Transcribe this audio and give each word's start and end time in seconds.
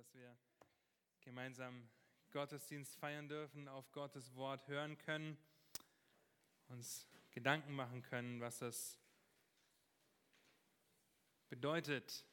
dass 0.00 0.14
wir 0.14 0.34
gemeinsam 1.20 1.86
Gottesdienst 2.30 2.96
feiern 2.96 3.28
dürfen, 3.28 3.68
auf 3.68 3.92
Gottes 3.92 4.34
Wort 4.34 4.66
hören 4.66 4.96
können, 4.96 5.36
uns 6.68 7.06
Gedanken 7.32 7.74
machen 7.74 8.00
können, 8.00 8.40
was 8.40 8.60
das 8.60 8.98
bedeutet, 11.50 12.24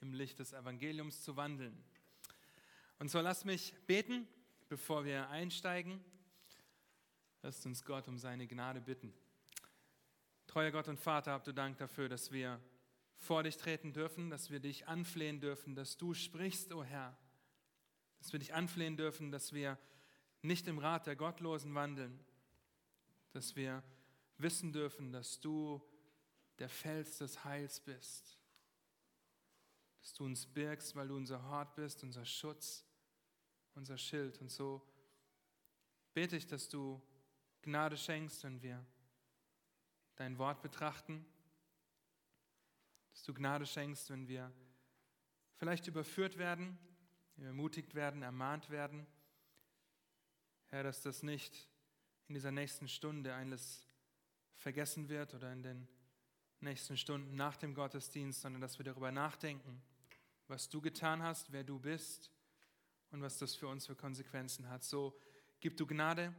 im 0.00 0.14
Licht 0.14 0.38
des 0.38 0.54
Evangeliums 0.54 1.22
zu 1.22 1.36
wandeln. 1.36 1.84
Und 2.98 3.10
so 3.10 3.20
lasst 3.20 3.44
mich 3.44 3.74
beten, 3.84 4.26
bevor 4.70 5.04
wir 5.04 5.28
einsteigen. 5.28 6.02
Lasst 7.42 7.66
uns 7.66 7.84
Gott 7.84 8.08
um 8.08 8.16
seine 8.16 8.46
Gnade 8.46 8.80
bitten. 8.80 9.12
Treuer 10.46 10.70
Gott 10.70 10.88
und 10.88 10.98
Vater, 10.98 11.32
habt 11.32 11.46
du 11.46 11.52
Dank 11.52 11.76
dafür, 11.76 12.08
dass 12.08 12.32
wir 12.32 12.58
vor 13.22 13.44
dich 13.44 13.56
treten 13.56 13.92
dürfen, 13.92 14.30
dass 14.30 14.50
wir 14.50 14.58
dich 14.58 14.88
anflehen 14.88 15.40
dürfen, 15.40 15.76
dass 15.76 15.96
du 15.96 16.12
sprichst, 16.12 16.72
o 16.72 16.80
oh 16.80 16.84
Herr. 16.84 17.16
Dass 18.18 18.32
wir 18.32 18.40
dich 18.40 18.52
anflehen 18.52 18.96
dürfen, 18.96 19.30
dass 19.30 19.52
wir 19.52 19.78
nicht 20.42 20.66
im 20.66 20.78
Rat 20.78 21.06
der 21.06 21.14
Gottlosen 21.14 21.72
wandeln, 21.72 22.18
dass 23.30 23.54
wir 23.54 23.84
wissen 24.38 24.72
dürfen, 24.72 25.12
dass 25.12 25.40
du 25.40 25.80
der 26.58 26.68
Fels 26.68 27.18
des 27.18 27.44
Heils 27.44 27.78
bist, 27.78 28.40
dass 30.00 30.14
du 30.14 30.24
uns 30.24 30.44
birgst, 30.44 30.96
weil 30.96 31.06
du 31.06 31.16
unser 31.16 31.44
Hort 31.44 31.76
bist, 31.76 32.02
unser 32.02 32.24
Schutz, 32.24 32.84
unser 33.76 33.98
Schild. 33.98 34.40
Und 34.40 34.50
so 34.50 34.82
bete 36.12 36.36
ich, 36.36 36.48
dass 36.48 36.68
du 36.68 37.00
Gnade 37.62 37.96
schenkst, 37.96 38.42
wenn 38.42 38.60
wir 38.62 38.84
dein 40.16 40.38
Wort 40.38 40.60
betrachten 40.60 41.24
dass 43.12 43.22
du 43.22 43.34
Gnade 43.34 43.66
schenkst, 43.66 44.10
wenn 44.10 44.26
wir 44.28 44.52
vielleicht 45.56 45.86
überführt 45.86 46.38
werden, 46.38 46.78
ermutigt 47.36 47.94
werden, 47.94 48.22
ermahnt 48.22 48.70
werden. 48.70 49.06
Herr, 50.66 50.82
dass 50.82 51.02
das 51.02 51.22
nicht 51.22 51.68
in 52.28 52.34
dieser 52.34 52.50
nächsten 52.50 52.88
Stunde 52.88 53.34
alles 53.34 53.86
vergessen 54.56 55.08
wird 55.08 55.34
oder 55.34 55.52
in 55.52 55.62
den 55.62 55.88
nächsten 56.60 56.96
Stunden 56.96 57.34
nach 57.34 57.56
dem 57.56 57.74
Gottesdienst, 57.74 58.40
sondern 58.40 58.60
dass 58.60 58.78
wir 58.78 58.84
darüber 58.84 59.10
nachdenken, 59.10 59.82
was 60.46 60.68
du 60.68 60.80
getan 60.80 61.22
hast, 61.22 61.52
wer 61.52 61.64
du 61.64 61.78
bist 61.78 62.30
und 63.10 63.20
was 63.20 63.38
das 63.38 63.54
für 63.54 63.68
uns 63.68 63.86
für 63.86 63.96
Konsequenzen 63.96 64.68
hat. 64.68 64.84
So 64.84 65.18
gib 65.60 65.76
du 65.76 65.86
Gnade 65.86 66.34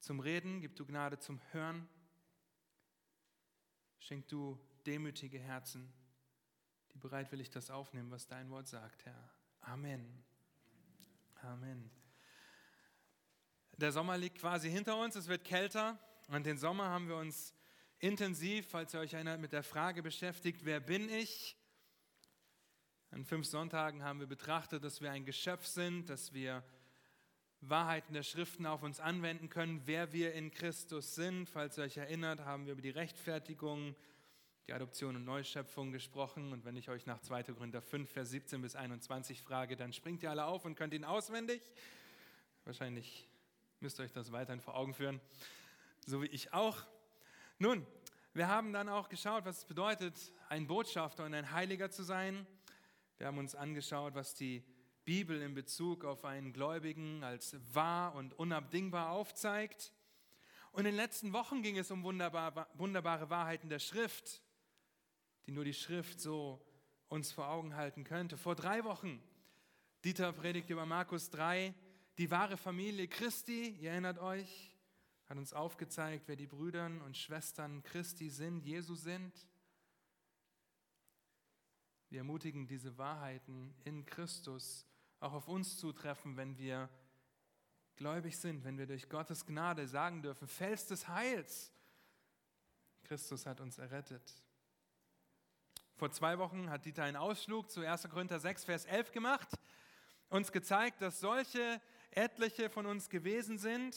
zum 0.00 0.20
Reden, 0.20 0.60
gib 0.60 0.76
du 0.76 0.86
Gnade 0.86 1.18
zum 1.18 1.40
Hören. 1.52 1.88
Schenk 3.98 4.28
du 4.28 4.58
demütige 4.88 5.38
Herzen, 5.38 5.92
die 6.94 6.98
bereitwillig 6.98 7.50
das 7.50 7.70
aufnehmen, 7.70 8.10
was 8.10 8.26
dein 8.26 8.48
Wort 8.48 8.68
sagt, 8.68 9.04
Herr. 9.04 9.30
Amen. 9.60 10.24
Amen. 11.42 11.90
Der 13.76 13.92
Sommer 13.92 14.16
liegt 14.16 14.38
quasi 14.38 14.70
hinter 14.70 14.96
uns, 14.96 15.14
es 15.14 15.28
wird 15.28 15.44
kälter 15.44 15.98
und 16.28 16.46
den 16.46 16.56
Sommer 16.56 16.88
haben 16.88 17.06
wir 17.06 17.16
uns 17.16 17.54
intensiv, 17.98 18.66
falls 18.70 18.94
ihr 18.94 19.00
euch 19.00 19.12
erinnert, 19.12 19.42
mit 19.42 19.52
der 19.52 19.62
Frage 19.62 20.02
beschäftigt, 20.02 20.64
wer 20.64 20.80
bin 20.80 21.10
ich? 21.10 21.54
An 23.10 23.26
fünf 23.26 23.46
Sonntagen 23.46 24.02
haben 24.02 24.20
wir 24.20 24.26
betrachtet, 24.26 24.82
dass 24.84 25.02
wir 25.02 25.10
ein 25.10 25.26
Geschöpf 25.26 25.66
sind, 25.66 26.08
dass 26.08 26.32
wir 26.32 26.64
Wahrheiten 27.60 28.14
der 28.14 28.22
Schriften 28.22 28.64
auf 28.64 28.82
uns 28.82 29.00
anwenden 29.00 29.50
können, 29.50 29.82
wer 29.84 30.14
wir 30.14 30.32
in 30.32 30.50
Christus 30.50 31.14
sind. 31.14 31.50
Falls 31.50 31.76
ihr 31.76 31.84
euch 31.84 31.98
erinnert, 31.98 32.40
haben 32.40 32.64
wir 32.64 32.72
über 32.72 32.82
die 32.82 32.88
Rechtfertigung 32.88 33.94
die 34.68 34.74
Adoption 34.74 35.16
und 35.16 35.24
Neuschöpfung 35.24 35.92
gesprochen. 35.92 36.52
Und 36.52 36.66
wenn 36.66 36.76
ich 36.76 36.90
euch 36.90 37.06
nach 37.06 37.20
2. 37.20 37.44
Korinther 37.44 37.80
5, 37.80 38.10
Vers 38.10 38.30
17 38.30 38.60
bis 38.60 38.76
21 38.76 39.42
frage, 39.42 39.76
dann 39.76 39.94
springt 39.94 40.22
ihr 40.22 40.30
alle 40.30 40.44
auf 40.44 40.66
und 40.66 40.74
könnt 40.74 40.92
ihn 40.92 41.04
auswendig. 41.04 41.62
Wahrscheinlich 42.66 43.26
müsst 43.80 43.98
ihr 43.98 44.04
euch 44.04 44.12
das 44.12 44.30
weiterhin 44.30 44.60
vor 44.60 44.76
Augen 44.76 44.92
führen, 44.92 45.22
so 46.04 46.22
wie 46.22 46.26
ich 46.26 46.52
auch. 46.52 46.84
Nun, 47.58 47.86
wir 48.34 48.48
haben 48.48 48.74
dann 48.74 48.90
auch 48.90 49.08
geschaut, 49.08 49.46
was 49.46 49.58
es 49.58 49.64
bedeutet, 49.64 50.14
ein 50.50 50.66
Botschafter 50.66 51.24
und 51.24 51.32
ein 51.32 51.50
Heiliger 51.50 51.90
zu 51.90 52.02
sein. 52.02 52.46
Wir 53.16 53.26
haben 53.26 53.38
uns 53.38 53.54
angeschaut, 53.54 54.14
was 54.14 54.34
die 54.34 54.62
Bibel 55.06 55.40
in 55.40 55.54
Bezug 55.54 56.04
auf 56.04 56.26
einen 56.26 56.52
Gläubigen 56.52 57.24
als 57.24 57.56
wahr 57.72 58.14
und 58.14 58.38
unabdingbar 58.38 59.12
aufzeigt. 59.12 59.94
Und 60.72 60.80
in 60.80 60.92
den 60.92 60.96
letzten 60.96 61.32
Wochen 61.32 61.62
ging 61.62 61.78
es 61.78 61.90
um 61.90 62.02
wunderbar, 62.02 62.68
wunderbare 62.74 63.30
Wahrheiten 63.30 63.70
der 63.70 63.78
Schrift 63.78 64.42
die 65.48 65.52
nur 65.52 65.64
die 65.64 65.72
Schrift 65.72 66.20
so 66.20 66.62
uns 67.08 67.32
vor 67.32 67.48
Augen 67.48 67.74
halten 67.74 68.04
könnte. 68.04 68.36
Vor 68.36 68.54
drei 68.54 68.84
Wochen, 68.84 69.18
Dieter 70.04 70.30
predigt 70.30 70.68
über 70.68 70.84
Markus 70.84 71.30
3, 71.30 71.74
die 72.18 72.30
wahre 72.30 72.58
Familie 72.58 73.08
Christi, 73.08 73.70
ihr 73.80 73.92
erinnert 73.92 74.18
euch, 74.18 74.76
hat 75.26 75.38
uns 75.38 75.54
aufgezeigt, 75.54 76.24
wer 76.26 76.36
die 76.36 76.46
Brüder 76.46 76.84
und 77.06 77.16
Schwestern 77.16 77.82
Christi 77.82 78.28
sind, 78.28 78.66
Jesu 78.66 78.94
sind. 78.94 79.32
Wir 82.10 82.18
ermutigen 82.18 82.66
diese 82.66 82.98
Wahrheiten 82.98 83.74
in 83.84 84.04
Christus 84.04 84.86
auch 85.18 85.32
auf 85.32 85.48
uns 85.48 85.78
zutreffen, 85.78 86.36
wenn 86.36 86.58
wir 86.58 86.90
gläubig 87.96 88.36
sind, 88.36 88.64
wenn 88.64 88.76
wir 88.76 88.86
durch 88.86 89.08
Gottes 89.08 89.46
Gnade 89.46 89.86
sagen 89.86 90.20
dürfen, 90.20 90.46
Fels 90.46 90.86
des 90.86 91.08
Heils. 91.08 91.72
Christus 93.04 93.46
hat 93.46 93.62
uns 93.62 93.78
errettet. 93.78 94.42
Vor 95.98 96.12
zwei 96.12 96.38
Wochen 96.38 96.70
hat 96.70 96.84
Dieter 96.84 97.02
einen 97.02 97.16
Ausflug 97.16 97.72
zu 97.72 97.84
1. 97.84 98.08
Korinther 98.08 98.38
6, 98.38 98.62
Vers 98.62 98.84
11 98.84 99.10
gemacht, 99.10 99.48
uns 100.28 100.52
gezeigt, 100.52 101.02
dass 101.02 101.18
solche 101.18 101.80
etliche 102.12 102.70
von 102.70 102.86
uns 102.86 103.10
gewesen 103.10 103.58
sind. 103.58 103.96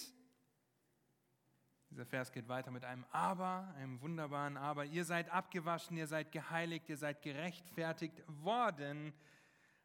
Dieser 1.92 2.08
Vers 2.08 2.32
geht 2.32 2.48
weiter 2.48 2.72
mit 2.72 2.86
einem 2.86 3.06
Aber, 3.12 3.72
einem 3.78 4.02
wunderbaren 4.02 4.58
Aber. 4.58 4.84
Ihr 4.86 5.06
seid 5.06 5.30
abgewaschen, 5.30 5.96
ihr 5.96 6.08
seid 6.08 6.32
geheiligt, 6.32 6.90
ihr 6.90 6.98
seid 6.98 7.22
gerechtfertigt 7.22 8.24
worden 8.26 9.14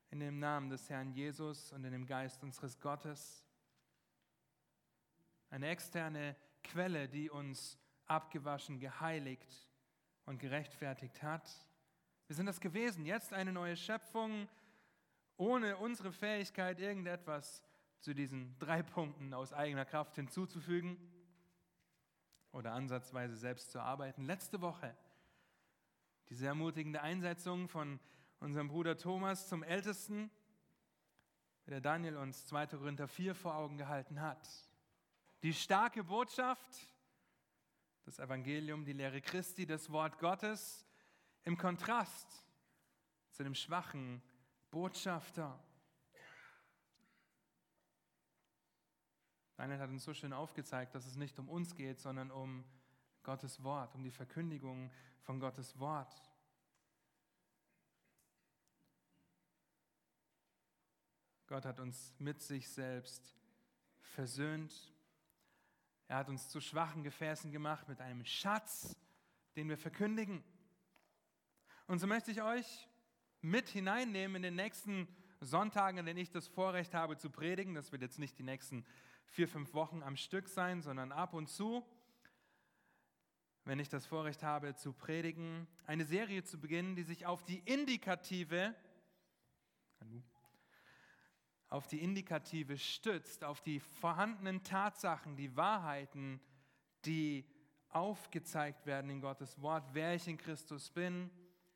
in 0.09 0.21
dem 0.21 0.39
Namen 0.39 0.71
des 0.71 0.89
Herrn 0.89 1.13
Jesus 1.13 1.71
und 1.73 1.85
in 1.85 1.93
dem 1.93 2.07
Geist 2.07 2.43
unseres 2.43 2.81
Gottes. 2.81 3.45
Eine 5.51 5.69
externe 5.69 6.35
Quelle, 6.65 7.11
die 7.11 7.29
uns 7.29 7.79
abgewaschen, 8.07 8.81
geheiligt 8.81 9.69
und 10.25 10.39
gerechtfertigt 10.39 11.23
hat. 11.23 11.47
Wir 12.27 12.35
sind 12.35 12.47
das 12.47 12.61
gewesen, 12.61 13.07
jetzt 13.07 13.33
eine 13.33 13.53
neue 13.53 13.77
Schöpfung, 13.77 14.49
ohne 15.37 15.77
unsere 15.77 16.13
Fähigkeit, 16.13 16.81
irgendetwas 16.81 17.63
zu 18.01 18.15
diesen 18.15 18.59
drei 18.59 18.83
Punkten 18.83 19.33
aus 19.33 19.53
eigener 19.53 19.85
Kraft 19.85 20.17
hinzuzufügen 20.17 20.97
oder 22.53 22.73
ansatzweise 22.73 23.37
selbst 23.37 23.71
zu 23.71 23.81
arbeiten. 23.81 24.25
Letzte 24.25 24.61
Woche 24.61 24.97
die 26.29 26.35
sehr 26.35 26.49
ermutigende 26.49 27.03
Einsetzung 27.03 27.69
von 27.69 28.01
unserem 28.41 28.69
Bruder 28.69 28.97
Thomas 28.97 29.49
zum 29.49 29.63
Ältesten, 29.63 30.31
der 31.67 31.81
Daniel 31.81 32.17
uns 32.17 32.47
2. 32.47 32.67
Korinther 32.69 33.09
4 33.09 33.35
vor 33.35 33.55
Augen 33.55 33.77
gehalten 33.77 34.21
hat. 34.21 34.49
Die 35.43 35.55
starke 35.55 36.03
Botschaft, 36.05 36.89
das 38.05 38.19
Evangelium, 38.19 38.85
die 38.85 38.93
Lehre 38.93 39.21
Christi, 39.21 39.67
das 39.67 39.91
Wort 39.91 40.19
Gottes, 40.19 40.86
im 41.47 41.57
Kontrast 41.57 42.45
zu 43.31 43.45
dem 43.45 43.55
schwachen 43.55 44.21
Botschafter. 44.73 45.59
Daniel 49.55 49.79
hat 49.79 49.89
uns 49.89 50.05
so 50.05 50.13
schön 50.13 50.33
aufgezeigt, 50.33 50.95
dass 50.95 51.07
es 51.07 51.17
nicht 51.17 51.39
um 51.39 51.49
uns 51.49 51.77
geht, 51.77 52.01
sondern 52.01 52.33
um 52.33 52.65
Gottes 53.23 53.63
Wort, 53.63 53.95
um 53.95 54.03
die 54.03 54.11
Verkündigung 54.11 54.91
von 55.23 55.39
Gottes 55.39 55.79
Wort. 55.79 56.13
Gott 61.47 61.65
hat 61.65 61.79
uns 61.79 62.13
mit 62.19 62.43
sich 62.43 62.69
selbst 62.69 63.37
versöhnt. 64.01 64.93
Er 66.09 66.17
hat 66.17 66.29
uns 66.29 66.49
zu 66.49 66.61
schwachen 66.61 67.05
Gefäßen 67.05 67.53
gemacht 67.53 67.89
mit 67.89 68.01
einem 68.01 68.25
Schatz, 68.25 68.97
den 69.55 69.69
wir 69.69 69.79
verkündigen. 69.79 70.43
Und 71.87 72.01
so 72.01 72.09
möchte 72.09 72.33
ich 72.33 72.43
euch 72.43 72.89
mit 73.43 73.69
hineinnehmen 73.69 74.37
in 74.37 74.43
den 74.43 74.57
nächsten 74.57 75.07
Sonntagen, 75.41 75.99
in 75.99 76.07
denen 76.07 76.19
ich 76.19 76.31
das 76.31 76.49
Vorrecht 76.49 76.95
habe 76.95 77.17
zu 77.17 77.31
predigen. 77.31 77.75
Das 77.75 77.93
wird 77.93 78.03
jetzt 78.03 78.19
nicht 78.19 78.37
die 78.39 78.43
nächsten 78.43 78.85
vier, 79.27 79.47
fünf 79.47 79.73
Wochen 79.73 80.03
am 80.03 80.17
Stück 80.17 80.49
sein, 80.49 80.83
sondern 80.83 81.13
ab 81.13 81.33
und 81.33 81.49
zu, 81.49 81.87
wenn 83.65 83.79
ich 83.79 83.89
das 83.89 84.05
Vorrecht 84.05 84.43
habe 84.43 84.75
zu 84.75 84.93
predigen, 84.93 85.69
eine 85.87 86.05
Serie 86.05 86.43
zu 86.43 86.59
beginnen, 86.59 86.97
die 86.97 87.05
sich 87.05 87.25
auf 87.25 87.45
die 87.45 87.59
Indikative, 87.61 88.75
auf 91.69 91.87
die 91.87 92.01
Indikative 92.01 92.79
stützt, 92.79 93.45
auf 93.45 93.61
die 93.61 93.79
vorhandenen 93.79 94.65
Tatsachen, 94.65 95.37
die 95.37 95.57
Wahrheiten, 95.57 96.41
die 97.05 97.45
aufgezeigt 97.91 98.87
werden 98.87 99.09
in 99.09 99.21
Gottes 99.21 99.61
Wort, 99.63 99.85
wer 99.93 100.15
ich 100.15 100.27
in 100.27 100.37
Christus 100.37 100.91
bin, 100.91 101.31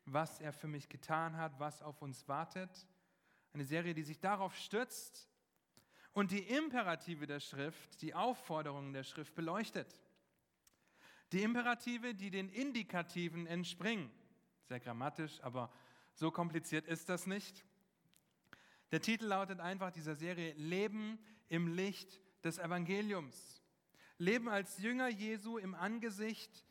was 0.05 0.39
er 0.39 0.53
für 0.53 0.67
mich 0.67 0.89
getan 0.89 1.37
hat, 1.37 1.59
was 1.59 1.81
auf 1.81 2.01
uns 2.01 2.27
wartet, 2.27 2.87
Eine 3.53 3.65
Serie, 3.65 3.93
die 3.93 4.03
sich 4.03 4.19
darauf 4.19 4.55
stützt 4.55 5.29
und 6.13 6.31
die 6.31 6.43
Imperative 6.43 7.27
der 7.27 7.39
Schrift, 7.39 8.01
die 8.01 8.13
Aufforderungen 8.13 8.93
der 8.93 9.03
Schrift 9.03 9.35
beleuchtet. 9.35 9.97
Die 11.31 11.43
Imperative, 11.43 12.13
die 12.13 12.29
den 12.29 12.49
Indikativen 12.49 13.47
entspringen. 13.47 14.09
Sehr 14.63 14.79
grammatisch, 14.79 15.41
aber 15.41 15.71
so 16.13 16.31
kompliziert 16.31 16.87
ist 16.87 17.09
das 17.09 17.27
nicht. 17.27 17.65
Der 18.91 19.01
Titel 19.01 19.25
lautet 19.25 19.59
einfach 19.59 19.91
dieser 19.91 20.15
Serie 20.15 20.53
Leben 20.53 21.17
im 21.47 21.67
Licht 21.67 22.21
des 22.43 22.57
Evangeliums. 22.57 23.61
Leben 24.17 24.49
als 24.49 24.77
Jünger 24.77 25.07
Jesu 25.07 25.57
im 25.57 25.73
Angesicht 25.73 26.65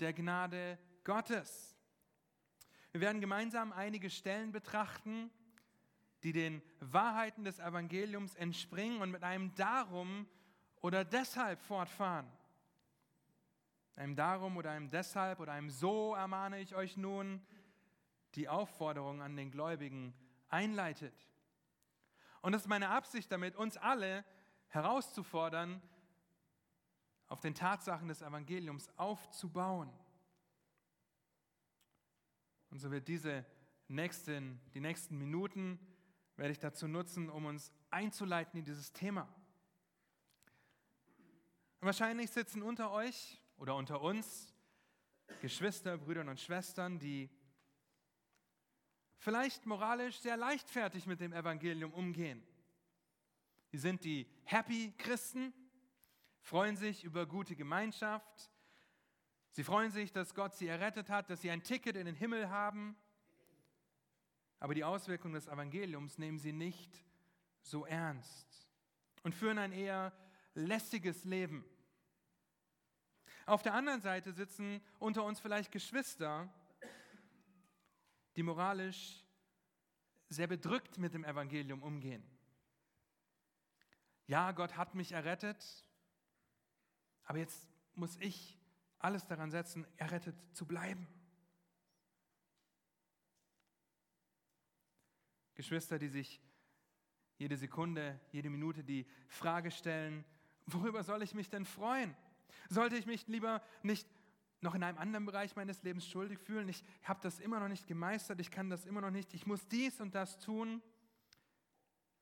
der 0.00 0.12
Gnade 0.12 0.78
Gottes. 1.02 1.73
Wir 2.94 3.00
werden 3.00 3.20
gemeinsam 3.20 3.72
einige 3.72 4.08
Stellen 4.08 4.52
betrachten, 4.52 5.28
die 6.22 6.30
den 6.30 6.62
Wahrheiten 6.78 7.42
des 7.42 7.58
Evangeliums 7.58 8.36
entspringen 8.36 9.02
und 9.02 9.10
mit 9.10 9.24
einem 9.24 9.52
Darum 9.56 10.28
oder 10.80 11.04
deshalb 11.04 11.60
fortfahren. 11.60 12.30
Einem 13.96 14.14
Darum 14.14 14.56
oder 14.56 14.70
einem 14.70 14.90
deshalb 14.90 15.40
oder 15.40 15.50
einem 15.54 15.70
So 15.70 16.14
ermahne 16.14 16.60
ich 16.60 16.76
euch 16.76 16.96
nun, 16.96 17.44
die 18.36 18.48
Aufforderung 18.48 19.22
an 19.22 19.34
den 19.34 19.50
Gläubigen 19.50 20.14
einleitet. 20.48 21.26
Und 22.42 22.54
es 22.54 22.62
ist 22.62 22.68
meine 22.68 22.90
Absicht 22.90 23.32
damit, 23.32 23.56
uns 23.56 23.76
alle 23.76 24.24
herauszufordern, 24.68 25.82
auf 27.26 27.40
den 27.40 27.56
Tatsachen 27.56 28.06
des 28.06 28.22
Evangeliums 28.22 28.88
aufzubauen. 28.96 29.90
Und 32.74 32.80
so 32.80 32.90
wird 32.90 33.06
diese 33.06 33.46
nächsten, 33.86 34.60
die 34.74 34.80
nächsten 34.80 35.16
Minuten 35.16 35.78
werde 36.34 36.50
ich 36.50 36.58
dazu 36.58 36.88
nutzen, 36.88 37.30
um 37.30 37.44
uns 37.44 37.70
einzuleiten 37.90 38.58
in 38.58 38.64
dieses 38.64 38.92
Thema. 38.92 39.32
Wahrscheinlich 41.78 42.32
sitzen 42.32 42.64
unter 42.64 42.90
euch 42.90 43.40
oder 43.58 43.76
unter 43.76 44.00
uns 44.00 44.52
Geschwister, 45.40 45.96
Brüder 45.98 46.22
und 46.22 46.40
Schwestern, 46.40 46.98
die 46.98 47.30
vielleicht 49.18 49.66
moralisch 49.66 50.18
sehr 50.18 50.36
leichtfertig 50.36 51.06
mit 51.06 51.20
dem 51.20 51.32
Evangelium 51.32 51.92
umgehen. 51.92 52.44
Sie 53.70 53.78
sind 53.78 54.02
die 54.02 54.26
Happy 54.42 54.92
Christen, 54.98 55.54
freuen 56.40 56.76
sich 56.76 57.04
über 57.04 57.24
gute 57.24 57.54
Gemeinschaft. 57.54 58.50
Sie 59.54 59.62
freuen 59.62 59.92
sich, 59.92 60.10
dass 60.10 60.34
Gott 60.34 60.52
sie 60.56 60.66
errettet 60.66 61.08
hat, 61.10 61.30
dass 61.30 61.40
sie 61.40 61.50
ein 61.52 61.62
Ticket 61.62 61.94
in 61.94 62.06
den 62.06 62.16
Himmel 62.16 62.50
haben. 62.50 62.96
Aber 64.58 64.74
die 64.74 64.82
Auswirkungen 64.82 65.34
des 65.34 65.46
Evangeliums 65.46 66.18
nehmen 66.18 66.40
sie 66.40 66.52
nicht 66.52 67.04
so 67.60 67.86
ernst 67.86 68.68
und 69.22 69.32
führen 69.32 69.58
ein 69.58 69.70
eher 69.70 70.12
lässiges 70.54 71.24
Leben. 71.24 71.64
Auf 73.46 73.62
der 73.62 73.74
anderen 73.74 74.00
Seite 74.00 74.32
sitzen 74.32 74.82
unter 74.98 75.22
uns 75.22 75.38
vielleicht 75.38 75.70
Geschwister, 75.70 76.52
die 78.34 78.42
moralisch 78.42 79.24
sehr 80.30 80.48
bedrückt 80.48 80.98
mit 80.98 81.14
dem 81.14 81.24
Evangelium 81.24 81.80
umgehen. 81.80 82.28
Ja, 84.26 84.50
Gott 84.50 84.76
hat 84.76 84.96
mich 84.96 85.12
errettet, 85.12 85.64
aber 87.22 87.38
jetzt 87.38 87.68
muss 87.94 88.16
ich 88.16 88.58
alles 89.04 89.26
daran 89.26 89.50
setzen, 89.50 89.86
errettet 89.96 90.34
zu 90.54 90.66
bleiben. 90.66 91.06
Geschwister, 95.54 95.98
die 95.98 96.08
sich 96.08 96.40
jede 97.36 97.56
Sekunde, 97.56 98.18
jede 98.32 98.50
Minute 98.50 98.82
die 98.82 99.06
Frage 99.28 99.70
stellen, 99.70 100.24
worüber 100.66 101.04
soll 101.04 101.22
ich 101.22 101.34
mich 101.34 101.50
denn 101.50 101.64
freuen? 101.64 102.16
Sollte 102.70 102.96
ich 102.96 103.06
mich 103.06 103.26
lieber 103.28 103.62
nicht 103.82 104.08
noch 104.60 104.74
in 104.74 104.82
einem 104.82 104.98
anderen 104.98 105.26
Bereich 105.26 105.54
meines 105.54 105.82
Lebens 105.82 106.08
schuldig 106.08 106.38
fühlen? 106.38 106.68
Ich 106.68 106.82
habe 107.02 107.20
das 107.22 107.40
immer 107.40 107.60
noch 107.60 107.68
nicht 107.68 107.86
gemeistert, 107.86 108.40
ich 108.40 108.50
kann 108.50 108.70
das 108.70 108.86
immer 108.86 109.02
noch 109.02 109.10
nicht, 109.10 109.34
ich 109.34 109.46
muss 109.46 109.68
dies 109.68 110.00
und 110.00 110.14
das 110.14 110.38
tun. 110.38 110.82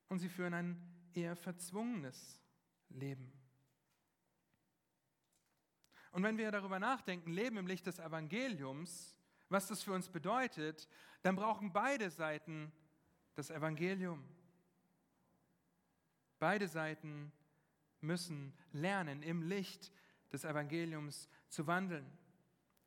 Und 0.08 0.18
sie 0.18 0.28
führen 0.28 0.52
ein 0.52 1.10
eher 1.14 1.36
verzwungenes 1.36 2.42
Leben. 2.88 3.32
Und 6.12 6.22
wenn 6.22 6.38
wir 6.38 6.50
darüber 6.50 6.78
nachdenken, 6.78 7.32
Leben 7.32 7.56
im 7.56 7.66
Licht 7.66 7.86
des 7.86 7.98
Evangeliums, 7.98 9.16
was 9.48 9.66
das 9.66 9.82
für 9.82 9.92
uns 9.92 10.08
bedeutet, 10.08 10.88
dann 11.22 11.36
brauchen 11.36 11.72
beide 11.72 12.10
Seiten 12.10 12.72
das 13.34 13.50
Evangelium. 13.50 14.22
Beide 16.38 16.68
Seiten 16.68 17.32
müssen 18.00 18.52
lernen, 18.72 19.22
im 19.22 19.42
Licht 19.42 19.92
des 20.32 20.44
Evangeliums 20.44 21.28
zu 21.48 21.66
wandeln 21.66 22.06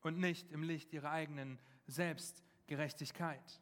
und 0.02 0.18
nicht 0.18 0.50
im 0.50 0.62
Licht 0.62 0.92
ihrer 0.92 1.10
eigenen 1.10 1.58
Selbstgerechtigkeit. 1.86 3.60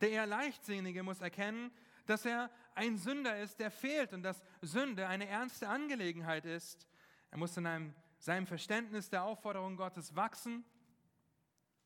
Der 0.00 0.10
eher 0.10 0.26
Leichtsinnige 0.26 1.02
muss 1.02 1.20
erkennen, 1.20 1.70
dass 2.06 2.24
er 2.24 2.50
ein 2.74 2.96
Sünder 2.96 3.38
ist, 3.38 3.60
der 3.60 3.70
fehlt 3.70 4.12
und 4.12 4.22
dass 4.22 4.42
Sünde 4.60 5.06
eine 5.06 5.28
ernste 5.28 5.68
Angelegenheit 5.68 6.44
ist. 6.44 6.88
Er 7.30 7.38
muss 7.38 7.56
in 7.56 7.66
einem, 7.66 7.94
seinem 8.24 8.46
Verständnis 8.46 9.10
der 9.10 9.22
Aufforderung 9.22 9.76
Gottes 9.76 10.16
wachsen 10.16 10.64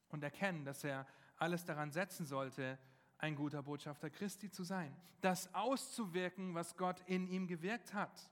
und 0.06 0.22
erkennen, 0.22 0.64
dass 0.64 0.84
er 0.84 1.04
alles 1.36 1.64
daran 1.64 1.90
setzen 1.90 2.26
sollte, 2.26 2.78
ein 3.18 3.34
guter 3.34 3.64
Botschafter 3.64 4.08
Christi 4.08 4.48
zu 4.48 4.62
sein, 4.62 4.94
das 5.20 5.52
auszuwirken, 5.52 6.54
was 6.54 6.76
Gott 6.76 7.02
in 7.06 7.26
ihm 7.26 7.48
gewirkt 7.48 7.92
hat. 7.92 8.30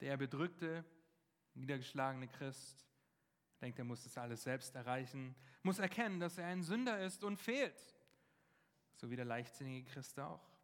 Der 0.00 0.18
bedrückte, 0.18 0.84
niedergeschlagene 1.54 2.28
Christ 2.28 2.86
denkt, 3.62 3.78
er 3.78 3.86
muss 3.86 4.04
das 4.04 4.18
alles 4.18 4.42
selbst 4.42 4.74
erreichen, 4.74 5.34
muss 5.62 5.78
erkennen, 5.78 6.20
dass 6.20 6.36
er 6.36 6.48
ein 6.48 6.62
Sünder 6.62 7.02
ist 7.02 7.24
und 7.24 7.38
fehlt, 7.38 7.96
so 8.96 9.08
wie 9.08 9.16
der 9.16 9.24
leichtsinnige 9.24 9.90
Christ 9.90 10.20
auch. 10.20 10.55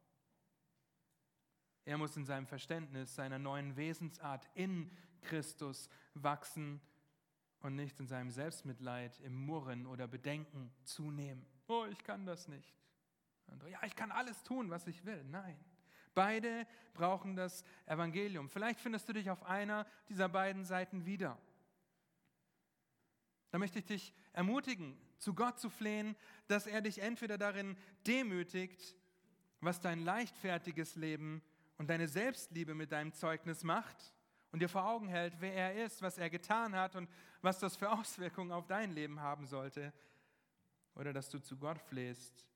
Er 1.84 1.98
muss 1.98 2.16
in 2.16 2.24
seinem 2.24 2.46
Verständnis 2.46 3.14
seiner 3.14 3.38
neuen 3.38 3.76
Wesensart 3.76 4.48
in 4.54 4.90
Christus 5.22 5.88
wachsen 6.14 6.80
und 7.60 7.74
nicht 7.74 7.98
in 8.00 8.06
seinem 8.06 8.30
Selbstmitleid, 8.30 9.20
im 9.20 9.34
Murren 9.34 9.86
oder 9.86 10.06
Bedenken 10.06 10.72
zunehmen. 10.84 11.44
Oh, 11.68 11.86
ich 11.90 12.02
kann 12.02 12.26
das 12.26 12.48
nicht. 12.48 12.76
Andere, 13.46 13.70
ja, 13.70 13.80
ich 13.84 13.96
kann 13.96 14.10
alles 14.10 14.42
tun, 14.42 14.70
was 14.70 14.86
ich 14.86 15.04
will. 15.04 15.22
Nein. 15.24 15.58
Beide 16.14 16.66
brauchen 16.92 17.36
das 17.36 17.64
Evangelium. 17.86 18.48
Vielleicht 18.48 18.80
findest 18.80 19.08
du 19.08 19.12
dich 19.12 19.30
auf 19.30 19.44
einer 19.44 19.86
dieser 20.08 20.28
beiden 20.28 20.64
Seiten 20.64 21.06
wieder. 21.06 21.38
Da 23.50 23.58
möchte 23.58 23.78
ich 23.78 23.86
dich 23.86 24.14
ermutigen, 24.32 24.98
zu 25.18 25.34
Gott 25.34 25.58
zu 25.58 25.70
flehen, 25.70 26.16
dass 26.48 26.66
er 26.66 26.80
dich 26.80 27.00
entweder 27.00 27.38
darin 27.38 27.76
demütigt, 28.06 28.96
was 29.60 29.80
dein 29.80 30.00
leichtfertiges 30.00 30.96
Leben 30.96 31.42
und 31.82 31.88
deine 31.88 32.06
Selbstliebe 32.06 32.76
mit 32.76 32.92
deinem 32.92 33.12
Zeugnis 33.12 33.64
macht 33.64 34.14
und 34.52 34.62
dir 34.62 34.68
vor 34.68 34.88
Augen 34.88 35.08
hält, 35.08 35.34
wer 35.40 35.52
er 35.52 35.84
ist, 35.84 36.00
was 36.00 36.16
er 36.16 36.30
getan 36.30 36.76
hat 36.76 36.94
und 36.94 37.10
was 37.40 37.58
das 37.58 37.74
für 37.74 37.90
Auswirkungen 37.90 38.52
auf 38.52 38.68
dein 38.68 38.92
Leben 38.92 39.18
haben 39.18 39.48
sollte, 39.48 39.92
oder 40.94 41.12
dass 41.12 41.28
du 41.28 41.40
zu 41.40 41.56
Gott 41.56 41.80
flehst 41.80 42.46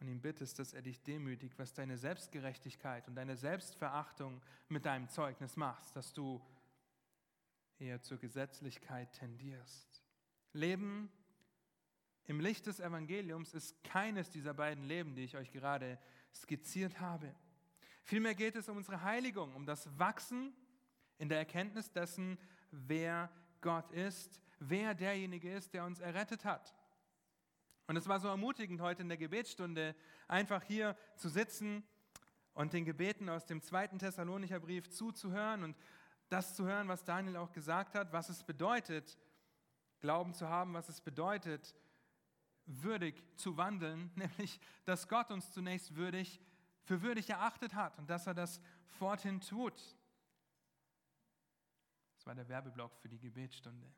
und 0.00 0.08
ihn 0.08 0.20
bittest, 0.20 0.58
dass 0.58 0.74
er 0.74 0.82
dich 0.82 1.00
demütigt, 1.04 1.56
was 1.56 1.72
deine 1.72 1.96
Selbstgerechtigkeit 1.96 3.06
und 3.06 3.14
deine 3.14 3.36
Selbstverachtung 3.36 4.42
mit 4.68 4.86
deinem 4.86 5.08
Zeugnis 5.08 5.54
machst, 5.54 5.94
dass 5.94 6.12
du 6.12 6.44
eher 7.78 8.02
zur 8.02 8.18
Gesetzlichkeit 8.18 9.12
tendierst. 9.12 10.02
Leben 10.52 11.12
im 12.24 12.40
Licht 12.40 12.66
des 12.66 12.80
Evangeliums 12.80 13.54
ist 13.54 13.84
keines 13.84 14.30
dieser 14.30 14.52
beiden 14.52 14.82
Leben, 14.82 15.14
die 15.14 15.22
ich 15.22 15.36
euch 15.36 15.52
gerade 15.52 15.96
skizziert 16.32 16.98
habe. 16.98 17.32
Vielmehr 18.04 18.34
geht 18.34 18.54
es 18.54 18.68
um 18.68 18.76
unsere 18.76 19.02
Heiligung, 19.02 19.54
um 19.54 19.64
das 19.64 19.98
Wachsen 19.98 20.54
in 21.16 21.30
der 21.30 21.38
Erkenntnis 21.38 21.90
dessen, 21.90 22.38
wer 22.70 23.30
Gott 23.62 23.90
ist, 23.92 24.42
wer 24.58 24.94
derjenige 24.94 25.50
ist, 25.50 25.72
der 25.72 25.84
uns 25.84 26.00
errettet 26.00 26.44
hat. 26.44 26.74
Und 27.86 27.96
es 27.96 28.06
war 28.06 28.20
so 28.20 28.28
ermutigend, 28.28 28.82
heute 28.82 29.02
in 29.02 29.08
der 29.08 29.16
Gebetsstunde 29.16 29.96
einfach 30.28 30.62
hier 30.62 30.96
zu 31.16 31.30
sitzen 31.30 31.82
und 32.52 32.74
den 32.74 32.84
Gebeten 32.84 33.30
aus 33.30 33.46
dem 33.46 33.62
zweiten 33.62 33.98
Thessalonicher 33.98 34.60
Brief 34.60 34.90
zuzuhören 34.90 35.64
und 35.64 35.76
das 36.28 36.54
zu 36.54 36.66
hören, 36.66 36.88
was 36.88 37.04
Daniel 37.04 37.38
auch 37.38 37.52
gesagt 37.52 37.94
hat, 37.94 38.12
was 38.12 38.28
es 38.28 38.44
bedeutet, 38.44 39.18
Glauben 40.00 40.34
zu 40.34 40.46
haben, 40.50 40.74
was 40.74 40.90
es 40.90 41.00
bedeutet, 41.00 41.74
würdig 42.66 43.22
zu 43.36 43.56
wandeln, 43.56 44.10
nämlich 44.14 44.60
dass 44.84 45.08
Gott 45.08 45.30
uns 45.30 45.52
zunächst 45.52 45.96
würdig 45.96 46.38
für 46.84 47.02
würdig 47.02 47.30
erachtet 47.30 47.74
hat 47.74 47.98
und 47.98 48.08
dass 48.08 48.26
er 48.26 48.34
das 48.34 48.60
forthin 48.86 49.40
tut. 49.40 49.74
Das 52.16 52.26
war 52.26 52.34
der 52.34 52.48
Werbeblock 52.48 52.96
für 52.98 53.08
die 53.08 53.18
Gebetsstunde. 53.18 53.92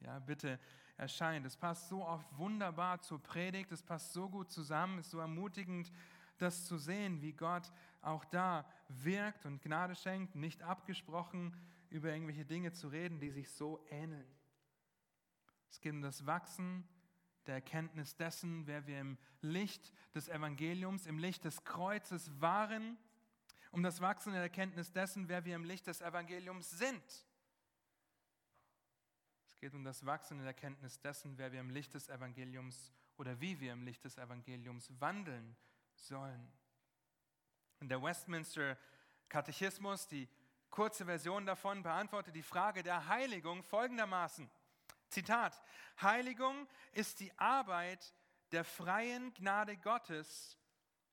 Ja, 0.00 0.18
bitte 0.18 0.58
erscheint. 0.96 1.46
Es 1.46 1.56
passt 1.56 1.88
so 1.88 2.04
oft 2.04 2.26
wunderbar 2.36 3.00
zur 3.00 3.22
Predigt, 3.22 3.70
es 3.72 3.82
passt 3.82 4.12
so 4.12 4.28
gut 4.28 4.50
zusammen, 4.50 4.98
ist 4.98 5.10
so 5.10 5.18
ermutigend, 5.18 5.92
das 6.38 6.64
zu 6.64 6.78
sehen, 6.78 7.20
wie 7.20 7.32
Gott 7.32 7.70
auch 8.00 8.24
da 8.24 8.66
wirkt 8.88 9.44
und 9.44 9.60
Gnade 9.62 9.94
schenkt, 9.94 10.34
nicht 10.34 10.62
abgesprochen 10.62 11.54
über 11.90 12.12
irgendwelche 12.12 12.46
Dinge 12.46 12.72
zu 12.72 12.88
reden, 12.88 13.20
die 13.20 13.30
sich 13.30 13.50
so 13.50 13.84
ähneln. 13.90 14.26
Es 15.68 15.80
geht 15.80 15.92
um 15.92 16.02
das 16.02 16.26
Wachsen 16.26 16.88
der 17.46 17.54
Erkenntnis 17.54 18.16
dessen, 18.16 18.66
wer 18.66 18.86
wir 18.86 19.00
im 19.00 19.18
Licht 19.40 19.92
des 20.14 20.28
Evangeliums, 20.28 21.06
im 21.06 21.18
Licht 21.18 21.44
des 21.44 21.64
Kreuzes 21.64 22.30
waren, 22.40 22.98
um 23.70 23.82
das 23.82 24.00
Wachsen 24.00 24.32
der 24.32 24.42
Erkenntnis 24.42 24.92
dessen, 24.92 25.28
wer 25.28 25.44
wir 25.44 25.54
im 25.54 25.64
Licht 25.64 25.86
des 25.86 26.00
Evangeliums 26.00 26.70
sind. 26.70 27.26
Es 29.46 29.58
geht 29.58 29.74
um 29.74 29.84
das 29.84 30.04
Wachsen 30.06 30.38
der 30.38 30.48
Erkenntnis 30.48 31.00
dessen, 31.00 31.36
wer 31.38 31.52
wir 31.52 31.60
im 31.60 31.70
Licht 31.70 31.94
des 31.94 32.08
Evangeliums 32.08 32.92
oder 33.16 33.40
wie 33.40 33.60
wir 33.60 33.72
im 33.72 33.82
Licht 33.82 34.04
des 34.04 34.16
Evangeliums 34.16 34.90
wandeln 35.00 35.56
sollen. 35.94 36.52
Und 37.80 37.88
der 37.88 38.02
Westminster 38.02 38.78
Katechismus, 39.28 40.06
die 40.08 40.28
kurze 40.70 41.04
Version 41.04 41.46
davon, 41.46 41.82
beantwortet 41.82 42.34
die 42.34 42.42
Frage 42.42 42.82
der 42.82 43.06
Heiligung 43.08 43.62
folgendermaßen. 43.62 44.50
Zitat, 45.10 45.60
Heiligung 46.00 46.66
ist 46.92 47.20
die 47.20 47.36
Arbeit 47.38 48.14
der 48.52 48.64
freien 48.64 49.34
Gnade 49.34 49.76
Gottes, 49.76 50.56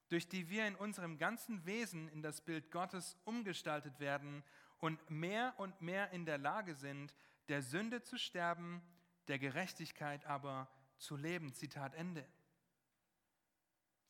durch 0.09 0.29
die 0.29 0.49
wir 0.49 0.67
in 0.67 0.75
unserem 0.75 1.17
ganzen 1.17 1.65
Wesen 1.65 2.07
in 2.09 2.21
das 2.21 2.41
Bild 2.41 2.71
Gottes 2.71 3.17
umgestaltet 3.25 3.99
werden 3.99 4.43
und 4.79 5.09
mehr 5.09 5.53
und 5.57 5.81
mehr 5.81 6.11
in 6.11 6.25
der 6.25 6.37
Lage 6.37 6.75
sind, 6.75 7.13
der 7.49 7.61
Sünde 7.61 8.03
zu 8.03 8.17
sterben, 8.17 8.81
der 9.27 9.39
Gerechtigkeit 9.39 10.25
aber 10.25 10.69
zu 10.97 11.15
leben. 11.15 11.53
Zitat 11.53 11.93
Ende. 11.95 12.25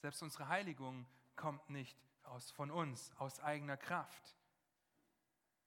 Selbst 0.01 0.22
unsere 0.22 0.48
Heiligung 0.48 1.08
kommt 1.36 1.70
nicht 1.70 1.98
aus, 2.24 2.51
von 2.51 2.70
uns, 2.70 3.12
aus 3.17 3.39
eigener 3.39 3.77
Kraft. 3.77 4.36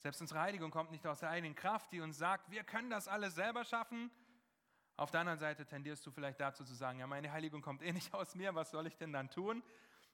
Selbst 0.01 0.21
unsere 0.23 0.41
Heiligung 0.41 0.71
kommt 0.71 0.91
nicht 0.91 1.07
aus 1.07 1.21
der 1.21 1.29
eigenen 1.29 1.55
Kraft, 1.55 1.93
die 1.93 2.01
uns 2.01 2.17
sagt, 2.17 2.51
wir 2.51 2.65
können 2.65 2.89
das 2.89 3.07
alles 3.07 3.35
selber 3.35 3.65
schaffen. 3.65 4.11
Auf 4.97 5.11
der 5.11 5.21
anderen 5.21 5.39
Seite 5.39 5.67
tendierst 5.67 6.05
du 6.07 6.11
vielleicht 6.11 6.41
dazu 6.41 6.65
zu 6.65 6.75
sagen, 6.75 6.99
ja, 6.99 7.07
meine 7.07 7.31
Heiligung 7.31 7.61
kommt 7.61 7.83
eh 7.83 7.93
nicht 7.93 8.13
aus 8.15 8.35
mir, 8.35 8.55
was 8.55 8.71
soll 8.71 8.87
ich 8.87 8.97
denn 8.97 9.13
dann 9.13 9.31
tun? 9.31 9.63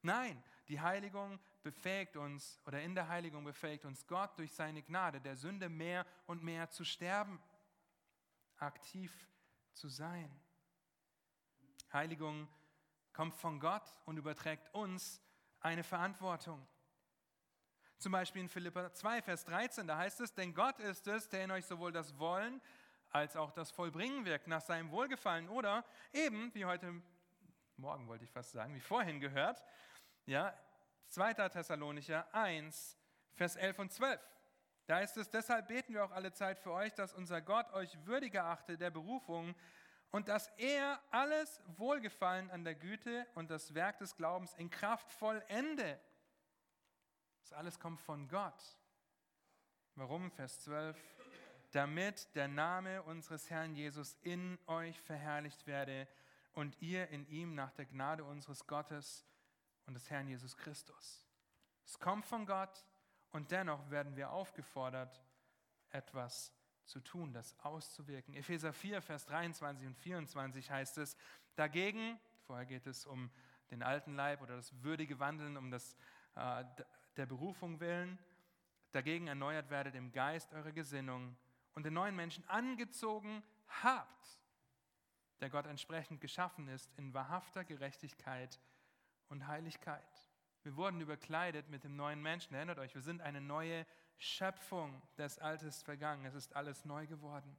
Nein, 0.03 0.43
die 0.69 0.81
Heiligung 0.81 1.39
befähigt 1.63 2.17
uns 2.17 2.61
oder 2.67 2.83
in 2.83 2.97
der 2.97 3.09
Heiligung 3.09 3.45
befähigt 3.45 3.85
uns 3.85 4.07
Gott 4.07 4.37
durch 4.39 4.53
seine 4.53 4.83
Gnade, 4.83 5.21
der 5.21 5.37
Sünde 5.37 5.69
mehr 5.69 6.05
und 6.27 6.43
mehr 6.43 6.69
zu 6.71 6.85
sterben, 6.85 7.41
aktiv 8.59 9.13
zu 9.73 9.89
sein. 9.89 10.31
Heiligung 11.93 12.49
kommt 13.13 13.37
von 13.37 13.61
Gott 13.61 13.97
und 14.05 14.17
überträgt 14.17 14.75
uns 14.75 15.23
eine 15.61 15.85
Verantwortung. 15.85 16.67
Zum 17.99 18.13
Beispiel 18.13 18.43
in 18.43 18.49
Philippa 18.49 18.93
2, 18.93 19.23
Vers 19.23 19.45
13, 19.45 19.87
da 19.87 19.97
heißt 19.97 20.21
es, 20.21 20.35
denn 20.35 20.53
Gott 20.53 20.79
ist 20.81 21.07
es, 21.07 21.29
der 21.29 21.45
in 21.45 21.51
euch 21.51 21.65
sowohl 21.65 21.93
das 21.93 22.19
Wollen 22.19 22.61
als 23.11 23.37
auch 23.37 23.51
das 23.53 23.71
Vollbringen 23.71 24.27
wirkt 24.27 24.49
nach 24.49 24.61
seinem 24.61 24.91
Wohlgefallen. 24.91 25.49
Oder 25.49 25.85
eben, 26.13 26.55
wie 26.55 26.67
heute 26.67 27.03
Morgen 27.79 28.07
wollte 28.07 28.25
ich 28.25 28.31
fast 28.31 28.53
sagen, 28.53 28.75
wie 28.75 28.81
vorhin 28.81 29.21
gehört, 29.21 29.63
ja, 30.27 30.55
2. 31.09 31.35
Thessalonicher 31.49 32.27
1, 32.35 32.99
Vers 33.35 33.57
11 33.57 33.79
und 33.79 33.93
12. 33.93 34.21
Da 34.87 34.97
heißt 34.97 35.17
es, 35.17 35.31
deshalb 35.31 35.69
beten 35.69 35.95
wir 35.95 36.05
auch 36.05 36.11
alle 36.11 36.33
Zeit 36.33 36.59
für 36.59 36.73
euch, 36.73 36.95
dass 36.95 37.13
unser 37.13 37.41
Gott 37.41 37.73
euch 37.73 37.97
würdiger 38.07 38.45
achte 38.45 38.77
der 38.77 38.91
Berufung 38.91 39.55
und 40.11 40.29
dass 40.29 40.49
er 40.59 41.01
alles 41.11 41.61
Wohlgefallen 41.77 42.51
an 42.51 42.65
der 42.65 42.75
Güte 42.75 43.27
und 43.35 43.51
das 43.51 43.75
Werk 43.75 43.99
des 43.99 44.17
Glaubens 44.17 44.55
in 44.55 44.71
Kraft 44.71 45.11
vollende 45.11 45.99
das 47.47 47.53
alles 47.53 47.79
kommt 47.79 48.01
von 48.01 48.27
Gott. 48.27 48.77
Warum? 49.95 50.33
Vers 50.33 50.63
12. 50.63 50.97
Damit 51.71 52.35
der 52.35 52.49
Name 52.49 53.05
unseres 53.05 53.49
Herrn 53.51 53.77
Jesus 53.77 54.19
in 54.23 54.59
euch 54.67 55.01
verherrlicht 55.03 55.65
werde 55.69 56.09
und 56.55 56.77
ihr 56.83 57.07
in 57.11 57.25
ihm 57.29 57.55
nach 57.55 57.71
der 57.71 57.85
Gnade 57.85 58.25
unseres 58.25 58.67
Gottes 58.67 59.25
und 59.87 59.95
des 59.95 60.11
Herrn 60.11 60.27
Jesus 60.27 60.57
Christus. 60.57 61.25
Es 61.85 62.01
kommt 62.01 62.27
von 62.27 62.47
Gott 62.47 62.85
und 63.31 63.53
dennoch 63.53 63.91
werden 63.91 64.17
wir 64.17 64.31
aufgefordert, 64.33 65.23
etwas 65.91 66.53
zu 66.85 66.99
tun, 66.99 67.33
das 67.33 67.57
auszuwirken. 67.61 68.35
Epheser 68.35 68.73
4, 68.73 69.01
Vers 69.03 69.25
23 69.27 69.87
und 69.87 69.97
24 69.97 70.69
heißt 70.69 70.99
es, 70.99 71.17
dagegen, 71.55 72.19
vorher 72.45 72.67
geht 72.67 72.89
es 72.89 73.07
um 73.07 73.31
den 73.71 73.85
alten 73.85 74.17
Leib 74.17 74.43
oder 74.43 74.57
das 74.57 74.83
würdige 74.83 75.21
Wandeln, 75.21 75.57
um 75.57 75.71
das 75.71 75.97
äh, 76.35 76.65
der 77.17 77.27
Berufung 77.27 77.81
willen, 77.81 78.19
dagegen 78.93 79.27
erneuert 79.27 79.71
werdet 79.71 79.95
im 79.95 80.13
Geist 80.13 80.53
eurer 80.53 80.73
Gesinnung 80.73 81.37
und 81.75 81.85
den 81.85 81.95
neuen 81.95 82.17
Menschen 82.17 82.49
angezogen 82.49 83.43
habt, 83.83 84.41
der 85.41 85.51
Gott 85.51 85.67
entsprechend 85.67 86.21
geschaffen 86.21 86.69
ist 86.69 86.91
in 86.97 87.13
wahrhafter 87.13 87.65
Gerechtigkeit 87.65 88.59
und 89.29 89.47
Heiligkeit. 89.47 90.31
Wir 90.63 90.77
wurden 90.77 91.01
überkleidet 91.01 91.69
mit 91.69 91.85
dem 91.85 91.95
neuen 91.95 92.21
Menschen. 92.21 92.55
Erinnert 92.55 92.79
euch, 92.79 92.95
wir 92.95 93.03
sind 93.03 93.21
eine 93.21 93.41
neue 93.41 93.87
Schöpfung. 94.19 95.01
Das 95.17 95.39
Alte 95.39 95.67
ist 95.67 95.85
vergangen. 95.85 96.25
Es 96.25 96.35
ist 96.35 96.57
alles 96.57 96.85
neu 96.85 97.07
geworden. 97.07 97.57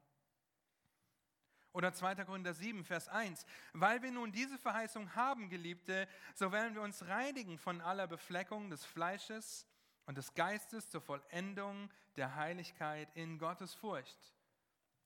Oder 1.74 1.94
2. 1.94 2.16
Korinther 2.26 2.54
7, 2.54 2.84
Vers 2.84 3.08
1. 3.08 3.46
Weil 3.74 4.02
wir 4.02 4.12
nun 4.12 4.32
diese 4.32 4.58
Verheißung 4.58 5.14
haben, 5.16 5.50
Geliebte, 5.50 6.08
so 6.34 6.52
werden 6.52 6.74
wir 6.74 6.82
uns 6.82 7.06
reinigen 7.08 7.58
von 7.58 7.82
aller 7.82 8.08
Befleckung 8.08 8.70
des 8.70 8.84
Fleisches 8.84 9.68
und 10.06 10.18
des 10.18 10.34
Geistes 10.34 10.90
zur 10.90 11.02
Vollendung 11.02 11.92
der 12.16 12.36
Heiligkeit 12.36 13.10
in 13.16 13.38
Gottes 13.38 13.74
Furcht. 13.74 14.34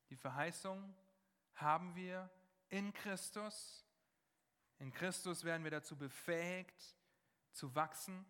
Die 0.10 0.16
Verheißung 0.16 0.96
haben 1.56 1.96
wir 1.96 2.30
in 2.70 2.94
Christus. 2.94 3.86
In 4.80 4.92
Christus 4.92 5.44
werden 5.44 5.64
wir 5.64 5.72
dazu 5.72 5.98
befähigt, 5.98 6.96
zu 7.52 7.74
wachsen. 7.76 8.26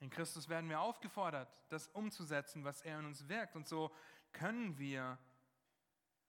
In 0.00 0.10
Christus 0.10 0.48
werden 0.48 0.68
wir 0.68 0.80
aufgefordert, 0.80 1.62
das 1.70 1.88
umzusetzen, 1.88 2.64
was 2.64 2.82
er 2.82 2.98
in 2.98 3.06
uns 3.06 3.28
wirkt. 3.28 3.56
Und 3.56 3.66
so 3.66 3.94
können 4.32 4.78
wir 4.78 5.18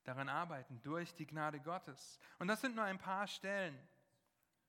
daran 0.05 0.29
arbeiten, 0.29 0.81
durch 0.81 1.13
die 1.15 1.25
Gnade 1.25 1.59
Gottes. 1.59 2.19
Und 2.39 2.47
das 2.47 2.61
sind 2.61 2.75
nur 2.75 2.85
ein 2.85 2.99
paar 2.99 3.27
Stellen, 3.27 3.77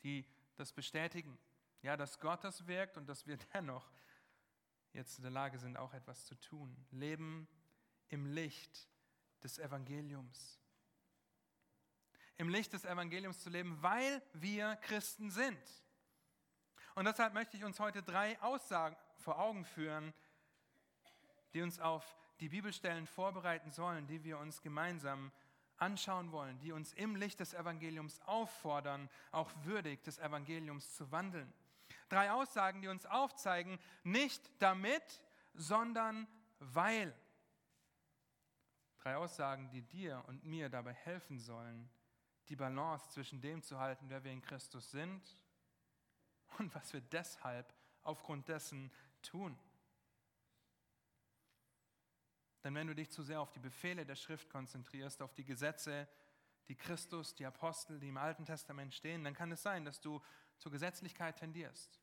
die 0.02 0.26
das 0.56 0.72
bestätigen. 0.72 1.38
Ja, 1.82 1.96
dass 1.96 2.18
Gott 2.18 2.42
das 2.42 2.66
wirkt 2.66 2.96
und 2.96 3.06
dass 3.06 3.26
wir 3.26 3.36
dennoch 3.54 3.88
jetzt 4.92 5.18
in 5.18 5.22
der 5.22 5.30
Lage 5.30 5.58
sind, 5.58 5.76
auch 5.76 5.92
etwas 5.92 6.24
zu 6.24 6.34
tun. 6.36 6.74
Leben 6.90 7.46
im 8.08 8.26
Licht 8.26 8.88
des 9.42 9.58
Evangeliums. 9.58 10.58
Im 12.38 12.48
Licht 12.48 12.72
des 12.72 12.84
Evangeliums 12.84 13.40
zu 13.40 13.50
leben, 13.50 13.80
weil 13.82 14.22
wir 14.32 14.76
Christen 14.76 15.30
sind. 15.30 15.58
Und 16.94 17.04
deshalb 17.04 17.34
möchte 17.34 17.56
ich 17.56 17.64
uns 17.64 17.78
heute 17.78 18.02
drei 18.02 18.40
Aussagen 18.40 18.96
vor 19.18 19.38
Augen 19.38 19.64
führen, 19.64 20.14
die 21.52 21.62
uns 21.62 21.78
auf 21.78 22.16
die 22.40 22.48
Bibelstellen 22.48 23.06
vorbereiten 23.06 23.70
sollen, 23.70 24.06
die 24.06 24.24
wir 24.24 24.38
uns 24.38 24.62
gemeinsam 24.62 25.32
anschauen 25.78 26.32
wollen, 26.32 26.58
die 26.60 26.72
uns 26.72 26.92
im 26.94 27.16
Licht 27.16 27.40
des 27.40 27.54
Evangeliums 27.54 28.20
auffordern, 28.22 29.10
auch 29.30 29.50
würdig 29.64 30.02
des 30.02 30.18
Evangeliums 30.18 30.94
zu 30.94 31.10
wandeln. 31.10 31.52
Drei 32.08 32.30
Aussagen, 32.30 32.80
die 32.80 32.88
uns 32.88 33.06
aufzeigen, 33.06 33.78
nicht 34.02 34.50
damit, 34.58 35.22
sondern 35.54 36.26
weil. 36.58 37.14
Drei 38.98 39.16
Aussagen, 39.16 39.70
die 39.70 39.82
dir 39.82 40.24
und 40.26 40.44
mir 40.44 40.68
dabei 40.68 40.92
helfen 40.92 41.38
sollen, 41.38 41.90
die 42.48 42.56
Balance 42.56 43.10
zwischen 43.10 43.40
dem 43.40 43.62
zu 43.62 43.78
halten, 43.78 44.08
wer 44.08 44.24
wir 44.24 44.32
in 44.32 44.42
Christus 44.42 44.90
sind 44.90 45.22
und 46.58 46.74
was 46.74 46.92
wir 46.92 47.00
deshalb 47.00 47.72
aufgrund 48.02 48.48
dessen 48.48 48.92
tun. 49.22 49.58
Denn 52.66 52.74
wenn 52.74 52.88
du 52.88 52.96
dich 52.96 53.12
zu 53.12 53.22
sehr 53.22 53.40
auf 53.40 53.52
die 53.52 53.60
Befehle 53.60 54.04
der 54.04 54.16
Schrift 54.16 54.50
konzentrierst, 54.50 55.22
auf 55.22 55.32
die 55.34 55.44
Gesetze, 55.44 56.08
die 56.66 56.74
Christus, 56.74 57.32
die 57.36 57.46
Apostel, 57.46 58.00
die 58.00 58.08
im 58.08 58.16
Alten 58.16 58.44
Testament 58.44 58.92
stehen, 58.92 59.22
dann 59.22 59.34
kann 59.34 59.52
es 59.52 59.62
sein, 59.62 59.84
dass 59.84 60.00
du 60.00 60.20
zur 60.58 60.72
Gesetzlichkeit 60.72 61.38
tendierst. 61.38 62.00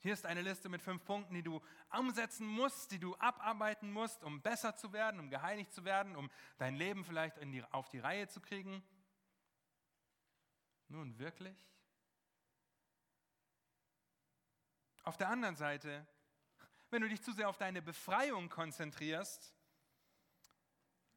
Hier 0.00 0.12
ist 0.12 0.26
eine 0.26 0.42
Liste 0.42 0.68
mit 0.68 0.82
fünf 0.82 1.02
Punkten, 1.06 1.32
die 1.32 1.42
du 1.42 1.62
umsetzen 1.98 2.46
musst, 2.46 2.90
die 2.90 2.98
du 2.98 3.16
abarbeiten 3.16 3.90
musst, 3.90 4.22
um 4.22 4.42
besser 4.42 4.76
zu 4.76 4.92
werden, 4.92 5.18
um 5.18 5.30
geheiligt 5.30 5.72
zu 5.72 5.86
werden, 5.86 6.16
um 6.16 6.30
dein 6.58 6.76
Leben 6.76 7.02
vielleicht 7.02 7.42
die, 7.42 7.64
auf 7.70 7.88
die 7.88 8.00
Reihe 8.00 8.28
zu 8.28 8.42
kriegen. 8.42 8.84
Nun 10.88 11.18
wirklich? 11.18 11.56
Auf 15.02 15.16
der 15.16 15.30
anderen 15.30 15.56
Seite 15.56 16.06
wenn 16.94 17.02
du 17.02 17.08
dich 17.08 17.22
zu 17.22 17.32
sehr 17.32 17.48
auf 17.48 17.58
deine 17.58 17.82
Befreiung 17.82 18.48
konzentrierst, 18.48 19.52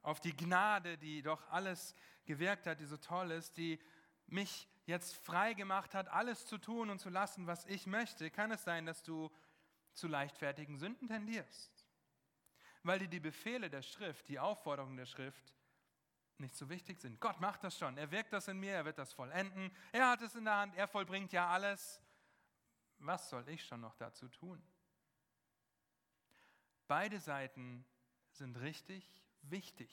auf 0.01 0.19
die 0.19 0.35
Gnade, 0.35 0.97
die 0.97 1.21
doch 1.21 1.47
alles 1.51 1.93
gewirkt 2.25 2.65
hat, 2.65 2.79
die 2.79 2.85
so 2.85 2.97
toll 2.97 3.29
ist, 3.29 3.57
die 3.57 3.79
mich 4.25 4.67
jetzt 4.87 5.15
frei 5.17 5.53
gemacht 5.53 5.93
hat, 5.93 6.07
alles 6.07 6.47
zu 6.47 6.57
tun 6.57 6.89
und 6.89 6.97
zu 6.97 7.09
lassen, 7.09 7.45
was 7.45 7.63
ich 7.67 7.85
möchte, 7.85 8.31
kann 8.31 8.49
es 8.49 8.63
sein, 8.63 8.87
dass 8.87 9.03
du 9.03 9.29
zu 9.93 10.07
leichtfertigen 10.07 10.79
Sünden 10.79 11.09
tendierst. 11.09 11.85
Weil 12.81 12.97
dir 12.97 13.07
die 13.07 13.19
Befehle 13.19 13.69
der 13.69 13.83
Schrift, 13.83 14.27
die 14.29 14.39
Aufforderungen 14.39 14.97
der 14.97 15.05
Schrift 15.05 15.53
nicht 16.39 16.55
so 16.55 16.69
wichtig 16.69 16.99
sind. 16.99 17.21
Gott 17.21 17.39
macht 17.39 17.63
das 17.63 17.77
schon, 17.77 17.99
er 17.99 18.09
wirkt 18.09 18.33
das 18.33 18.47
in 18.47 18.59
mir, 18.59 18.71
er 18.71 18.85
wird 18.85 18.97
das 18.97 19.13
vollenden, 19.13 19.71
er 19.91 20.09
hat 20.09 20.23
es 20.23 20.33
in 20.33 20.45
der 20.45 20.55
Hand, 20.55 20.75
er 20.75 20.87
vollbringt 20.87 21.31
ja 21.33 21.47
alles. 21.47 22.01
Was 22.97 23.29
soll 23.29 23.47
ich 23.49 23.63
schon 23.63 23.81
noch 23.81 23.95
dazu 23.95 24.27
tun? 24.27 24.59
Beide 26.87 27.19
Seiten 27.19 27.85
sind 28.31 28.59
richtig 28.61 29.05
wichtig, 29.41 29.89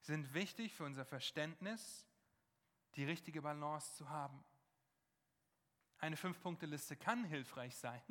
sind 0.00 0.32
wichtig 0.34 0.74
für 0.74 0.84
unser 0.84 1.04
Verständnis, 1.04 2.06
die 2.94 3.04
richtige 3.04 3.42
Balance 3.42 3.94
zu 3.94 4.08
haben. 4.08 4.44
Eine 5.98 6.16
Fünf-Punkte-Liste 6.16 6.96
kann 6.96 7.24
hilfreich 7.24 7.76
sein. 7.76 8.02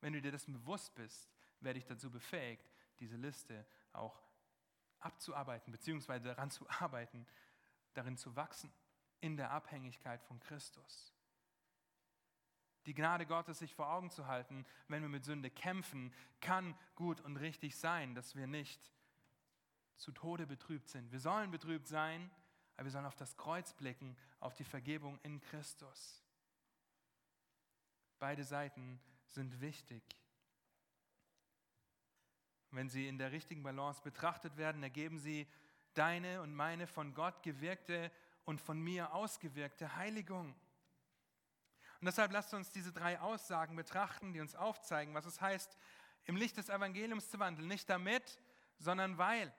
Wenn 0.00 0.12
du 0.12 0.20
dir 0.20 0.32
dessen 0.32 0.52
bewusst 0.52 0.94
bist, 0.94 1.28
werde 1.60 1.78
ich 1.78 1.86
dazu 1.86 2.10
befähigt, 2.10 2.68
diese 2.98 3.16
Liste 3.16 3.66
auch 3.92 4.20
abzuarbeiten, 5.00 5.72
beziehungsweise 5.72 6.28
daran 6.28 6.50
zu 6.50 6.68
arbeiten, 6.68 7.26
darin 7.94 8.16
zu 8.16 8.34
wachsen, 8.34 8.72
in 9.20 9.36
der 9.36 9.50
Abhängigkeit 9.50 10.22
von 10.22 10.38
Christus. 10.40 11.12
Die 12.88 12.94
Gnade 12.94 13.26
Gottes 13.26 13.58
sich 13.58 13.74
vor 13.74 13.90
Augen 13.90 14.08
zu 14.08 14.28
halten, 14.28 14.64
wenn 14.88 15.02
wir 15.02 15.10
mit 15.10 15.22
Sünde 15.22 15.50
kämpfen, 15.50 16.10
kann 16.40 16.74
gut 16.96 17.20
und 17.20 17.36
richtig 17.36 17.76
sein, 17.76 18.14
dass 18.14 18.34
wir 18.34 18.46
nicht 18.46 18.80
zu 19.98 20.10
Tode 20.10 20.46
betrübt 20.46 20.88
sind. 20.88 21.12
Wir 21.12 21.20
sollen 21.20 21.50
betrübt 21.50 21.86
sein, 21.86 22.30
aber 22.76 22.86
wir 22.86 22.90
sollen 22.90 23.04
auf 23.04 23.14
das 23.14 23.36
Kreuz 23.36 23.74
blicken, 23.74 24.16
auf 24.40 24.54
die 24.54 24.64
Vergebung 24.64 25.18
in 25.22 25.38
Christus. 25.38 26.24
Beide 28.18 28.42
Seiten 28.42 28.98
sind 29.26 29.60
wichtig. 29.60 30.02
Wenn 32.70 32.88
sie 32.88 33.06
in 33.06 33.18
der 33.18 33.32
richtigen 33.32 33.62
Balance 33.62 34.00
betrachtet 34.00 34.56
werden, 34.56 34.82
ergeben 34.82 35.18
sie 35.18 35.46
deine 35.92 36.40
und 36.40 36.54
meine 36.54 36.86
von 36.86 37.12
Gott 37.12 37.42
gewirkte 37.42 38.10
und 38.46 38.62
von 38.62 38.80
mir 38.80 39.12
ausgewirkte 39.12 39.94
Heiligung. 39.96 40.54
Und 42.00 42.06
deshalb 42.06 42.32
lasst 42.32 42.54
uns 42.54 42.70
diese 42.70 42.92
drei 42.92 43.20
Aussagen 43.20 43.74
betrachten, 43.74 44.32
die 44.32 44.40
uns 44.40 44.54
aufzeigen, 44.54 45.14
was 45.14 45.26
es 45.26 45.40
heißt, 45.40 45.76
im 46.24 46.36
Licht 46.36 46.56
des 46.56 46.68
Evangeliums 46.68 47.30
zu 47.30 47.38
wandeln. 47.38 47.66
Nicht 47.66 47.90
damit, 47.90 48.38
sondern 48.78 49.18
weil. 49.18 49.52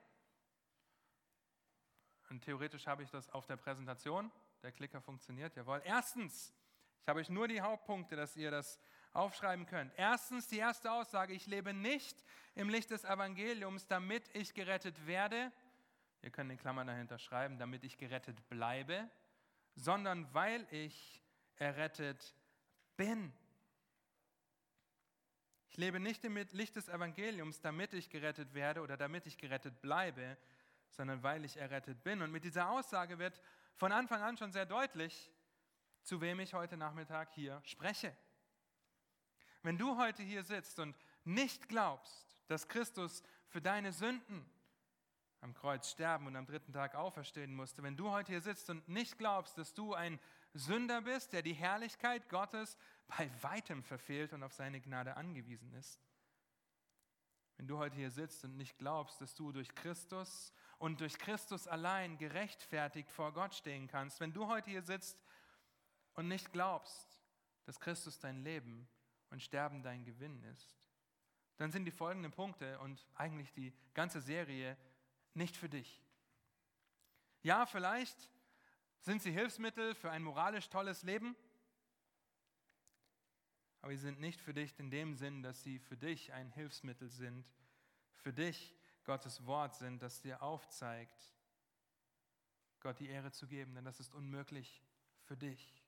Und 2.30 2.44
theoretisch 2.44 2.88
habe 2.88 3.04
ich 3.04 3.10
das 3.10 3.30
auf 3.30 3.46
der 3.46 3.58
Präsentation. 3.58 4.32
Der 4.62 4.72
Klicker 4.72 5.02
funktioniert, 5.02 5.56
jawohl. 5.56 5.82
Erstens, 5.84 6.54
ich 7.02 7.08
habe 7.08 7.20
euch 7.20 7.30
nur 7.30 7.48
die 7.48 7.62
Hauptpunkte, 7.62 8.16
dass 8.16 8.36
ihr 8.36 8.52
das 8.52 8.80
aufschreiben 9.14 9.66
könnt. 9.66 9.92
Erstens, 9.98 10.48
die 10.48 10.60
erste 10.60 10.92
Aussage, 10.92 11.34
ich 11.34 11.48
lebe 11.48 11.74
nicht 11.74 12.24
im 12.56 12.70
Licht 12.70 12.92
des 12.92 13.04
Evangeliums, 13.04 13.88
damit 13.88 14.30
ich 14.36 14.54
gerettet 14.54 15.08
werde. 15.08 15.52
Ihr 16.22 16.30
könnt 16.30 16.52
in 16.52 16.58
Klammern 16.58 16.88
dahinter 16.88 17.18
schreiben, 17.18 17.58
damit 17.58 17.84
ich 17.84 17.98
gerettet 17.98 18.48
bleibe, 18.50 19.10
sondern 19.76 20.32
weil 20.34 20.68
ich 20.72 21.24
errettet 21.60 22.36
bin. 22.98 23.32
Ich 25.70 25.78
lebe 25.78 26.00
nicht 26.00 26.24
im 26.26 26.36
Licht 26.36 26.76
des 26.76 26.90
Evangeliums, 26.90 27.62
damit 27.62 27.94
ich 27.94 28.10
gerettet 28.10 28.54
werde 28.54 28.82
oder 28.82 28.98
damit 28.98 29.28
ich 29.28 29.38
gerettet 29.38 29.82
bleibe, 29.82 30.38
sondern 30.90 31.22
weil 31.22 31.46
ich 31.46 31.58
errettet 31.58 32.04
bin. 32.04 32.22
Und 32.22 32.32
mit 32.32 32.44
dieser 32.44 32.70
Aussage 32.70 33.20
wird 33.20 33.40
von 33.76 33.92
Anfang 33.92 34.22
an 34.22 34.38
schon 34.38 34.52
sehr 34.52 34.66
deutlich, 34.66 35.32
zu 36.02 36.22
wem 36.22 36.40
ich 36.40 36.54
heute 36.54 36.76
Nachmittag 36.76 37.32
hier 37.34 37.62
spreche. 37.64 38.16
Wenn 39.62 39.78
du 39.78 39.98
heute 39.98 40.24
hier 40.24 40.44
sitzt 40.44 40.80
und 40.80 40.96
nicht 41.24 41.70
glaubst, 41.70 42.42
dass 42.48 42.68
Christus 42.68 43.22
für 43.48 43.62
deine 43.62 43.92
Sünden 43.92 44.50
am 45.42 45.54
Kreuz 45.54 45.90
sterben 45.90 46.28
und 46.28 46.36
am 46.36 46.46
dritten 46.46 46.74
Tag 46.74 46.96
auferstehen 46.96 47.54
musste, 47.54 47.84
wenn 47.84 47.96
du 47.96 48.10
heute 48.12 48.32
hier 48.32 48.42
sitzt 48.42 48.70
und 48.70 48.88
nicht 48.88 49.18
glaubst, 49.18 49.58
dass 49.58 49.74
du 49.74 49.94
ein 49.94 50.20
Sünder 50.54 51.02
bist, 51.02 51.34
der 51.34 51.42
die 51.42 51.54
Herrlichkeit 51.54 52.28
Gottes 52.30 52.78
bei 53.08 53.30
weitem 53.42 53.84
verfehlt 53.84 54.34
und 54.34 54.44
auf 54.44 54.54
seine 54.54 54.82
Gnade 54.82 55.16
angewiesen 55.16 55.74
ist, 55.74 56.00
wenn 57.58 57.68
du 57.68 57.78
heute 57.78 57.98
hier 57.98 58.12
sitzt 58.12 58.44
und 58.46 58.56
nicht 58.56 58.78
glaubst, 58.78 59.20
dass 59.22 59.36
du 59.36 59.52
durch 59.52 59.74
Christus 59.76 60.54
und 60.78 61.02
durch 61.02 61.18
Christus 61.18 61.68
allein 61.68 62.18
gerechtfertigt 62.18 63.12
vor 63.12 63.34
Gott 63.34 63.54
stehen 63.54 63.88
kannst, 63.88 64.20
wenn 64.20 64.34
du 64.34 64.48
heute 64.48 64.72
hier 64.72 64.82
sitzt 64.82 65.22
und 66.14 66.28
nicht 66.28 66.52
glaubst, 66.54 67.22
dass 67.66 67.80
Christus 67.80 68.20
dein 68.20 68.44
Leben 68.44 68.88
und 69.30 69.44
Sterben 69.44 69.84
dein 69.84 70.06
Gewinn 70.06 70.42
ist, 70.44 70.80
dann 71.58 71.72
sind 71.72 71.86
die 71.86 71.92
folgenden 71.92 72.32
Punkte 72.32 72.80
und 72.80 73.06
eigentlich 73.16 73.52
die 73.52 73.74
ganze 73.94 74.22
Serie 74.22 74.78
nicht 75.34 75.58
für 75.58 75.70
dich. 75.70 76.02
Ja, 77.44 77.66
vielleicht 77.66 78.30
sind 79.02 79.22
sie 79.22 79.32
Hilfsmittel 79.32 79.96
für 79.96 80.12
ein 80.12 80.24
moralisch 80.24 80.70
tolles 80.70 81.04
Leben, 81.04 81.36
aber 83.82 83.92
sie 83.94 84.02
sind 84.02 84.20
nicht 84.20 84.42
für 84.42 84.54
dich 84.54 84.78
in 84.78 84.92
dem 84.92 85.16
Sinn, 85.16 85.42
dass 85.42 85.64
sie 85.64 85.80
für 85.80 85.98
dich 85.98 86.34
ein 86.34 86.52
Hilfsmittel 86.52 87.10
sind, 87.10 87.48
für 88.16 88.34
dich 88.34 88.76
Gottes 89.06 89.46
Wort 89.46 89.76
sind, 89.76 90.02
das 90.02 90.22
dir 90.22 90.42
aufzeigt, 90.42 91.34
Gott 92.82 93.00
die 93.00 93.10
Ehre 93.10 93.32
zu 93.32 93.48
geben, 93.48 93.76
denn 93.76 93.86
das 93.86 94.00
ist 94.00 94.14
unmöglich 94.14 94.84
für 95.22 95.38
dich. 95.38 95.84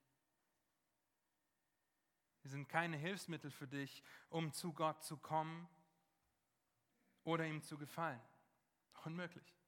Sie 2.42 2.48
sind 2.48 2.68
keine 2.68 2.96
Hilfsmittel 2.96 3.50
für 3.50 3.68
dich, 3.68 4.02
um 4.28 4.52
zu 4.52 4.72
Gott 4.72 5.02
zu 5.04 5.16
kommen 5.16 5.68
oder 7.24 7.46
ihm 7.46 7.62
zu 7.62 7.78
gefallen. 7.78 8.20
Unmöglich. 9.04 9.61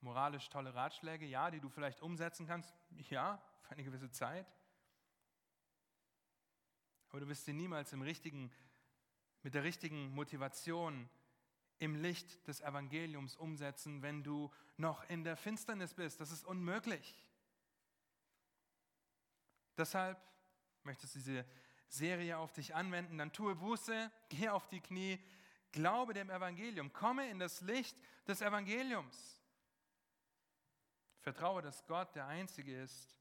Moralisch 0.00 0.48
tolle 0.48 0.74
Ratschläge, 0.74 1.26
ja, 1.26 1.50
die 1.50 1.60
du 1.60 1.68
vielleicht 1.68 2.00
umsetzen 2.00 2.46
kannst, 2.46 2.74
ja, 3.10 3.42
für 3.62 3.72
eine 3.72 3.84
gewisse 3.84 4.10
Zeit. 4.10 4.46
Aber 7.10 7.20
du 7.20 7.28
wirst 7.28 7.44
sie 7.44 7.52
niemals 7.52 7.92
im 7.92 8.02
richtigen, 8.02 8.52
mit 9.42 9.54
der 9.54 9.64
richtigen 9.64 10.10
Motivation 10.14 11.08
im 11.78 11.96
Licht 11.96 12.46
des 12.46 12.60
Evangeliums 12.60 13.36
umsetzen, 13.36 14.02
wenn 14.02 14.22
du 14.22 14.52
noch 14.76 15.08
in 15.08 15.24
der 15.24 15.36
Finsternis 15.36 15.94
bist. 15.94 16.20
Das 16.20 16.30
ist 16.30 16.44
unmöglich. 16.44 17.24
Deshalb 19.76 20.20
möchtest 20.84 21.14
du 21.14 21.18
diese 21.18 21.46
Serie 21.88 22.38
auf 22.38 22.52
dich 22.52 22.74
anwenden, 22.74 23.18
dann 23.18 23.32
tue 23.32 23.56
Buße, 23.56 24.10
geh 24.28 24.48
auf 24.48 24.68
die 24.68 24.80
Knie, 24.80 25.18
glaube 25.72 26.14
dem 26.14 26.30
Evangelium, 26.30 26.92
komme 26.92 27.28
in 27.28 27.38
das 27.38 27.60
Licht 27.62 27.96
des 28.26 28.42
Evangeliums. 28.42 29.39
Vertraue, 31.20 31.62
dass 31.62 31.86
Gott 31.86 32.14
der 32.14 32.26
Einzige 32.26 32.80
ist, 32.80 33.16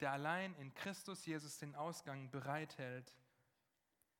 der 0.00 0.12
allein 0.12 0.54
in 0.56 0.74
Christus 0.74 1.24
Jesus 1.24 1.58
den 1.58 1.74
Ausgang 1.74 2.30
bereithält, 2.30 3.14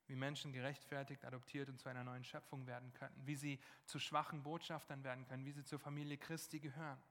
wie 0.06 0.16
Menschen 0.16 0.52
gerechtfertigt, 0.52 1.24
adoptiert 1.24 1.68
und 1.68 1.80
zu 1.80 1.88
einer 1.88 2.04
neuen 2.04 2.24
Schöpfung 2.24 2.66
werden 2.66 2.92
können, 2.94 3.26
wie 3.26 3.36
sie 3.36 3.60
zu 3.84 3.98
schwachen 3.98 4.42
Botschaftern 4.42 5.04
werden 5.04 5.26
können, 5.26 5.44
wie 5.44 5.52
sie 5.52 5.64
zur 5.64 5.78
Familie 5.78 6.16
Christi 6.16 6.60
gehören 6.60 7.02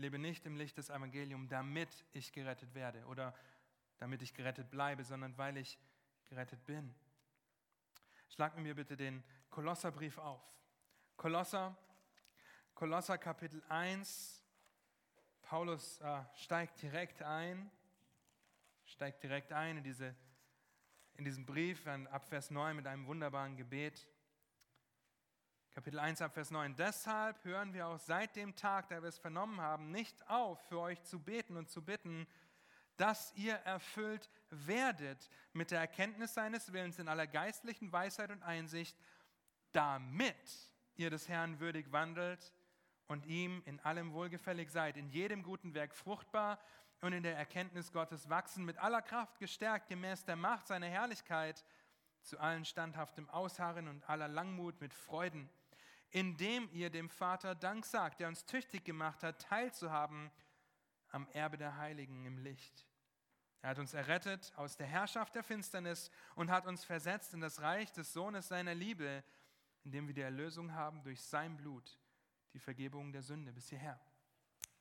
lebe 0.00 0.18
nicht 0.18 0.46
im 0.46 0.56
Licht 0.56 0.78
des 0.78 0.88
Evangeliums, 0.88 1.48
damit 1.50 2.06
ich 2.12 2.32
gerettet 2.32 2.74
werde 2.74 3.04
oder 3.04 3.34
damit 3.98 4.22
ich 4.22 4.32
gerettet 4.34 4.70
bleibe, 4.70 5.04
sondern 5.04 5.36
weil 5.36 5.58
ich 5.58 5.78
gerettet 6.26 6.64
bin. 6.64 6.94
Schlag 8.30 8.56
mir 8.56 8.74
bitte 8.74 8.96
den 8.96 9.22
Kolosserbrief 9.50 10.16
auf. 10.18 10.42
Kolosser, 11.16 11.76
Kolosser 12.80 13.18
Kapitel 13.18 13.62
1. 13.68 14.42
Paulus 15.42 16.00
äh, 16.00 16.22
steigt 16.34 16.80
direkt 16.80 17.20
ein, 17.20 17.70
steigt 18.86 19.22
direkt 19.22 19.52
ein 19.52 19.76
in, 19.76 19.84
diese, 19.84 20.14
in 21.12 21.26
diesen 21.26 21.44
Brief 21.44 21.86
ab 21.86 22.24
Vers 22.24 22.50
9 22.50 22.74
mit 22.74 22.86
einem 22.86 23.06
wunderbaren 23.06 23.54
Gebet. 23.54 24.08
Kapitel 25.72 25.98
1 25.98 26.22
ab 26.22 26.32
Vers 26.32 26.50
9. 26.50 26.74
Deshalb 26.74 27.44
hören 27.44 27.74
wir 27.74 27.86
auch 27.86 27.98
seit 27.98 28.34
dem 28.34 28.56
Tag, 28.56 28.88
da 28.88 29.02
wir 29.02 29.10
es 29.10 29.18
vernommen 29.18 29.60
haben, 29.60 29.90
nicht 29.90 30.26
auf, 30.30 30.58
für 30.68 30.80
euch 30.80 31.02
zu 31.02 31.20
beten 31.20 31.58
und 31.58 31.68
zu 31.68 31.84
bitten, 31.84 32.26
dass 32.96 33.34
ihr 33.34 33.56
erfüllt 33.56 34.30
werdet 34.48 35.28
mit 35.52 35.70
der 35.70 35.80
Erkenntnis 35.80 36.32
seines 36.32 36.72
Willens 36.72 36.98
in 36.98 37.08
aller 37.08 37.26
geistlichen 37.26 37.92
Weisheit 37.92 38.30
und 38.30 38.42
Einsicht, 38.42 38.96
damit 39.72 40.72
ihr 40.96 41.10
des 41.10 41.28
Herrn 41.28 41.60
würdig 41.60 41.92
wandelt 41.92 42.54
und 43.10 43.26
ihm 43.26 43.60
in 43.66 43.80
allem 43.80 44.12
wohlgefällig 44.12 44.70
seid, 44.70 44.96
in 44.96 45.08
jedem 45.08 45.42
guten 45.42 45.74
Werk 45.74 45.96
fruchtbar 45.96 46.60
und 47.00 47.12
in 47.12 47.24
der 47.24 47.36
Erkenntnis 47.36 47.90
Gottes 47.90 48.28
wachsen, 48.28 48.64
mit 48.64 48.78
aller 48.78 49.02
Kraft 49.02 49.40
gestärkt 49.40 49.88
gemäß 49.88 50.24
der 50.24 50.36
Macht 50.36 50.68
seiner 50.68 50.86
Herrlichkeit, 50.86 51.64
zu 52.22 52.38
allen 52.38 52.64
standhaftem 52.64 53.28
Ausharren 53.28 53.88
und 53.88 54.08
aller 54.08 54.28
Langmut 54.28 54.80
mit 54.80 54.94
Freuden, 54.94 55.50
indem 56.10 56.68
ihr 56.72 56.88
dem 56.88 57.08
Vater 57.08 57.56
Dank 57.56 57.84
sagt, 57.84 58.20
der 58.20 58.28
uns 58.28 58.46
tüchtig 58.46 58.84
gemacht 58.84 59.24
hat, 59.24 59.42
teilzuhaben 59.42 60.30
am 61.10 61.26
Erbe 61.32 61.58
der 61.58 61.78
Heiligen 61.78 62.24
im 62.26 62.38
Licht. 62.38 62.86
Er 63.60 63.70
hat 63.70 63.80
uns 63.80 63.92
errettet 63.92 64.52
aus 64.54 64.76
der 64.76 64.86
Herrschaft 64.86 65.34
der 65.34 65.42
Finsternis 65.42 66.12
und 66.36 66.48
hat 66.48 66.64
uns 66.64 66.84
versetzt 66.84 67.34
in 67.34 67.40
das 67.40 67.60
Reich 67.60 67.90
des 67.90 68.12
Sohnes 68.12 68.46
seiner 68.46 68.76
Liebe, 68.76 69.24
indem 69.82 70.06
wir 70.06 70.14
die 70.14 70.20
Erlösung 70.20 70.74
haben 70.74 71.02
durch 71.02 71.20
sein 71.20 71.56
Blut, 71.56 71.98
die 72.52 72.58
Vergebung 72.58 73.12
der 73.12 73.22
Sünde 73.22 73.52
bis 73.52 73.68
hierher. 73.68 74.00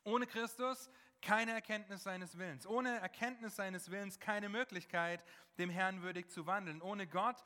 Ohne 0.03 0.25
Christus 0.25 0.89
keine 1.21 1.51
Erkenntnis 1.51 2.03
seines 2.03 2.37
Willens. 2.37 2.65
Ohne 2.65 2.99
Erkenntnis 2.99 3.55
seines 3.55 3.91
Willens 3.91 4.19
keine 4.19 4.49
Möglichkeit, 4.49 5.23
dem 5.57 5.69
Herrn 5.69 6.01
würdig 6.01 6.29
zu 6.29 6.45
wandeln. 6.45 6.81
Ohne 6.81 7.07
Gott 7.07 7.43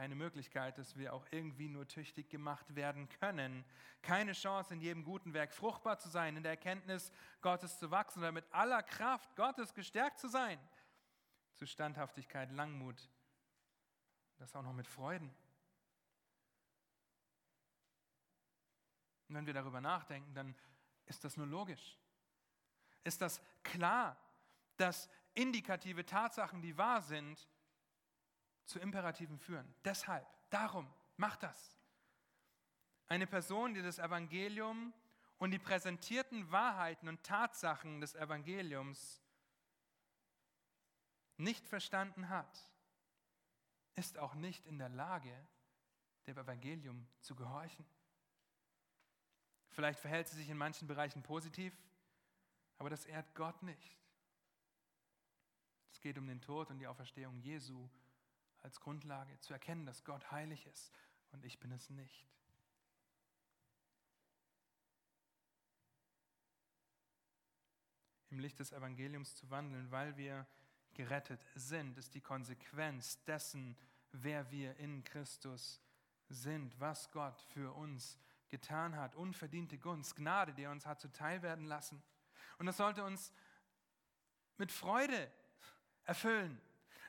keine 0.00 0.14
Möglichkeit, 0.14 0.78
dass 0.78 0.96
wir 0.96 1.12
auch 1.12 1.26
irgendwie 1.30 1.68
nur 1.68 1.86
tüchtig 1.86 2.30
gemacht 2.30 2.74
werden 2.74 3.08
können. 3.20 3.66
Keine 4.00 4.32
Chance, 4.32 4.72
in 4.72 4.80
jedem 4.80 5.04
guten 5.04 5.34
Werk 5.34 5.52
fruchtbar 5.52 5.98
zu 5.98 6.08
sein, 6.08 6.36
in 6.38 6.42
der 6.42 6.52
Erkenntnis 6.52 7.12
Gottes 7.42 7.78
zu 7.78 7.90
wachsen 7.90 8.20
oder 8.20 8.32
mit 8.32 8.46
aller 8.50 8.82
Kraft 8.82 9.36
Gottes 9.36 9.74
gestärkt 9.74 10.18
zu 10.18 10.28
sein. 10.28 10.58
Zu 11.54 11.66
Standhaftigkeit, 11.66 12.50
Langmut, 12.52 13.10
das 14.38 14.56
auch 14.56 14.62
noch 14.62 14.72
mit 14.72 14.86
Freuden. 14.86 15.34
Und 19.30 19.36
wenn 19.36 19.46
wir 19.46 19.54
darüber 19.54 19.80
nachdenken, 19.80 20.34
dann 20.34 20.56
ist 21.06 21.22
das 21.22 21.36
nur 21.36 21.46
logisch. 21.46 21.96
Ist 23.04 23.22
das 23.22 23.40
klar, 23.62 24.16
dass 24.76 25.08
indikative 25.34 26.04
Tatsachen, 26.04 26.60
die 26.60 26.76
wahr 26.76 27.00
sind, 27.00 27.48
zu 28.64 28.80
Imperativen 28.80 29.38
führen. 29.38 29.72
Deshalb, 29.84 30.26
darum, 30.50 30.92
mach 31.16 31.36
das. 31.36 31.78
Eine 33.06 33.28
Person, 33.28 33.72
die 33.72 33.82
das 33.82 34.00
Evangelium 34.00 34.92
und 35.38 35.52
die 35.52 35.60
präsentierten 35.60 36.50
Wahrheiten 36.50 37.06
und 37.06 37.22
Tatsachen 37.22 38.00
des 38.00 38.16
Evangeliums 38.16 39.22
nicht 41.36 41.68
verstanden 41.68 42.28
hat, 42.28 42.68
ist 43.94 44.18
auch 44.18 44.34
nicht 44.34 44.66
in 44.66 44.78
der 44.78 44.88
Lage, 44.88 45.46
dem 46.26 46.36
Evangelium 46.36 47.06
zu 47.20 47.36
gehorchen. 47.36 47.86
Vielleicht 49.80 50.00
verhält 50.00 50.28
sie 50.28 50.36
sich 50.36 50.50
in 50.50 50.58
manchen 50.58 50.86
Bereichen 50.86 51.22
positiv, 51.22 51.72
aber 52.76 52.90
das 52.90 53.06
ehrt 53.06 53.34
Gott 53.34 53.62
nicht. 53.62 53.96
Es 55.90 56.02
geht 56.02 56.18
um 56.18 56.26
den 56.26 56.42
Tod 56.42 56.68
und 56.68 56.80
die 56.80 56.86
Auferstehung 56.86 57.38
Jesu 57.38 57.88
als 58.60 58.78
Grundlage, 58.78 59.40
zu 59.40 59.54
erkennen, 59.54 59.86
dass 59.86 60.04
Gott 60.04 60.30
heilig 60.30 60.66
ist 60.66 60.92
und 61.32 61.46
ich 61.46 61.58
bin 61.60 61.72
es 61.72 61.88
nicht. 61.88 62.28
Im 68.28 68.38
Licht 68.38 68.60
des 68.60 68.72
Evangeliums 68.72 69.34
zu 69.34 69.48
wandeln, 69.48 69.90
weil 69.90 70.14
wir 70.18 70.46
gerettet 70.92 71.42
sind, 71.54 71.96
ist 71.96 72.14
die 72.14 72.20
Konsequenz 72.20 73.24
dessen, 73.24 73.78
wer 74.12 74.50
wir 74.50 74.76
in 74.76 75.02
Christus 75.04 75.80
sind, 76.28 76.78
was 76.78 77.10
Gott 77.12 77.40
für 77.54 77.72
uns 77.72 78.18
getan 78.50 78.96
hat, 78.96 79.14
unverdiente 79.14 79.78
Gunst, 79.78 80.16
Gnade, 80.16 80.52
die 80.52 80.64
er 80.64 80.70
uns 80.70 80.86
hat 80.86 81.00
zuteil 81.00 81.42
werden 81.42 81.64
lassen. 81.64 82.02
Und 82.58 82.66
das 82.66 82.76
sollte 82.76 83.04
uns 83.04 83.32
mit 84.58 84.70
Freude 84.70 85.30
erfüllen. 86.04 86.60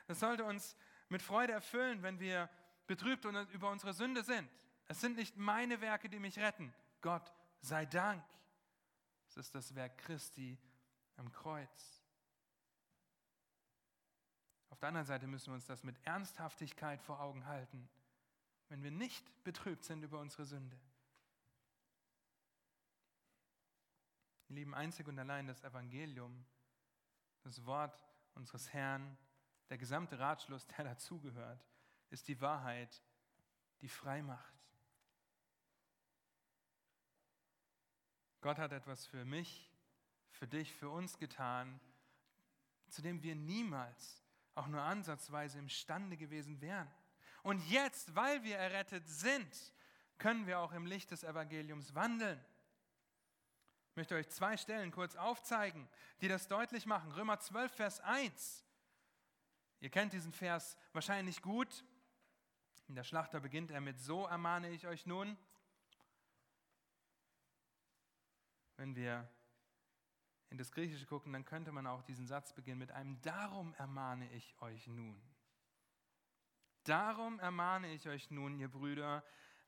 Das 0.06 0.20
sollte 0.20 0.44
uns 0.44 0.76
mit 1.08 1.22
Freude 1.22 1.52
erfüllen, 1.52 2.02
wenn 2.02 2.18
wir 2.20 2.48
betrübt 2.86 3.24
über 3.24 3.70
unsere 3.70 3.92
Sünde 3.92 4.22
sind. 4.22 4.48
Es 4.86 5.00
sind 5.00 5.16
nicht 5.16 5.36
meine 5.36 5.80
Werke, 5.80 6.08
die 6.08 6.18
mich 6.18 6.38
retten. 6.38 6.74
Gott 7.00 7.32
sei 7.60 7.86
Dank. 7.86 8.24
Es 9.28 9.36
ist 9.36 9.54
das 9.54 9.74
Werk 9.74 9.98
Christi 9.98 10.58
am 11.16 11.30
Kreuz. 11.32 12.02
Auf 14.70 14.78
der 14.78 14.88
anderen 14.88 15.06
Seite 15.06 15.26
müssen 15.26 15.48
wir 15.48 15.54
uns 15.54 15.66
das 15.66 15.84
mit 15.84 15.96
Ernsthaftigkeit 16.04 17.00
vor 17.02 17.20
Augen 17.20 17.46
halten, 17.46 17.88
wenn 18.68 18.82
wir 18.82 18.90
nicht 18.90 19.44
betrübt 19.44 19.84
sind 19.84 20.02
über 20.02 20.18
unsere 20.18 20.44
Sünde. 20.44 20.78
Wir 24.52 24.56
lieben 24.56 24.74
einzig 24.74 25.08
und 25.08 25.18
allein 25.18 25.46
das 25.46 25.64
Evangelium, 25.64 26.44
das 27.40 27.64
Wort 27.64 28.06
unseres 28.34 28.70
Herrn 28.74 29.16
der 29.70 29.78
gesamte 29.78 30.18
Ratschluss, 30.18 30.66
der 30.66 30.84
dazugehört, 30.84 31.66
ist 32.10 32.28
die 32.28 32.38
Wahrheit, 32.38 33.02
die 33.80 33.88
frei 33.88 34.20
macht. 34.20 34.52
Gott 38.42 38.58
hat 38.58 38.72
etwas 38.72 39.06
für 39.06 39.24
mich, 39.24 39.72
für 40.28 40.46
dich, 40.46 40.74
für 40.74 40.90
uns 40.90 41.16
getan, 41.16 41.80
zu 42.90 43.00
dem 43.00 43.22
wir 43.22 43.34
niemals 43.34 44.22
auch 44.54 44.66
nur 44.66 44.82
ansatzweise 44.82 45.60
imstande 45.60 46.18
gewesen 46.18 46.60
wären. 46.60 46.92
Und 47.42 47.66
jetzt, 47.70 48.14
weil 48.14 48.42
wir 48.42 48.58
errettet 48.58 49.08
sind, 49.08 49.72
können 50.18 50.46
wir 50.46 50.58
auch 50.60 50.72
im 50.72 50.84
Licht 50.84 51.10
des 51.10 51.24
Evangeliums 51.24 51.94
wandeln. 51.94 52.38
Ich 53.92 53.96
möchte 53.96 54.14
euch 54.14 54.30
zwei 54.30 54.56
Stellen 54.56 54.90
kurz 54.90 55.16
aufzeigen, 55.16 55.86
die 56.22 56.28
das 56.28 56.48
deutlich 56.48 56.86
machen. 56.86 57.12
Römer 57.12 57.38
12, 57.38 57.72
Vers 57.74 58.00
1. 58.00 58.64
Ihr 59.80 59.90
kennt 59.90 60.14
diesen 60.14 60.32
Vers 60.32 60.78
wahrscheinlich 60.94 61.42
gut. 61.42 61.84
In 62.88 62.94
der 62.94 63.04
Schlachter 63.04 63.38
beginnt 63.38 63.70
er 63.70 63.82
mit, 63.82 64.00
so 64.00 64.24
ermahne 64.24 64.70
ich 64.70 64.86
euch 64.86 65.04
nun. 65.04 65.36
Wenn 68.78 68.96
wir 68.96 69.28
in 70.48 70.56
das 70.56 70.72
Griechische 70.72 71.04
gucken, 71.04 71.34
dann 71.34 71.44
könnte 71.44 71.70
man 71.70 71.86
auch 71.86 72.02
diesen 72.02 72.26
Satz 72.26 72.54
beginnen 72.54 72.78
mit 72.78 72.92
einem, 72.92 73.20
darum 73.20 73.74
ermahne 73.74 74.26
ich 74.32 74.56
euch 74.62 74.86
nun. 74.86 75.20
Darum 76.84 77.38
ermahne 77.40 77.92
ich 77.92 78.08
euch 78.08 78.30
nun, 78.30 78.58
ihr 78.58 78.70
Brüder, 78.70 79.22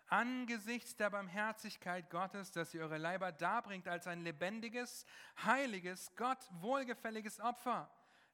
angesichts 0.09 0.97
der 0.97 1.11
Barmherzigkeit 1.11 2.11
Gottes, 2.11 2.51
dass 2.53 2.75
ihr 2.75 2.83
eure 2.83 2.99
Leiber 2.99 3.33
darbringt 3.33 3.88
als 3.88 4.07
ein 4.07 4.23
lebendiges, 4.23 5.07
heiliges, 5.45 6.14
Gott 6.17 6.49
wohlgefälliges 6.61 7.40
Opfer. 7.40 7.90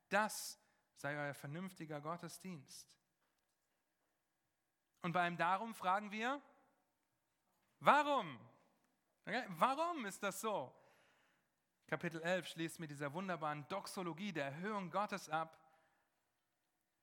Das 0.08 0.58
sei 0.96 1.16
euer 1.16 1.34
vernünftiger 1.34 2.00
Gottesdienst. 2.00 2.98
Und 5.02 5.12
bei 5.12 5.22
einem 5.22 5.36
Darum 5.36 5.74
fragen 5.74 6.10
wir, 6.10 6.40
warum? 7.78 8.38
Okay? 9.26 9.44
Warum 9.50 10.04
ist 10.04 10.22
das 10.22 10.40
so? 10.40 10.74
Kapitel 11.86 12.20
11 12.22 12.48
schließt 12.48 12.80
mit 12.80 12.90
dieser 12.90 13.12
wunderbaren 13.12 13.66
Doxologie 13.68 14.32
der 14.32 14.46
Erhöhung 14.46 14.90
Gottes 14.90 15.28
ab, 15.28 15.58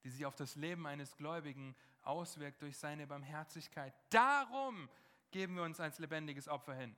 die 0.04 0.10
sich 0.10 0.26
auf 0.26 0.36
das 0.36 0.56
Leben 0.56 0.86
eines 0.88 1.18
Gläubigen 1.18 1.76
auswirkt 2.08 2.62
durch 2.62 2.78
seine 2.78 3.06
Barmherzigkeit. 3.08 3.94
Darum 4.10 4.90
geben 5.32 5.56
wir 5.56 5.64
uns 5.64 5.80
als 5.80 6.00
lebendiges 6.00 6.48
Opfer 6.48 6.74
hin. 6.74 6.96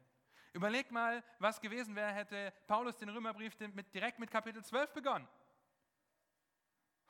Überlegt 0.53 0.91
mal, 0.91 1.23
was 1.39 1.61
gewesen 1.61 1.95
wäre, 1.95 2.11
hätte 2.11 2.53
Paulus 2.67 2.97
den 2.97 3.09
Römerbrief 3.09 3.55
direkt 3.93 4.19
mit 4.19 4.31
Kapitel 4.31 4.63
12 4.63 4.93
begonnen 4.93 5.27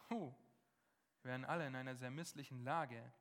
puh, 0.09 0.33
wir 1.21 1.31
wären 1.31 1.45
alle 1.45 1.67
in 1.67 1.75
einer 1.75 1.95
sehr 1.95 2.11
misslichen 2.11 2.63
Lage, 2.63 3.13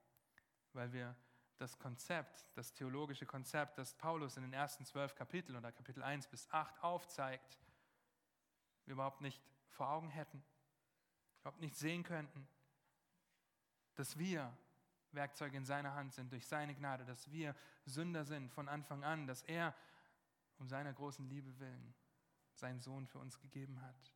weil 0.72 0.92
wir 0.92 1.14
das 1.58 1.78
Konzept, 1.78 2.46
das 2.54 2.72
theologische 2.72 3.26
Konzept, 3.26 3.78
das 3.78 3.94
Paulus 3.94 4.36
in 4.36 4.42
den 4.42 4.52
ersten 4.52 4.84
zwölf 4.84 5.14
Kapiteln 5.14 5.56
oder 5.56 5.70
Kapitel 5.70 6.02
1 6.02 6.28
bis 6.28 6.50
8 6.50 6.82
aufzeigt, 6.82 7.58
überhaupt 8.86 9.20
nicht 9.20 9.42
vor 9.68 9.90
Augen 9.90 10.08
hätten, 10.08 10.42
überhaupt 11.40 11.60
nicht 11.60 11.76
sehen 11.76 12.04
könnten, 12.04 12.48
dass 13.94 14.16
wir 14.18 14.56
Werkzeuge 15.12 15.56
in 15.56 15.64
seiner 15.64 15.94
Hand 15.94 16.12
sind 16.14 16.32
durch 16.32 16.46
seine 16.46 16.74
Gnade, 16.74 17.04
dass 17.04 17.30
wir 17.30 17.54
Sünder 17.86 18.24
sind 18.24 18.52
von 18.52 18.68
Anfang 18.68 19.04
an, 19.04 19.26
dass 19.26 19.42
er 19.42 19.74
um 20.58 20.68
seiner 20.68 20.92
großen 20.92 21.28
Liebe 21.28 21.58
willen 21.58 21.94
seinen 22.58 22.80
Sohn 22.80 23.06
für 23.06 23.18
uns 23.18 23.38
gegeben 23.38 23.80
hat. 23.80 24.12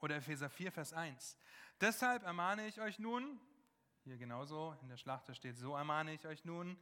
Oder 0.00 0.16
Epheser 0.16 0.48
4, 0.48 0.72
Vers 0.72 0.92
1. 0.92 1.36
Deshalb 1.80 2.22
ermahne 2.22 2.66
ich 2.66 2.80
euch 2.80 2.98
nun, 2.98 3.40
hier 4.04 4.16
genauso, 4.16 4.76
in 4.82 4.88
der 4.88 4.96
Schlachter 4.96 5.34
steht, 5.34 5.58
so 5.58 5.76
ermahne 5.76 6.14
ich 6.14 6.26
euch 6.26 6.44
nun, 6.44 6.78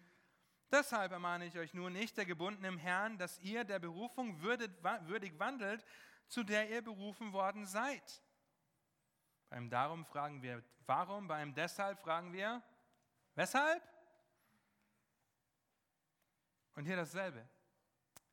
deshalb 0.71 1.13
ermahne 1.13 1.47
ich 1.47 1.59
euch 1.59 1.75
nun 1.75 1.93
nicht, 1.93 2.17
der 2.17 2.27
Gebundenen 2.27 2.79
Herrn, 2.79 3.19
dass 3.19 3.39
ihr 3.41 3.65
der 3.65 3.79
Berufung 3.79 4.41
würdig 4.43 5.39
wandelt, 5.39 5.85
zu 6.29 6.43
der 6.45 6.71
ihr 6.71 6.83
berufen 6.83 7.33
worden 7.33 7.67
seid. 7.67 8.23
Beim 9.49 9.71
Darum 9.71 10.05
fragen 10.05 10.43
wir, 10.43 10.63
warum? 10.87 11.29
Beim 11.29 11.55
Deshalb 11.55 12.01
fragen 12.01 12.33
wir, 12.33 12.63
weshalb? 13.37 13.83
Und 16.75 16.85
hier 16.85 16.97
dasselbe. 16.97 17.49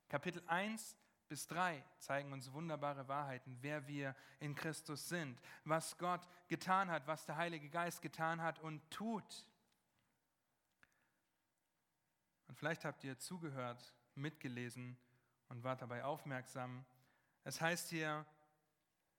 Kapitel 0.08 0.42
1, 0.48 0.96
bis 1.28 1.46
3 1.46 1.82
zeigen 1.98 2.32
uns 2.32 2.52
wunderbare 2.52 3.08
Wahrheiten, 3.08 3.56
wer 3.60 3.86
wir 3.86 4.14
in 4.40 4.54
Christus 4.54 5.08
sind, 5.08 5.40
was 5.64 5.96
Gott 5.98 6.28
getan 6.48 6.90
hat, 6.90 7.06
was 7.06 7.24
der 7.24 7.36
Heilige 7.36 7.70
Geist 7.70 8.02
getan 8.02 8.42
hat 8.42 8.58
und 8.58 8.88
tut. 8.90 9.46
Und 12.46 12.56
vielleicht 12.56 12.84
habt 12.84 13.02
ihr 13.04 13.18
zugehört, 13.18 13.94
mitgelesen 14.14 14.96
und 15.48 15.64
wart 15.64 15.82
dabei 15.82 16.04
aufmerksam. 16.04 16.84
Es 17.42 17.60
heißt 17.60 17.88
hier, 17.88 18.26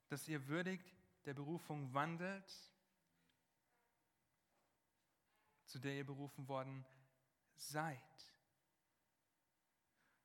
dass 0.08 0.28
ihr 0.28 0.48
würdig 0.48 0.80
der 1.26 1.34
Berufung 1.34 1.94
wandelt, 1.94 2.54
zu 5.66 5.80
der 5.80 5.96
ihr 5.96 6.06
berufen 6.06 6.48
worden 6.48 6.86
seid. 7.56 8.00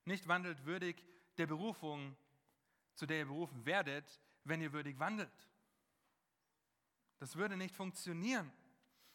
Nicht 0.05 0.29
wandelt 0.29 0.65
würdig 0.65 1.05
der 1.39 1.47
Berufung, 1.47 2.17
zu 2.95 3.07
der 3.07 3.19
ihr 3.19 3.27
berufen 3.27 3.65
werdet, 3.65 4.21
wenn 4.45 4.61
ihr 4.61 4.73
würdig 4.73 4.99
wandelt. 4.99 5.49
Das 7.19 7.37
würde 7.37 7.57
nicht 7.57 7.75
funktionieren. 7.75 8.51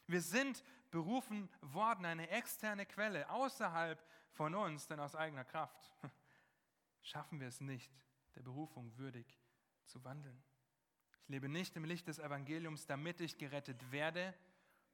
Wir 0.07 0.21
sind 0.21 0.63
berufen 0.91 1.49
worden, 1.61 2.05
eine 2.05 2.29
externe 2.29 2.85
Quelle 2.85 3.29
außerhalb 3.29 4.01
von 4.31 4.53
uns, 4.53 4.87
denn 4.87 4.99
aus 4.99 5.15
eigener 5.15 5.43
Kraft 5.43 5.91
schaffen 7.01 7.39
wir 7.39 7.47
es 7.47 7.59
nicht, 7.61 7.91
der 8.35 8.43
Berufung 8.43 8.95
würdig 8.97 9.39
zu 9.85 10.03
wandeln. 10.03 10.41
Ich 11.23 11.29
lebe 11.29 11.49
nicht 11.49 11.75
im 11.75 11.85
Licht 11.85 12.07
des 12.07 12.19
Evangeliums, 12.19 12.85
damit 12.85 13.19
ich 13.19 13.37
gerettet 13.37 13.91
werde 13.91 14.35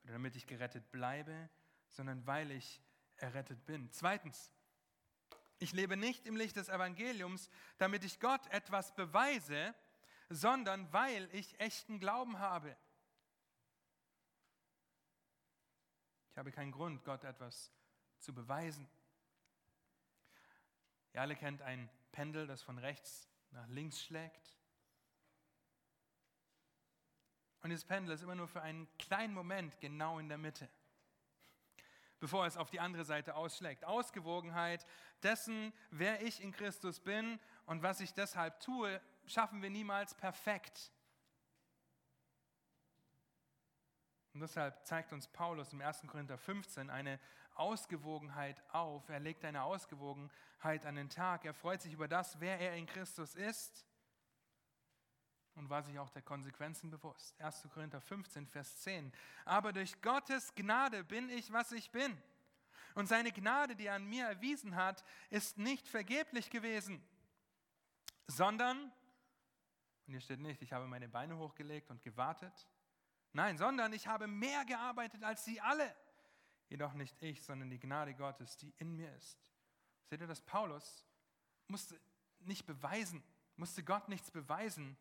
oder 0.03 0.13
damit 0.13 0.35
ich 0.35 0.47
gerettet 0.47 0.91
bleibe, 0.91 1.49
sondern 1.89 2.25
weil 2.25 2.51
ich 2.51 2.81
errettet 3.17 3.65
bin. 3.65 3.91
Zweitens, 3.91 4.51
ich 5.59 5.73
lebe 5.73 5.95
nicht 5.95 6.25
im 6.25 6.35
Licht 6.35 6.55
des 6.55 6.69
Evangeliums, 6.69 7.49
damit 7.77 8.03
ich 8.03 8.19
Gott 8.19 8.47
etwas 8.47 8.95
beweise, 8.95 9.75
sondern 10.29 10.91
weil 10.91 11.29
ich 11.33 11.59
echten 11.59 11.99
Glauben 11.99 12.39
habe. 12.39 12.75
Ich 16.31 16.37
habe 16.37 16.51
keinen 16.51 16.71
Grund, 16.71 17.03
Gott 17.03 17.23
etwas 17.23 17.71
zu 18.17 18.33
beweisen. 18.33 18.89
Ihr 21.13 21.21
alle 21.21 21.35
kennt 21.35 21.61
ein 21.61 21.89
Pendel, 22.11 22.47
das 22.47 22.61
von 22.63 22.77
rechts 22.77 23.29
nach 23.51 23.67
links 23.67 24.01
schlägt. 24.01 24.60
Und 27.61 27.69
dieses 27.69 27.85
Pendel 27.85 28.13
ist 28.13 28.23
immer 28.23 28.35
nur 28.35 28.47
für 28.47 28.61
einen 28.61 28.87
kleinen 28.97 29.33
Moment 29.33 29.79
genau 29.79 30.17
in 30.17 30.29
der 30.29 30.37
Mitte, 30.37 30.67
bevor 32.19 32.45
es 32.45 32.57
auf 32.57 32.71
die 32.71 32.79
andere 32.79 33.05
Seite 33.05 33.35
ausschlägt. 33.35 33.85
Ausgewogenheit 33.85 34.85
dessen, 35.21 35.71
wer 35.91 36.21
ich 36.23 36.41
in 36.41 36.51
Christus 36.51 36.99
bin 36.99 37.39
und 37.65 37.83
was 37.83 37.99
ich 37.99 38.13
deshalb 38.13 38.59
tue, 38.61 38.99
schaffen 39.25 39.61
wir 39.61 39.69
niemals 39.69 40.15
perfekt. 40.15 40.91
Und 44.33 44.39
deshalb 44.39 44.85
zeigt 44.85 45.13
uns 45.13 45.27
Paulus 45.27 45.73
im 45.73 45.81
1. 45.81 46.07
Korinther 46.07 46.37
15 46.37 46.89
eine 46.89 47.19
Ausgewogenheit 47.53 48.63
auf. 48.71 49.07
Er 49.09 49.19
legt 49.19 49.43
eine 49.43 49.63
Ausgewogenheit 49.63 50.85
an 50.85 50.95
den 50.95 51.09
Tag. 51.09 51.43
Er 51.45 51.53
freut 51.53 51.81
sich 51.81 51.93
über 51.93 52.07
das, 52.07 52.39
wer 52.39 52.59
er 52.59 52.75
in 52.75 52.87
Christus 52.87 53.35
ist 53.35 53.85
und 55.55 55.69
war 55.69 55.83
sich 55.83 55.99
auch 55.99 56.09
der 56.09 56.21
Konsequenzen 56.21 56.89
bewusst. 56.89 57.39
1. 57.41 57.67
Korinther 57.73 58.01
15, 58.01 58.47
Vers 58.47 58.77
10. 58.81 59.11
Aber 59.45 59.73
durch 59.73 60.01
Gottes 60.01 60.53
Gnade 60.55 61.03
bin 61.03 61.29
ich, 61.29 61.51
was 61.51 61.71
ich 61.71 61.91
bin. 61.91 62.17
Und 62.95 63.07
seine 63.07 63.31
Gnade, 63.31 63.75
die 63.75 63.87
er 63.87 63.95
an 63.95 64.05
mir 64.05 64.25
erwiesen 64.25 64.75
hat, 64.75 65.03
ist 65.29 65.57
nicht 65.57 65.87
vergeblich 65.87 66.49
gewesen, 66.49 67.01
sondern, 68.27 68.91
und 70.07 70.13
hier 70.13 70.21
steht 70.21 70.39
nicht, 70.39 70.61
ich 70.61 70.73
habe 70.73 70.87
meine 70.87 71.07
Beine 71.07 71.37
hochgelegt 71.37 71.89
und 71.89 72.03
gewartet. 72.03 72.67
Nein, 73.33 73.57
sondern 73.57 73.93
ich 73.93 74.07
habe 74.07 74.27
mehr 74.27 74.65
gearbeitet 74.65 75.23
als 75.23 75.45
sie 75.45 75.61
alle. 75.61 75.95
Jedoch 76.67 76.93
nicht 76.93 77.21
ich, 77.21 77.43
sondern 77.43 77.69
die 77.69 77.79
Gnade 77.79 78.13
Gottes, 78.13 78.57
die 78.57 78.73
in 78.77 78.95
mir 78.95 79.13
ist. 79.15 79.37
Seht 80.09 80.21
ihr, 80.21 80.27
dass 80.27 80.41
Paulus 80.41 81.05
musste 81.67 81.99
nicht 82.39 82.65
beweisen, 82.65 83.23
musste 83.55 83.83
Gott 83.83 84.09
nichts 84.09 84.31
beweisen, 84.31 84.97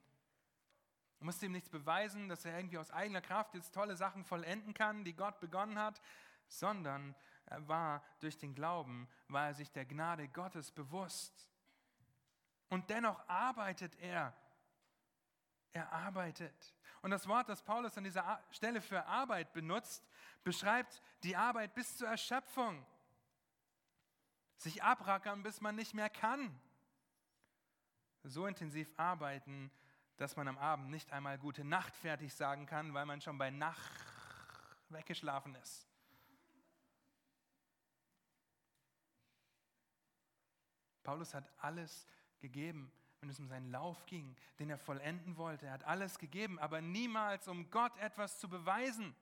er 1.21 1.27
musste 1.27 1.47
ihm 1.47 1.53
nichts 1.53 1.69
beweisen, 1.69 2.31
dass 2.31 2.47
er 2.47 2.57
irgendwie 2.57 2.79
aus 2.79 2.91
eigener 2.91 3.21
Kraft 3.21 3.55
jetzt 3.55 3.75
tolle 3.75 3.95
Sachen 3.95 4.25
vollenden 4.25 4.73
kann, 4.73 5.05
die 5.05 5.15
Gott 5.15 5.39
begonnen 5.39 5.79
hat, 5.79 6.01
sondern 6.49 7.15
er 7.45 7.69
war 7.69 8.03
durch 8.21 8.39
den 8.39 8.55
Glauben, 8.55 9.07
war 9.29 9.49
er 9.49 9.55
sich 9.55 9.71
der 9.71 9.85
Gnade 9.85 10.29
Gottes 10.29 10.71
bewusst. 10.73 11.47
Und 12.71 12.89
dennoch 12.89 13.29
arbeitet 13.29 13.97
er. 13.97 14.33
Er 15.73 15.93
arbeitet. 15.93 16.75
Und 17.03 17.11
das 17.11 17.29
Wort, 17.29 17.49
das 17.49 17.63
Paulus 17.63 17.99
an 17.99 18.05
dieser 18.05 18.43
Stelle 18.51 18.81
für 18.81 19.05
Arbeit 19.05 19.53
benutzt, 19.53 20.09
beschreibt 20.43 21.03
die 21.23 21.37
Arbeit 21.37 21.75
bis 21.75 21.99
zur 21.99 22.09
Erschöpfung. 22.09 22.85
Sich 24.57 24.83
abrackern, 24.83 25.43
bis 25.43 25.61
man 25.61 25.77
nicht 25.77 25.93
mehr 25.93 26.11
kann. 26.11 26.59
So 28.23 28.47
intensiv 28.47 28.91
arbeiten, 28.97 29.71
dass 30.21 30.37
man 30.37 30.49
am 30.49 30.59
Abend 30.59 30.91
nicht 30.91 31.11
einmal 31.15 31.39
gute 31.39 31.65
Nacht 31.65 31.97
fertig 31.97 32.35
sagen 32.35 32.67
kann, 32.67 32.93
weil 32.93 33.07
man 33.07 33.23
schon 33.23 33.39
bei 33.39 33.49
Nacht 33.49 33.91
weggeschlafen 34.91 35.55
ist. 35.55 35.89
Paulus 41.03 41.33
hat 41.33 41.51
alles 41.57 42.07
gegeben, 42.39 42.93
wenn 43.21 43.31
es 43.31 43.39
um 43.39 43.49
seinen 43.49 43.71
Lauf 43.71 44.05
ging, 44.05 44.37
den 44.59 44.69
er 44.69 44.77
vollenden 44.77 45.39
wollte. 45.39 45.65
Er 45.65 45.73
hat 45.73 45.85
alles 45.85 46.19
gegeben, 46.19 46.59
aber 46.59 46.83
niemals, 46.83 47.49
um 47.49 47.71
Gott 47.71 47.97
etwas 47.97 48.39
zu 48.39 48.51
beweisen 48.51 49.17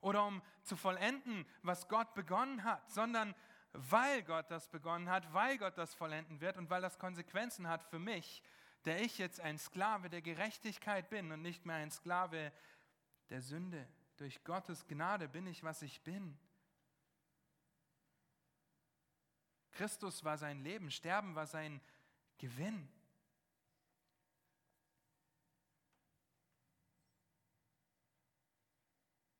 oder 0.00 0.26
um 0.26 0.42
zu 0.64 0.76
vollenden, 0.76 1.46
was 1.62 1.86
Gott 1.86 2.14
begonnen 2.14 2.64
hat, 2.64 2.90
sondern 2.90 3.32
weil 3.74 4.24
Gott 4.24 4.50
das 4.50 4.68
begonnen 4.68 5.08
hat, 5.08 5.32
weil 5.32 5.56
Gott 5.56 5.78
das 5.78 5.94
vollenden 5.94 6.40
wird 6.40 6.56
und 6.56 6.68
weil 6.68 6.82
das 6.82 6.98
Konsequenzen 6.98 7.68
hat 7.68 7.84
für 7.84 8.00
mich, 8.00 8.42
der 8.84 9.00
ich 9.02 9.18
jetzt 9.18 9.40
ein 9.40 9.58
Sklave 9.58 10.08
der 10.08 10.22
Gerechtigkeit 10.22 11.10
bin 11.10 11.30
und 11.32 11.42
nicht 11.42 11.66
mehr 11.66 11.76
ein 11.76 11.90
Sklave 11.90 12.52
der 13.28 13.42
Sünde. 13.42 13.86
Durch 14.16 14.42
Gottes 14.44 14.86
Gnade 14.86 15.28
bin 15.28 15.46
ich, 15.46 15.62
was 15.62 15.82
ich 15.82 16.00
bin. 16.02 16.38
Christus 19.72 20.24
war 20.24 20.36
sein 20.36 20.62
Leben, 20.62 20.90
Sterben 20.90 21.34
war 21.34 21.46
sein 21.46 21.80
Gewinn. 22.38 22.88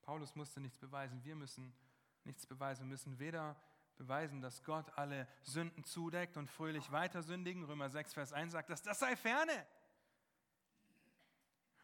Paulus 0.02 0.34
musste 0.34 0.60
nichts 0.60 0.78
beweisen, 0.78 1.22
wir 1.24 1.36
müssen 1.36 1.72
nichts 2.24 2.46
beweisen, 2.46 2.80
wir 2.82 2.88
müssen 2.88 3.18
weder 3.18 3.54
beweisen, 4.00 4.40
dass 4.40 4.64
Gott 4.64 4.96
alle 4.96 5.28
Sünden 5.42 5.84
zudeckt 5.84 6.38
und 6.38 6.50
fröhlich 6.50 6.90
weiter 6.90 7.22
sündigen. 7.22 7.64
Römer 7.64 7.90
6, 7.90 8.14
Vers 8.14 8.32
1 8.32 8.52
sagt, 8.52 8.70
dass 8.70 8.82
das 8.82 8.98
sei 8.98 9.14
ferne. 9.14 9.66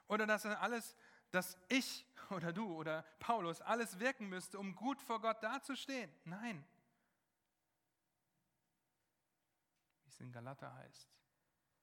Oder 0.09 0.26
dass 0.26 0.46
alles, 0.46 0.96
dass 1.31 1.59
ich 1.68 2.07
oder 2.31 2.55
du 2.55 2.74
oder 2.74 3.02
Paulus 3.18 3.61
alles 3.61 3.98
wirken 3.98 4.31
müsste, 4.31 4.59
um 4.59 4.74
gut 4.74 5.00
vor 5.02 5.20
Gott 5.20 5.42
dazustehen. 5.42 6.11
Nein. 6.24 6.64
Wie 10.05 10.09
es 10.09 10.18
in 10.20 10.33
Galater 10.33 10.74
heißt. 10.74 11.12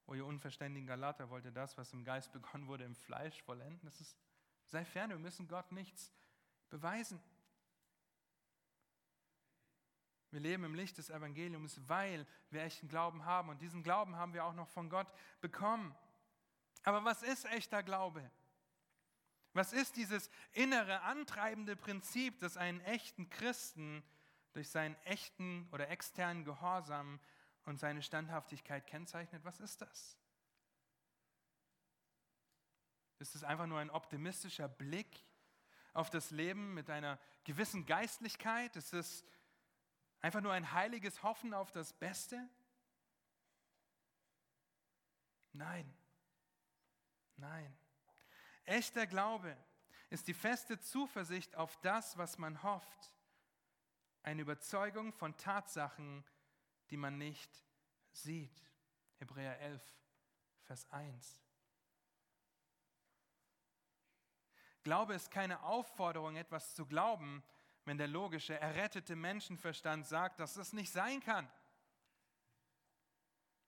O 0.08 0.16
ihr 0.16 0.26
unverständigen 0.26 0.88
Galater, 0.88 1.30
wollt 1.30 1.46
ihr 1.46 1.52
das, 1.52 1.78
was 1.78 1.94
im 1.94 2.04
Geist 2.04 2.32
begonnen 2.32 2.68
wurde, 2.68 2.86
im 2.86 2.96
Fleisch 2.96 3.40
vollenden? 3.44 3.86
Das 3.86 4.02
ist, 4.02 4.18
sei 4.66 4.84
ferne, 4.84 5.14
wir 5.14 5.20
müssen 5.20 5.48
Gott 5.48 5.72
nichts 5.72 6.12
beweisen. 6.72 7.22
Wir 10.34 10.40
leben 10.40 10.64
im 10.64 10.74
Licht 10.74 10.98
des 10.98 11.12
Evangeliums, 11.12 11.80
weil 11.88 12.26
wir 12.50 12.64
echten 12.64 12.88
Glauben 12.88 13.24
haben. 13.24 13.50
Und 13.50 13.62
diesen 13.62 13.84
Glauben 13.84 14.16
haben 14.16 14.34
wir 14.34 14.44
auch 14.46 14.56
noch 14.56 14.68
von 14.68 14.90
Gott 14.90 15.06
bekommen. 15.42 15.96
Aber 16.82 17.06
was 17.06 17.22
ist 17.22 17.46
echter 17.46 17.84
Glaube? 17.84 18.32
Was 19.54 19.74
ist 19.74 19.96
dieses 19.96 20.32
innere, 20.54 21.02
antreibende 21.02 21.76
Prinzip, 21.76 22.40
das 22.40 22.58
einen 22.58 22.82
echten 22.82 23.30
Christen 23.30 24.04
durch 24.54 24.70
seinen 24.70 24.96
echten 25.04 25.70
oder 25.72 25.90
externen 25.90 26.46
Gehorsam 26.46 27.20
und 27.66 27.80
seine 27.80 28.02
Standhaftigkeit 28.02 28.88
kennzeichnet? 28.88 29.46
Was 29.46 29.60
ist 29.60 29.84
das? 29.84 30.18
Ist 33.20 33.36
es 33.36 33.44
einfach 33.44 33.68
nur 33.68 33.78
ein 33.78 33.92
optimistischer 33.92 34.68
Blick 34.68 35.28
auf 35.94 36.10
das 36.10 36.32
Leben 36.32 36.74
mit 36.74 36.90
einer 36.90 37.20
gewissen 37.44 37.86
Geistlichkeit? 37.86 38.76
Ist 38.76 38.94
es 38.94 39.24
Einfach 40.24 40.40
nur 40.40 40.54
ein 40.54 40.72
heiliges 40.72 41.22
Hoffen 41.22 41.54
auf 41.54 41.70
das 41.72 41.92
Beste? 41.92 42.50
Nein, 45.52 45.94
nein. 47.36 47.78
Echter 48.64 49.06
Glaube 49.06 49.58
ist 50.10 50.30
die 50.30 50.34
feste 50.34 50.80
Zuversicht 50.80 51.58
auf 51.58 51.76
das, 51.82 52.18
was 52.18 52.38
man 52.38 52.64
hofft. 52.64 53.12
Eine 54.24 54.44
Überzeugung 54.44 55.12
von 55.12 55.36
Tatsachen, 55.36 56.24
die 56.90 56.96
man 56.96 57.18
nicht 57.18 57.52
sieht. 58.14 58.64
Hebräer 59.18 59.60
11, 59.60 59.84
Vers 60.62 60.90
1. 60.90 61.42
Glaube 64.84 65.16
ist 65.16 65.30
keine 65.32 65.64
Aufforderung, 65.64 66.38
etwas 66.38 66.76
zu 66.76 66.86
glauben, 66.86 67.44
wenn 67.86 67.98
der 67.98 68.08
logische, 68.08 68.60
errettete 68.60 69.16
Menschenverstand 69.16 70.06
sagt, 70.06 70.40
dass 70.40 70.54
das 70.54 70.74
nicht 70.74 70.92
sein 70.92 71.22
kann. 71.22 71.50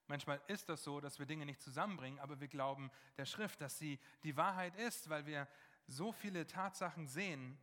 Manchmal 0.07 0.39
ist 0.47 0.69
das 0.69 0.83
so, 0.83 1.01
dass 1.01 1.17
wir 1.17 1.25
Dinge 1.25 1.45
nicht 1.45 1.61
zusammenbringen, 1.61 2.19
aber 2.19 2.39
wir 2.39 2.47
glauben 2.47 2.91
der 3.17 3.25
Schrift, 3.25 3.61
dass 3.61 3.79
sie 3.79 3.99
die 4.23 4.37
Wahrheit 4.37 4.75
ist, 4.75 5.09
weil 5.09 5.25
wir 5.25 5.47
so 5.87 6.11
viele 6.11 6.45
Tatsachen 6.45 7.07
sehen 7.07 7.57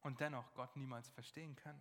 und 0.00 0.20
dennoch 0.20 0.52
Gott 0.54 0.76
niemals 0.76 1.08
verstehen 1.10 1.54
können. 1.56 1.80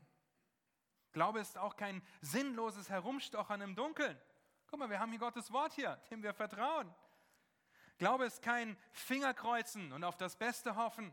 Glaube 1.13 1.39
ist 1.39 1.58
auch 1.58 1.76
kein 1.76 2.04
sinnloses 2.22 2.89
Herumstochern 2.89 3.62
im 3.62 3.76
Dunkeln. 3.76 4.20
Guck 4.67 4.80
mal, 4.80 4.89
wir 4.89 5.00
haben 5.00 5.10
hier 5.10 5.20
Gottes 5.20 5.52
Wort 5.52 5.74
hier, 5.74 5.96
dem 6.12 6.22
wir 6.22 6.34
vertrauen. 6.34 6.93
Glaube 7.98 8.26
ist 8.26 8.43
kein 8.43 8.78
Fingerkreuzen 8.91 9.91
und 9.91 10.04
auf 10.04 10.17
das 10.17 10.36
Beste 10.36 10.76
hoffen. 10.76 11.12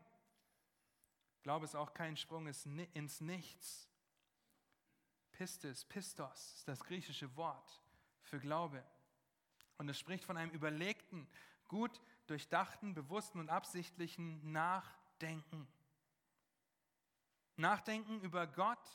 Glaube 1.44 1.66
ist 1.66 1.76
auch 1.76 1.92
kein 1.92 2.16
Sprung 2.16 2.46
ins 2.46 3.20
Nichts. 3.20 3.87
Pistis, 5.30 5.85
Pistos 5.85 6.54
ist 6.54 6.66
das 6.66 6.83
griechische 6.83 7.37
Wort 7.37 7.83
für 8.22 8.40
Glaube. 8.40 8.83
Und 9.76 9.90
es 9.90 9.98
spricht 9.98 10.24
von 10.24 10.38
einem 10.38 10.52
überlegten, 10.52 11.28
gut 11.68 12.00
durchdachten, 12.28 12.94
bewussten 12.94 13.40
und 13.40 13.50
absichtlichen 13.50 14.52
Nachdenken. 14.52 15.68
Nachdenken 17.57 18.22
über 18.22 18.46
Gott 18.46 18.88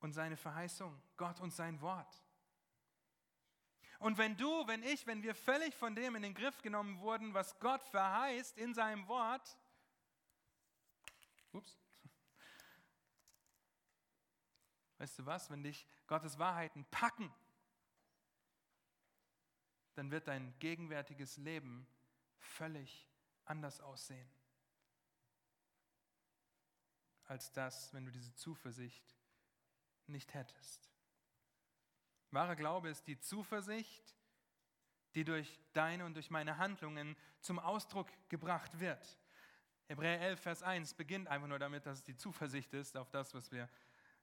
und 0.00 0.14
seine 0.14 0.36
Verheißung, 0.36 1.00
Gott 1.16 1.38
und 1.38 1.52
sein 1.52 1.80
Wort. 1.80 2.24
Und 4.00 4.18
wenn 4.18 4.36
du, 4.36 4.66
wenn 4.66 4.82
ich, 4.82 5.06
wenn 5.06 5.22
wir 5.22 5.36
völlig 5.36 5.76
von 5.76 5.94
dem 5.94 6.16
in 6.16 6.22
den 6.22 6.34
Griff 6.34 6.60
genommen 6.60 6.98
wurden, 6.98 7.34
was 7.34 7.56
Gott 7.60 7.84
verheißt 7.84 8.58
in 8.58 8.74
seinem 8.74 9.06
Wort, 9.06 9.56
ups, 11.52 11.78
weißt 14.98 15.18
du 15.18 15.26
was, 15.26 15.50
wenn 15.50 15.62
dich 15.62 15.86
Gottes 16.06 16.38
Wahrheiten 16.38 16.84
packen, 16.90 17.32
dann 19.94 20.10
wird 20.10 20.28
dein 20.28 20.56
gegenwärtiges 20.58 21.36
Leben 21.36 21.86
völlig 22.38 23.08
anders 23.44 23.80
aussehen 23.80 24.30
als 27.28 27.52
das, 27.52 27.92
wenn 27.92 28.06
du 28.06 28.10
diese 28.10 28.34
Zuversicht 28.34 29.16
nicht 30.06 30.32
hättest. 30.34 30.90
Wahrer 32.30 32.56
Glaube 32.56 32.88
ist 32.88 33.06
die 33.06 33.20
Zuversicht, 33.20 34.16
die 35.14 35.24
durch 35.24 35.58
deine 35.72 36.04
und 36.04 36.14
durch 36.14 36.30
meine 36.30 36.58
Handlungen 36.58 37.16
zum 37.40 37.58
Ausdruck 37.58 38.08
gebracht 38.28 38.80
wird. 38.80 39.18
Hebräer 39.88 40.20
11, 40.20 40.40
Vers 40.40 40.62
1 40.62 40.94
beginnt 40.94 41.28
einfach 41.28 41.48
nur 41.48 41.58
damit, 41.58 41.86
dass 41.86 41.98
es 41.98 42.04
die 42.04 42.16
Zuversicht 42.16 42.74
ist 42.74 42.96
auf 42.96 43.10
das, 43.10 43.34
was, 43.34 43.50
wir, 43.50 43.68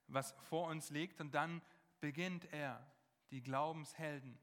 was 0.06 0.32
vor 0.48 0.68
uns 0.68 0.90
liegt. 0.90 1.20
Und 1.20 1.34
dann 1.34 1.60
beginnt 2.00 2.52
er, 2.52 2.84
die 3.32 3.42
Glaubenshelden 3.42 4.38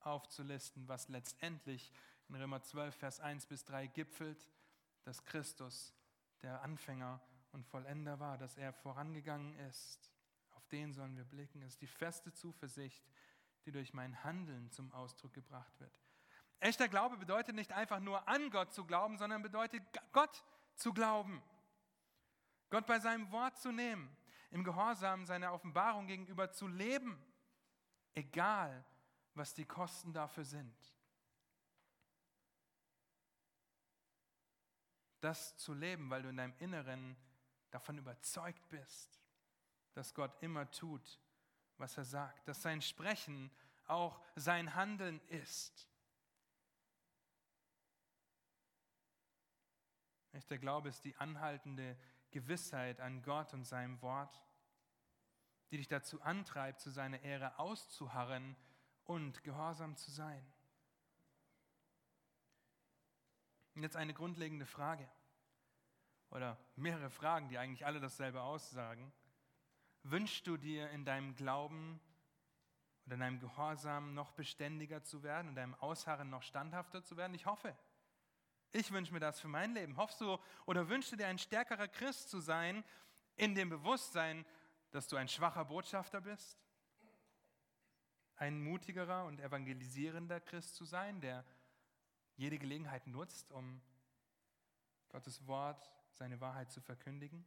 aufzulisten, 0.00 0.88
was 0.88 1.08
letztendlich 1.08 1.92
in 2.28 2.36
Römer 2.36 2.62
12, 2.62 2.96
Vers 2.96 3.20
1 3.20 3.44
bis 3.46 3.64
3 3.64 3.88
gipfelt, 3.88 4.48
dass 5.02 5.22
Christus 5.22 5.94
der 6.42 6.62
Anfänger 6.62 7.20
und 7.52 7.66
Vollender 7.66 8.18
war, 8.18 8.38
dass 8.38 8.56
er 8.56 8.72
vorangegangen 8.72 9.54
ist. 9.68 10.10
Auf 10.52 10.66
den 10.68 10.94
sollen 10.94 11.16
wir 11.16 11.24
blicken. 11.24 11.60
Es 11.60 11.74
ist 11.74 11.82
die 11.82 11.86
feste 11.86 12.32
Zuversicht, 12.32 13.04
die 13.66 13.72
durch 13.72 13.92
mein 13.92 14.24
Handeln 14.24 14.70
zum 14.70 14.90
Ausdruck 14.92 15.34
gebracht 15.34 15.78
wird. 15.78 16.00
Echter 16.60 16.88
Glaube 16.88 17.18
bedeutet 17.18 17.54
nicht 17.54 17.72
einfach 17.72 18.00
nur 18.00 18.26
an 18.26 18.50
Gott 18.50 18.72
zu 18.72 18.86
glauben, 18.86 19.18
sondern 19.18 19.42
bedeutet 19.42 19.82
Gott 20.12 20.42
zu 20.76 20.92
glauben. 20.92 21.42
Gott 22.70 22.86
bei 22.86 22.98
seinem 22.98 23.30
Wort 23.30 23.56
zu 23.58 23.72
nehmen, 23.72 24.14
im 24.50 24.64
Gehorsam 24.64 25.26
seiner 25.26 25.52
Offenbarung 25.52 26.06
gegenüber 26.06 26.50
zu 26.50 26.66
leben, 26.66 27.20
egal 28.14 28.84
was 29.34 29.54
die 29.54 29.64
Kosten 29.64 30.12
dafür 30.12 30.44
sind. 30.44 30.74
Das 35.20 35.56
zu 35.56 35.72
leben, 35.72 36.10
weil 36.10 36.22
du 36.22 36.28
in 36.28 36.36
deinem 36.36 36.54
Inneren 36.58 37.16
davon 37.70 37.98
überzeugt 37.98 38.68
bist, 38.68 39.20
dass 39.94 40.14
Gott 40.14 40.36
immer 40.42 40.70
tut, 40.70 41.20
was 41.78 41.96
er 41.96 42.04
sagt, 42.04 42.46
dass 42.46 42.62
sein 42.62 42.82
Sprechen 42.82 43.50
auch 43.86 44.20
sein 44.36 44.74
Handeln 44.74 45.20
ist. 45.28 45.88
Echter 50.34 50.58
Glaube 50.58 50.88
ist 50.88 51.04
die 51.04 51.16
anhaltende 51.16 51.96
Gewissheit 52.32 53.00
an 53.00 53.22
Gott 53.22 53.54
und 53.54 53.64
seinem 53.64 54.02
Wort, 54.02 54.42
die 55.70 55.76
dich 55.76 55.88
dazu 55.88 56.20
antreibt, 56.22 56.80
zu 56.80 56.90
seiner 56.90 57.22
Ehre 57.22 57.58
auszuharren 57.58 58.56
und 59.04 59.44
gehorsam 59.44 59.96
zu 59.96 60.10
sein. 60.10 60.44
Und 63.74 63.82
jetzt 63.82 63.96
eine 63.96 64.14
grundlegende 64.14 64.66
Frage 64.66 65.08
oder 66.30 66.58
mehrere 66.74 67.10
Fragen, 67.10 67.48
die 67.48 67.58
eigentlich 67.58 67.86
alle 67.86 68.00
dasselbe 68.00 68.42
aussagen. 68.42 69.12
Wünschst 70.02 70.46
du 70.46 70.56
dir 70.56 70.90
in 70.90 71.04
deinem 71.04 71.34
Glauben 71.36 72.00
oder 73.06 73.14
in 73.14 73.20
deinem 73.20 73.40
Gehorsam 73.40 74.14
noch 74.14 74.32
beständiger 74.32 75.04
zu 75.04 75.22
werden, 75.22 75.48
in 75.48 75.54
deinem 75.54 75.74
Ausharren 75.76 76.28
noch 76.28 76.42
standhafter 76.42 77.04
zu 77.04 77.16
werden? 77.16 77.34
Ich 77.34 77.46
hoffe. 77.46 77.76
Ich 78.76 78.90
wünsche 78.90 79.12
mir 79.12 79.20
das 79.20 79.38
für 79.38 79.46
mein 79.46 79.72
Leben. 79.72 79.96
Hoffst 79.96 80.20
du 80.20 80.36
oder 80.66 80.88
wünschst 80.88 81.12
du 81.12 81.16
dir 81.16 81.28
ein 81.28 81.38
stärkerer 81.38 81.86
Christ 81.86 82.28
zu 82.28 82.40
sein, 82.40 82.82
in 83.36 83.54
dem 83.54 83.68
Bewusstsein, 83.68 84.44
dass 84.90 85.06
du 85.06 85.14
ein 85.14 85.28
schwacher 85.28 85.64
Botschafter 85.64 86.20
bist? 86.20 86.58
Ein 88.34 88.60
mutigerer 88.60 89.26
und 89.26 89.38
evangelisierender 89.38 90.40
Christ 90.40 90.74
zu 90.74 90.84
sein, 90.84 91.20
der 91.20 91.44
jede 92.34 92.58
Gelegenheit 92.58 93.06
nutzt, 93.06 93.52
um 93.52 93.80
Gottes 95.08 95.46
Wort, 95.46 95.88
seine 96.10 96.40
Wahrheit 96.40 96.72
zu 96.72 96.80
verkündigen? 96.80 97.44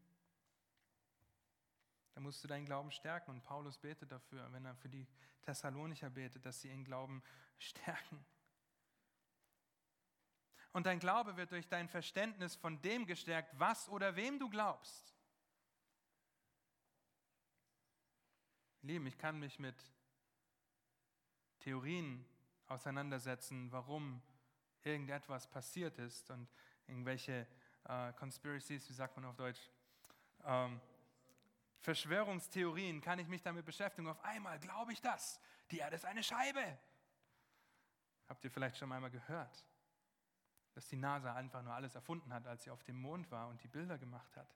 Da 2.14 2.22
musst 2.22 2.42
du 2.42 2.48
deinen 2.48 2.66
Glauben 2.66 2.90
stärken. 2.90 3.32
Und 3.32 3.44
Paulus 3.44 3.78
betet 3.78 4.14
dafür, 4.14 4.50
wenn 4.54 4.64
er 4.64 4.76
für 4.76 4.88
die 4.88 5.06
Thessalonicher 5.42 6.10
betet, 6.10 6.46
dass 6.46 6.62
sie 6.62 6.70
ihren 6.70 6.86
Glauben 6.86 7.22
stärken. 7.58 8.26
Und 10.78 10.86
dein 10.86 11.00
Glaube 11.00 11.38
wird 11.38 11.50
durch 11.50 11.68
dein 11.68 11.90
Verständnis 11.90 12.56
von 12.56 12.80
dem 12.84 13.08
gestärkt, 13.08 13.50
was 13.58 13.90
oder 13.90 14.16
wem 14.16 14.38
du 14.38 14.48
glaubst. 14.48 15.16
Lieben, 18.84 19.08
ich 19.08 19.18
kann 19.18 19.40
mich 19.40 19.58
mit 19.58 19.76
Theorien 21.62 22.24
auseinandersetzen, 22.68 23.72
warum 23.72 24.22
irgendetwas 24.84 25.48
passiert 25.48 25.98
ist 25.98 26.30
und 26.30 26.48
irgendwelche 26.86 27.48
äh, 27.86 28.14
Conspiracies, 28.14 28.88
wie 28.88 28.94
sagt 28.94 29.16
man 29.16 29.26
auf 29.26 29.36
Deutsch, 29.36 29.72
ähm, 30.46 30.80
Verschwörungstheorien 31.80 33.02
kann 33.02 33.18
ich 33.18 33.28
mich 33.28 33.42
damit 33.42 33.66
beschäftigen. 33.66 34.08
Auf 34.08 34.24
einmal 34.24 34.60
glaube 34.60 34.94
ich 34.94 35.02
das. 35.02 35.42
Die 35.72 35.80
Erde 35.80 35.96
ist 35.96 36.06
eine 36.06 36.22
Scheibe. 36.22 36.78
Habt 38.30 38.44
ihr 38.44 38.52
vielleicht 38.52 38.78
schon 38.78 38.92
einmal 38.92 39.10
gehört, 39.10 39.66
dass 40.78 40.88
die 40.90 40.96
NASA 40.96 41.34
einfach 41.34 41.64
nur 41.64 41.74
alles 41.74 41.96
erfunden 41.96 42.32
hat, 42.32 42.46
als 42.46 42.62
sie 42.62 42.70
auf 42.70 42.84
dem 42.84 43.02
Mond 43.02 43.32
war 43.32 43.48
und 43.48 43.64
die 43.64 43.68
Bilder 43.68 43.98
gemacht 43.98 44.38
hat? 44.38 44.48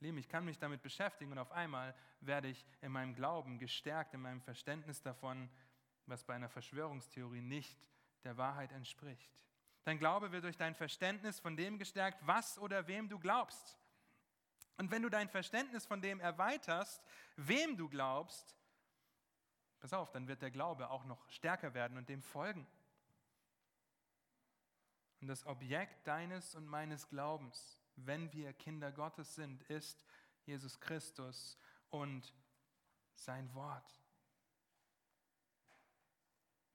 Lieben, 0.00 0.18
ich 0.18 0.28
kann 0.28 0.44
mich 0.44 0.58
damit 0.58 0.82
beschäftigen 0.82 1.32
und 1.32 1.38
auf 1.38 1.50
einmal 1.50 1.94
werde 2.20 2.48
ich 2.48 2.66
in 2.82 2.92
meinem 2.92 3.14
Glauben 3.14 3.58
gestärkt, 3.58 4.12
in 4.12 4.20
meinem 4.20 4.42
Verständnis 4.42 5.00
davon, 5.00 5.48
was 6.04 6.24
bei 6.24 6.34
einer 6.34 6.50
Verschwörungstheorie 6.50 7.40
nicht 7.40 7.88
der 8.24 8.36
Wahrheit 8.36 8.70
entspricht. 8.72 9.32
Dein 9.84 9.98
Glaube 9.98 10.30
wird 10.30 10.44
durch 10.44 10.58
dein 10.58 10.74
Verständnis 10.74 11.40
von 11.40 11.56
dem 11.56 11.78
gestärkt, 11.78 12.18
was 12.26 12.58
oder 12.58 12.86
wem 12.86 13.08
du 13.08 13.18
glaubst. 13.18 13.78
Und 14.76 14.90
wenn 14.90 15.00
du 15.00 15.08
dein 15.08 15.30
Verständnis 15.30 15.86
von 15.86 16.02
dem 16.02 16.20
erweiterst, 16.20 17.02
wem 17.36 17.78
du 17.78 17.88
glaubst, 17.88 18.54
pass 19.80 19.94
auf, 19.94 20.10
dann 20.10 20.28
wird 20.28 20.42
der 20.42 20.50
Glaube 20.50 20.90
auch 20.90 21.06
noch 21.06 21.26
stärker 21.30 21.72
werden 21.72 21.96
und 21.96 22.10
dem 22.10 22.20
folgen. 22.20 22.66
Und 25.24 25.28
das 25.28 25.46
Objekt 25.46 26.06
deines 26.06 26.54
und 26.54 26.66
meines 26.66 27.08
Glaubens, 27.08 27.78
wenn 27.96 28.30
wir 28.34 28.52
Kinder 28.52 28.92
Gottes 28.92 29.34
sind, 29.34 29.62
ist 29.70 30.04
Jesus 30.44 30.78
Christus 30.80 31.56
und 31.88 32.34
sein 33.14 33.50
Wort. 33.54 34.02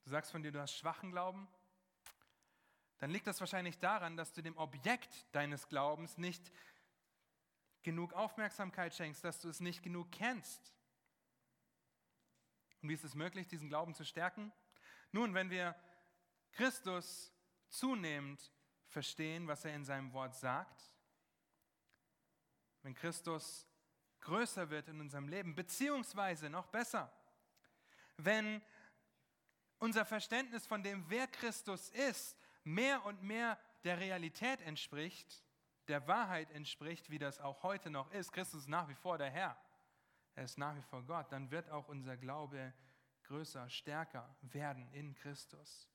Du 0.03 0.09
sagst 0.09 0.31
von 0.31 0.41
dir, 0.41 0.51
du 0.51 0.59
hast 0.59 0.73
schwachen 0.73 1.11
Glauben, 1.11 1.47
dann 2.97 3.11
liegt 3.11 3.27
das 3.27 3.39
wahrscheinlich 3.39 3.77
daran, 3.77 4.17
dass 4.17 4.33
du 4.33 4.41
dem 4.41 4.57
Objekt 4.57 5.27
deines 5.31 5.67
Glaubens 5.67 6.17
nicht 6.17 6.51
genug 7.83 8.13
Aufmerksamkeit 8.13 8.95
schenkst, 8.95 9.23
dass 9.23 9.39
du 9.41 9.49
es 9.49 9.59
nicht 9.59 9.83
genug 9.83 10.11
kennst. 10.11 10.73
Und 12.81 12.89
wie 12.89 12.95
ist 12.95 13.03
es 13.03 13.13
möglich, 13.13 13.47
diesen 13.47 13.69
Glauben 13.69 13.93
zu 13.93 14.05
stärken? 14.05 14.51
Nun, 15.11 15.35
wenn 15.35 15.51
wir 15.51 15.75
Christus 16.53 17.31
zunehmend 17.69 18.51
verstehen, 18.87 19.47
was 19.47 19.65
er 19.65 19.75
in 19.75 19.85
seinem 19.85 20.11
Wort 20.13 20.35
sagt, 20.35 20.91
wenn 22.81 22.93
Christus 22.93 23.67
größer 24.21 24.69
wird 24.69 24.87
in 24.87 24.99
unserem 24.99 25.27
Leben, 25.27 25.55
beziehungsweise 25.55 26.49
noch 26.49 26.67
besser, 26.67 27.11
wenn 28.17 28.61
unser 29.79 30.05
Verständnis 30.05 30.65
von 30.67 30.83
dem, 30.83 31.09
wer 31.09 31.27
Christus 31.27 31.89
ist, 31.89 32.37
mehr 32.63 33.05
und 33.05 33.23
mehr 33.23 33.57
der 33.83 33.99
Realität 33.99 34.61
entspricht, 34.61 35.43
der 35.87 36.07
Wahrheit 36.07 36.51
entspricht, 36.51 37.09
wie 37.09 37.17
das 37.17 37.39
auch 37.39 37.63
heute 37.63 37.89
noch 37.89 38.11
ist. 38.11 38.31
Christus 38.31 38.61
ist 38.61 38.69
nach 38.69 38.87
wie 38.89 38.95
vor 38.95 39.17
der 39.17 39.29
Herr. 39.29 39.57
Er 40.35 40.43
ist 40.43 40.57
nach 40.57 40.75
wie 40.75 40.81
vor 40.81 41.03
Gott. 41.03 41.31
Dann 41.31 41.49
wird 41.49 41.69
auch 41.69 41.87
unser 41.87 42.15
Glaube 42.17 42.73
größer, 43.23 43.69
stärker 43.69 44.35
werden 44.41 44.87
in 44.91 45.13
Christus. 45.15 45.89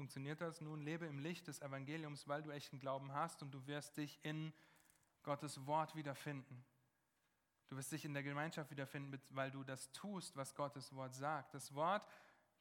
Funktioniert 0.00 0.40
das? 0.40 0.62
Nun 0.62 0.80
lebe 0.80 1.04
im 1.04 1.18
Licht 1.18 1.46
des 1.46 1.60
Evangeliums, 1.60 2.26
weil 2.26 2.42
du 2.42 2.48
echten 2.48 2.78
Glauben 2.78 3.12
hast 3.12 3.42
und 3.42 3.50
du 3.50 3.66
wirst 3.66 3.98
dich 3.98 4.18
in 4.22 4.50
Gottes 5.22 5.66
Wort 5.66 5.94
wiederfinden. 5.94 6.64
Du 7.68 7.76
wirst 7.76 7.92
dich 7.92 8.06
in 8.06 8.14
der 8.14 8.22
Gemeinschaft 8.22 8.70
wiederfinden, 8.70 9.20
weil 9.28 9.50
du 9.50 9.62
das 9.62 9.92
tust, 9.92 10.34
was 10.38 10.54
Gottes 10.54 10.94
Wort 10.94 11.14
sagt. 11.14 11.52
Das 11.52 11.74
Wort, 11.74 12.02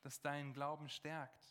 das 0.01 0.19
deinen 0.19 0.51
Glauben 0.51 0.89
stärkt. 0.89 1.41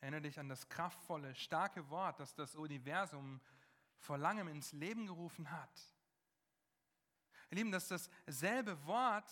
Erinnere 0.00 0.22
dich 0.22 0.38
an 0.38 0.48
das 0.48 0.68
kraftvolle, 0.68 1.34
starke 1.34 1.90
Wort, 1.90 2.20
das 2.20 2.32
das 2.36 2.54
Universum 2.54 3.40
vor 3.98 4.18
langem 4.18 4.46
ins 4.46 4.70
Leben 4.70 5.08
gerufen 5.08 5.50
hat. 5.50 5.80
Ihr 7.50 7.56
Lieben, 7.56 7.72
dass 7.72 7.88
dasselbe 7.88 8.86
Wort 8.86 9.28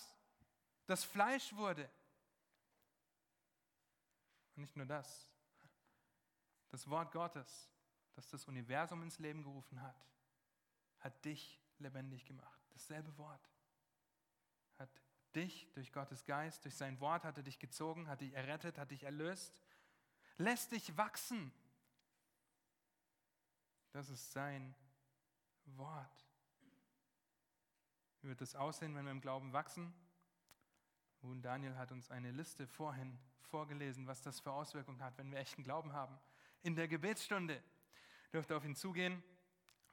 das 0.87 1.05
Fleisch 1.05 1.55
wurde. 1.55 1.89
Und 4.57 4.63
nicht 4.63 4.77
nur 4.77 4.87
das. 4.87 5.31
Das 6.69 6.89
Wort 6.89 7.13
Gottes, 7.13 7.71
das 8.15 8.29
das 8.29 8.45
Universum 8.47 9.03
ins 9.03 9.19
Leben 9.19 9.43
gerufen 9.43 9.81
hat, 9.83 10.07
hat 11.01 11.25
dich 11.25 11.61
lebendig 11.79 12.25
gemacht. 12.25 12.61
Dasselbe 12.73 13.17
Wort 13.19 13.51
hat 14.79 14.91
dich 15.35 15.71
durch 15.73 15.93
Gottes 15.93 16.25
Geist, 16.25 16.65
durch 16.65 16.77
sein 16.77 16.99
Wort 17.01 17.25
hat 17.25 17.37
er 17.37 17.43
dich 17.43 17.59
gezogen, 17.59 18.09
hat 18.09 18.21
dich 18.21 18.33
errettet, 18.33 18.79
hat 18.79 18.91
dich 18.91 19.03
erlöst 19.03 19.61
lässt 20.39 20.73
dich 20.73 20.97
wachsen. 20.97 21.53
Das 23.93 24.09
ist 24.11 24.33
sein 24.33 24.75
Wort. 25.67 26.27
Wie 28.21 28.29
wird 28.29 28.41
es 28.41 28.55
aussehen, 28.55 28.95
wenn 28.95 29.05
wir 29.05 29.13
im 29.13 29.21
Glauben 29.21 29.53
wachsen? 29.53 29.93
Nun, 31.25 31.41
Daniel 31.41 31.75
hat 31.79 31.91
uns 31.91 32.11
eine 32.11 32.31
Liste 32.33 32.67
vorhin 32.67 33.19
vorgelesen, 33.41 34.07
was 34.07 34.21
das 34.21 34.41
für 34.41 34.53
Auswirkungen 34.53 35.03
hat, 35.03 35.17
wenn 35.17 35.31
wir 35.31 35.39
echten 35.39 35.63
Glauben 35.63 35.95
haben. 35.95 36.19
In 36.63 36.77
der 36.77 36.87
Gebetsstunde 36.87 37.63
dürft 38.31 38.51
ihr 38.51 38.59
auf 38.59 38.65
ihn 38.67 38.77
zugehen. 38.77 39.25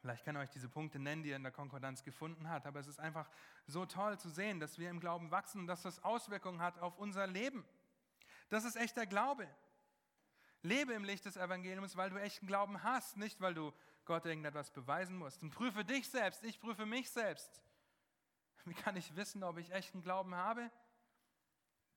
Vielleicht 0.02 0.26
kann 0.26 0.36
er 0.36 0.42
euch 0.42 0.50
diese 0.50 0.68
Punkte 0.68 1.00
nennen, 1.00 1.24
die 1.24 1.30
er 1.30 1.38
in 1.38 1.44
der 1.44 1.54
Konkordanz 1.54 2.04
gefunden 2.04 2.50
hat. 2.50 2.66
Aber 2.68 2.82
es 2.82 2.88
ist 2.88 3.00
einfach 3.00 3.30
so 3.66 3.86
toll 3.86 4.20
zu 4.20 4.30
sehen, 4.30 4.60
dass 4.60 4.78
wir 4.78 4.90
im 4.90 5.00
Glauben 5.00 5.32
wachsen 5.32 5.62
und 5.62 5.68
dass 5.68 5.84
das 5.84 6.04
Auswirkungen 6.04 6.60
hat 6.60 6.80
auf 6.80 6.98
unser 6.98 7.28
Leben. 7.28 7.64
Das 8.50 8.66
ist 8.66 8.76
echter 8.76 9.06
Glaube. 9.06 9.48
Lebe 10.64 10.92
im 10.92 11.06
Licht 11.06 11.24
des 11.24 11.38
Evangeliums, 11.38 11.96
weil 11.96 12.10
du 12.10 12.18
echten 12.18 12.46
Glauben 12.46 12.84
hast, 12.84 13.16
nicht 13.16 13.40
weil 13.40 13.54
du 13.54 13.72
Gott 14.04 14.26
irgendetwas 14.26 14.72
beweisen 14.72 15.16
musst. 15.16 15.44
Und 15.44 15.52
prüfe 15.52 15.86
dich 15.86 16.10
selbst, 16.10 16.44
ich 16.44 16.60
prüfe 16.60 16.86
mich 16.86 17.10
selbst. 17.10 17.64
Wie 18.66 18.74
kann 18.74 18.98
ich 18.98 19.16
wissen, 19.16 19.46
ob 19.46 19.58
ich 19.58 19.72
echten 19.72 20.02
Glauben 20.02 20.36
habe? 20.36 20.70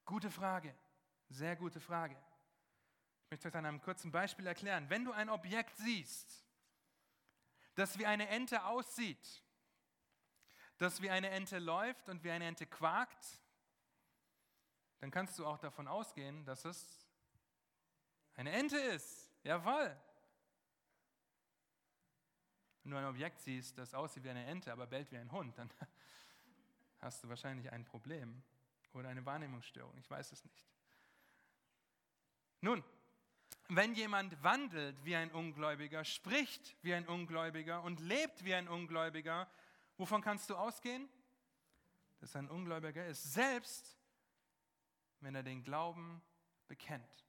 Gute 0.04 0.30
Frage, 0.30 0.74
sehr 1.30 1.56
gute 1.56 1.80
Frage. 1.80 2.16
Ich 3.24 3.30
möchte 3.30 3.48
euch 3.48 3.54
an 3.54 3.64
einem 3.64 3.80
kurzen 3.80 4.12
Beispiel 4.12 4.46
erklären. 4.46 4.90
Wenn 4.90 5.04
du 5.04 5.12
ein 5.12 5.30
Objekt 5.30 5.76
siehst, 5.78 6.44
das 7.74 7.98
wie 7.98 8.04
eine 8.04 8.28
Ente 8.28 8.64
aussieht, 8.66 9.42
das 10.76 11.00
wie 11.00 11.10
eine 11.10 11.30
Ente 11.30 11.58
läuft 11.58 12.08
und 12.08 12.22
wie 12.22 12.30
eine 12.30 12.46
Ente 12.46 12.66
quakt, 12.66 13.40
dann 14.98 15.10
kannst 15.10 15.38
du 15.38 15.46
auch 15.46 15.58
davon 15.58 15.88
ausgehen, 15.88 16.44
dass 16.44 16.64
es 16.64 17.06
eine 18.34 18.52
Ente 18.52 18.76
ist. 18.76 19.32
Jawohl. 19.42 19.96
Wenn 22.82 22.92
du 22.92 22.98
ein 22.98 23.06
Objekt 23.06 23.40
siehst, 23.40 23.78
das 23.78 23.94
aussieht 23.94 24.24
wie 24.24 24.30
eine 24.30 24.44
Ente, 24.44 24.70
aber 24.70 24.86
bellt 24.86 25.10
wie 25.10 25.16
ein 25.16 25.32
Hund, 25.32 25.56
dann 25.56 25.70
hast 27.00 27.24
du 27.24 27.28
wahrscheinlich 27.28 27.72
ein 27.72 27.86
Problem 27.86 28.42
oder 28.94 29.08
eine 29.08 29.24
Wahrnehmungsstörung. 29.26 29.96
Ich 29.98 30.10
weiß 30.10 30.32
es 30.32 30.44
nicht. 30.44 30.64
Nun, 32.60 32.82
wenn 33.68 33.94
jemand 33.94 34.42
wandelt 34.42 35.04
wie 35.04 35.16
ein 35.16 35.30
Ungläubiger, 35.30 36.04
spricht 36.04 36.76
wie 36.82 36.94
ein 36.94 37.06
Ungläubiger 37.06 37.82
und 37.82 38.00
lebt 38.00 38.44
wie 38.44 38.54
ein 38.54 38.68
Ungläubiger, 38.68 39.50
wovon 39.96 40.22
kannst 40.22 40.50
du 40.50 40.56
ausgehen? 40.56 41.08
Dass 42.20 42.34
er 42.34 42.42
ein 42.42 42.50
Ungläubiger 42.50 43.06
ist, 43.06 43.34
selbst 43.34 43.98
wenn 45.20 45.34
er 45.34 45.42
den 45.42 45.64
Glauben 45.64 46.22
bekennt. 46.68 47.24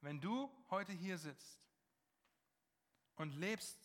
Wenn 0.00 0.20
du 0.20 0.50
heute 0.70 0.92
hier 0.92 1.18
sitzt 1.18 1.60
und 3.16 3.32
lebst 3.34 3.78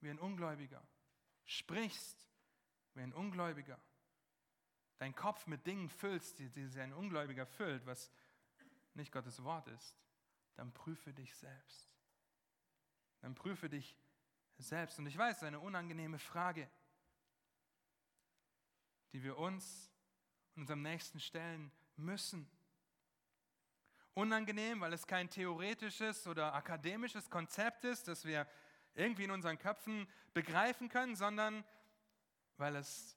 wie 0.00 0.10
ein 0.10 0.18
Ungläubiger, 0.18 0.86
sprichst 1.44 2.28
wie 2.94 3.00
ein 3.00 3.12
Ungläubiger, 3.12 3.80
dein 5.02 5.16
Kopf 5.16 5.48
mit 5.48 5.66
Dingen 5.66 5.88
füllst, 5.88 6.38
die, 6.38 6.48
die 6.48 6.80
ein 6.80 6.92
Ungläubiger 6.92 7.44
füllt, 7.44 7.84
was 7.86 8.08
nicht 8.94 9.10
Gottes 9.10 9.42
Wort 9.42 9.66
ist, 9.66 9.96
dann 10.54 10.72
prüfe 10.72 11.12
dich 11.12 11.34
selbst. 11.34 11.90
Dann 13.20 13.34
prüfe 13.34 13.68
dich 13.68 13.98
selbst. 14.58 15.00
Und 15.00 15.06
ich 15.06 15.18
weiß, 15.18 15.32
es 15.32 15.42
ist 15.42 15.48
eine 15.48 15.58
unangenehme 15.58 16.20
Frage, 16.20 16.70
die 19.12 19.24
wir 19.24 19.38
uns 19.38 19.90
und 20.54 20.62
unserem 20.62 20.82
Nächsten 20.82 21.18
stellen 21.18 21.72
müssen. 21.96 22.48
Unangenehm, 24.14 24.82
weil 24.82 24.92
es 24.92 25.04
kein 25.04 25.28
theoretisches 25.28 26.28
oder 26.28 26.54
akademisches 26.54 27.28
Konzept 27.28 27.84
ist, 27.84 28.06
das 28.06 28.24
wir 28.24 28.46
irgendwie 28.94 29.24
in 29.24 29.32
unseren 29.32 29.58
Köpfen 29.58 30.08
begreifen 30.32 30.88
können, 30.88 31.16
sondern 31.16 31.64
weil 32.56 32.76
es 32.76 33.16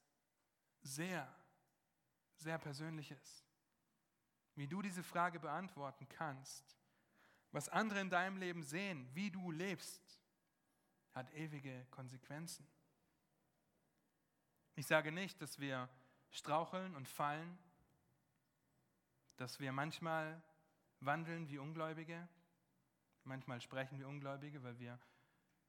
sehr, 0.82 1.32
sehr 2.38 2.58
persönlich 2.58 3.12
ist. 3.12 3.46
Wie 4.56 4.68
du 4.68 4.82
diese 4.82 5.04
Frage 5.04 5.40
beantworten 5.40 6.08
kannst, 6.08 6.78
was 7.52 7.70
andere 7.70 8.02
in 8.02 8.10
deinem 8.10 8.38
Leben 8.38 8.64
sehen, 8.64 9.08
wie 9.14 9.32
du 9.32 9.52
lebst, 9.52 10.20
hat 11.14 11.32
ewige 11.34 11.86
Konsequenzen. 11.92 12.68
Ich 14.76 14.88
sage 14.88 15.12
nicht, 15.12 15.42
dass 15.42 15.60
wir 15.60 15.90
straucheln 16.30 16.96
und 16.96 17.08
fallen, 17.08 17.58
dass 19.38 19.60
wir 19.60 19.72
manchmal 19.72 20.42
wandeln 21.00 21.48
wie 21.50 21.58
Ungläubige, 21.58 22.28
manchmal 23.24 23.62
sprechen 23.62 24.00
wie 24.00 24.04
Ungläubige, 24.04 24.64
weil 24.64 24.78
wir 24.80 25.00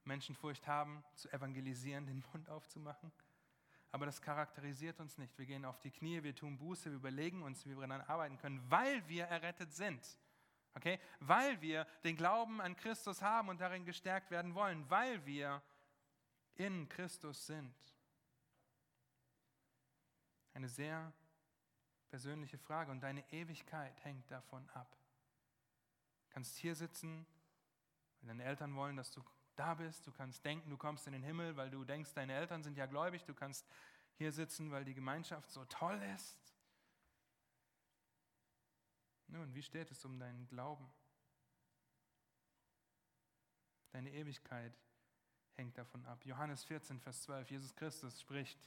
Menschenfurcht 0.05 0.67
haben, 0.67 1.05
zu 1.15 1.33
evangelisieren, 1.33 2.07
den 2.07 2.25
Mund 2.33 2.49
aufzumachen. 2.49 3.13
Aber 3.97 4.05
das 4.05 4.21
charakterisiert 4.21 5.01
uns 5.01 5.17
nicht. 5.17 5.37
Wir 5.39 5.47
gehen 5.47 5.65
auf 5.65 5.81
die 5.81 5.91
Knie, 5.91 6.23
wir 6.23 6.35
tun 6.35 6.59
Buße, 6.59 6.91
wir 6.91 6.97
überlegen 6.97 7.43
uns, 7.43 7.65
wie 7.65 7.75
wir 7.77 7.87
dann 7.87 8.03
arbeiten 8.03 8.37
können, 8.37 8.63
weil 8.69 9.09
wir 9.09 9.25
errettet 9.25 9.73
sind. 9.73 10.19
Okay? 10.75 11.01
Weil 11.21 11.59
wir 11.63 11.87
den 12.05 12.15
Glauben 12.15 12.61
an 12.61 12.77
Christus 12.77 13.23
haben 13.23 13.49
und 13.49 13.61
darin 13.61 13.87
gestärkt 13.87 14.31
werden 14.31 14.55
wollen, 14.55 14.85
weil 14.91 15.25
wir 15.25 15.63
in 16.57 16.89
Christus 16.91 17.47
sind. 17.47 17.75
Eine 20.53 20.69
sehr 20.69 21.11
persönliche 22.11 22.59
Frage 22.59 22.91
und 22.91 23.01
deine 23.01 23.25
Ewigkeit 23.33 24.05
hängt 24.05 24.31
davon 24.31 24.69
ab 24.71 24.95
kannst 26.37 26.59
hier 26.59 26.75
sitzen, 26.75 27.25
wenn 28.21 28.29
deine 28.29 28.45
Eltern 28.45 28.77
wollen, 28.77 28.95
dass 28.95 29.11
du 29.11 29.23
da 29.59 29.75
bist. 29.75 30.07
Du 30.07 30.13
kannst 30.13 30.45
denken, 30.45 30.71
du 30.71 30.77
kommst 30.77 31.07
in 31.07 31.13
den 31.13 31.23
Himmel, 31.23 31.57
weil 31.57 31.71
du 31.71 31.85
denkst, 31.85 32.15
deine 32.15 32.35
Eltern 32.35 32.63
sind 32.63 32.77
ja 32.77 32.87
gläubig. 32.87 33.25
Du 33.25 33.35
kannst 33.35 33.67
hier 34.15 34.33
sitzen, 34.33 34.71
weil 34.71 34.85
die 34.85 34.95
Gemeinschaft 34.95 35.51
so 35.51 35.65
toll 35.65 36.01
ist. 36.15 36.55
Nun, 39.29 39.55
wie 39.55 39.63
steht 39.63 39.91
es 39.91 40.05
um 40.05 40.19
deinen 40.19 40.47
Glauben? 40.47 40.89
Deine 43.91 44.13
Ewigkeit 44.13 44.79
hängt 45.55 45.77
davon 45.79 46.05
ab. 46.07 46.25
Johannes 46.25 46.65
14, 46.65 47.01
Vers 47.01 47.23
12, 47.23 47.51
Jesus 47.51 47.75
Christus 47.75 48.21
spricht, 48.21 48.59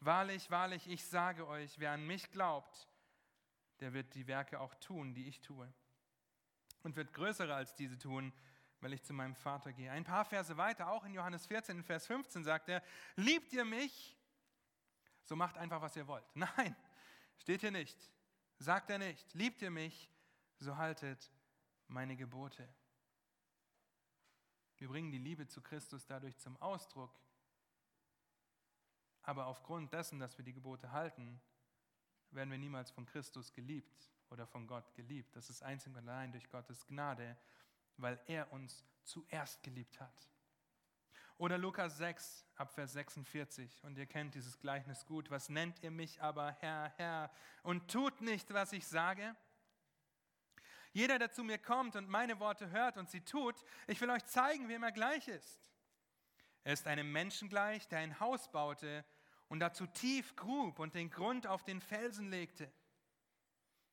Wahrlich, 0.00 0.50
wahrlich, 0.50 0.88
ich 0.88 1.04
sage 1.04 1.46
euch, 1.46 1.78
wer 1.78 1.92
an 1.92 2.06
mich 2.06 2.30
glaubt, 2.30 2.88
der 3.80 3.94
wird 3.94 4.14
die 4.14 4.26
Werke 4.26 4.60
auch 4.60 4.74
tun, 4.74 5.14
die 5.14 5.26
ich 5.26 5.40
tue 5.40 5.72
und 6.82 6.96
wird 6.96 7.12
größere 7.14 7.54
als 7.54 7.74
diese 7.74 7.98
tun, 7.98 8.32
weil 8.84 8.92
ich 8.92 9.02
zu 9.02 9.14
meinem 9.14 9.34
Vater 9.34 9.72
gehe. 9.72 9.90
Ein 9.90 10.04
paar 10.04 10.26
Verse 10.26 10.54
weiter, 10.58 10.90
auch 10.90 11.04
in 11.04 11.14
Johannes 11.14 11.46
14, 11.46 11.82
Vers 11.82 12.06
15 12.06 12.44
sagt 12.44 12.68
er, 12.68 12.82
liebt 13.16 13.50
ihr 13.54 13.64
mich, 13.64 14.14
So 15.22 15.34
macht 15.34 15.56
einfach, 15.56 15.80
was 15.80 15.96
ihr 15.96 16.06
wollt. 16.06 16.26
Nein, 16.34 16.76
steht 17.38 17.62
hier 17.62 17.70
nicht. 17.70 17.96
Sagt 18.58 18.90
er 18.90 18.98
nicht. 18.98 19.32
Liebt 19.32 19.62
ihr 19.62 19.70
mich, 19.70 20.10
so 20.58 20.76
haltet 20.76 21.32
meine 21.88 22.14
Gebote. 22.14 22.68
Wir 24.76 24.88
bringen 24.88 25.10
die 25.10 25.18
Liebe 25.18 25.46
zu 25.46 25.62
Christus 25.62 26.04
dadurch 26.04 26.36
zum 26.36 26.60
Ausdruck. 26.60 27.18
Aber 29.22 29.46
aufgrund 29.46 29.94
dessen, 29.94 30.18
dass 30.18 30.36
wir 30.36 30.44
die 30.44 30.52
Gebote 30.52 30.92
halten, 30.92 31.40
werden 32.32 32.50
wir 32.50 32.58
niemals 32.58 32.90
von 32.90 33.06
Christus 33.06 33.50
geliebt 33.50 34.10
oder 34.28 34.46
von 34.46 34.66
Gott 34.66 34.94
geliebt. 34.94 35.34
Das 35.36 35.48
ist 35.48 35.62
einzig 35.62 35.90
und 35.90 35.96
allein 35.96 36.32
durch 36.32 36.50
Gottes 36.50 36.86
Gnade, 36.86 37.38
weil 37.96 38.20
er 38.26 38.52
uns 38.52 38.84
zuerst 39.04 39.62
geliebt 39.62 40.00
hat. 40.00 40.28
Oder 41.36 41.58
Lukas 41.58 41.98
6, 41.98 42.46
Abvers 42.56 42.92
46. 42.92 43.82
Und 43.82 43.98
ihr 43.98 44.06
kennt 44.06 44.34
dieses 44.34 44.58
Gleichnis 44.58 45.04
gut. 45.04 45.30
Was 45.30 45.48
nennt 45.48 45.82
ihr 45.82 45.90
mich 45.90 46.22
aber 46.22 46.52
Herr, 46.60 46.92
Herr 46.96 47.30
und 47.62 47.90
tut 47.90 48.20
nicht, 48.20 48.52
was 48.52 48.72
ich 48.72 48.86
sage? 48.86 49.34
Jeder, 50.92 51.18
der 51.18 51.32
zu 51.32 51.42
mir 51.42 51.58
kommt 51.58 51.96
und 51.96 52.08
meine 52.08 52.38
Worte 52.38 52.70
hört 52.70 52.96
und 52.96 53.10
sie 53.10 53.20
tut, 53.20 53.56
ich 53.88 54.00
will 54.00 54.10
euch 54.10 54.24
zeigen, 54.26 54.68
wem 54.68 54.84
er 54.84 54.92
gleich 54.92 55.26
ist. 55.26 55.60
Er 56.62 56.72
ist 56.72 56.86
einem 56.86 57.10
Menschen 57.10 57.48
gleich, 57.48 57.88
der 57.88 57.98
ein 57.98 58.20
Haus 58.20 58.50
baute 58.50 59.04
und 59.48 59.58
dazu 59.58 59.86
tief 59.86 60.36
grub 60.36 60.78
und 60.78 60.94
den 60.94 61.10
Grund 61.10 61.48
auf 61.48 61.64
den 61.64 61.80
Felsen 61.80 62.30
legte. 62.30 62.72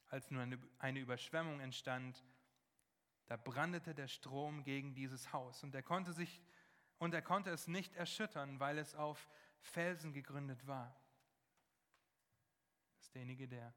Als 0.10 0.30
nun 0.30 0.60
eine 0.78 1.00
Überschwemmung 1.00 1.60
entstand, 1.60 2.24
da 3.32 3.38
brandete 3.38 3.96
der 3.96 4.10
Strom 4.10 4.62
gegen 4.66 4.94
dieses 4.94 5.32
Haus 5.32 5.64
und 5.64 5.74
er 5.74 5.82
konnte 5.82 6.12
sich 6.12 6.42
und 6.98 7.14
er 7.14 7.22
konnte 7.22 7.50
es 7.50 7.66
nicht 7.66 7.96
erschüttern, 7.96 8.60
weil 8.60 8.78
es 8.78 8.94
auf 8.94 9.30
Felsen 9.62 10.12
gegründet 10.12 10.68
war. 10.68 10.94
Das 12.98 13.06
ist 13.06 13.16
derjenige, 13.16 13.48
der 13.48 13.74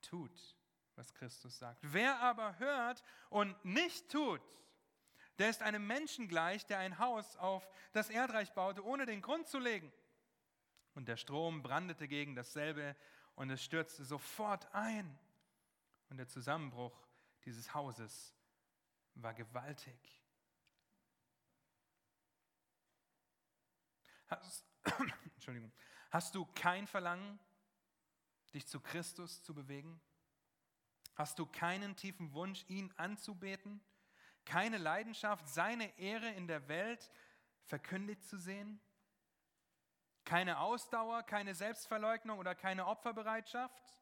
tut, 0.00 0.56
was 0.94 1.12
Christus 1.12 1.58
sagt. 1.58 1.78
Wer 1.82 2.18
aber 2.20 2.58
hört 2.58 3.02
und 3.28 3.62
nicht 3.66 4.10
tut, 4.10 4.40
der 5.36 5.50
ist 5.50 5.60
einem 5.60 5.86
Menschen 5.86 6.26
gleich, 6.26 6.64
der 6.64 6.78
ein 6.78 6.98
Haus 6.98 7.36
auf 7.36 7.68
das 7.92 8.08
Erdreich 8.08 8.54
baute, 8.54 8.82
ohne 8.82 9.04
den 9.04 9.20
Grund 9.20 9.46
zu 9.46 9.58
legen. 9.58 9.92
Und 10.94 11.06
der 11.06 11.18
Strom 11.18 11.62
brandete 11.62 12.08
gegen 12.08 12.34
dasselbe 12.34 12.96
und 13.34 13.50
es 13.50 13.62
stürzte 13.62 14.06
sofort 14.06 14.74
ein. 14.74 15.18
Und 16.08 16.16
der 16.16 16.28
Zusammenbruch 16.28 16.98
dieses 17.44 17.74
Hauses 17.74 18.34
war 19.14 19.34
gewaltig. 19.34 19.96
Hast, 24.28 24.64
Entschuldigung. 25.34 25.72
Hast 26.10 26.34
du 26.34 26.46
kein 26.54 26.86
Verlangen, 26.86 27.38
dich 28.52 28.66
zu 28.66 28.80
Christus 28.80 29.42
zu 29.42 29.54
bewegen? 29.54 30.00
Hast 31.14 31.38
du 31.38 31.46
keinen 31.46 31.96
tiefen 31.96 32.32
Wunsch, 32.32 32.64
ihn 32.68 32.92
anzubeten? 32.96 33.84
Keine 34.44 34.78
Leidenschaft, 34.78 35.48
seine 35.48 35.96
Ehre 35.98 36.28
in 36.30 36.46
der 36.46 36.68
Welt 36.68 37.10
verkündigt 37.64 38.24
zu 38.24 38.38
sehen? 38.38 38.80
Keine 40.24 40.58
Ausdauer, 40.58 41.22
keine 41.22 41.54
Selbstverleugnung 41.54 42.38
oder 42.38 42.54
keine 42.54 42.86
Opferbereitschaft? 42.86 43.94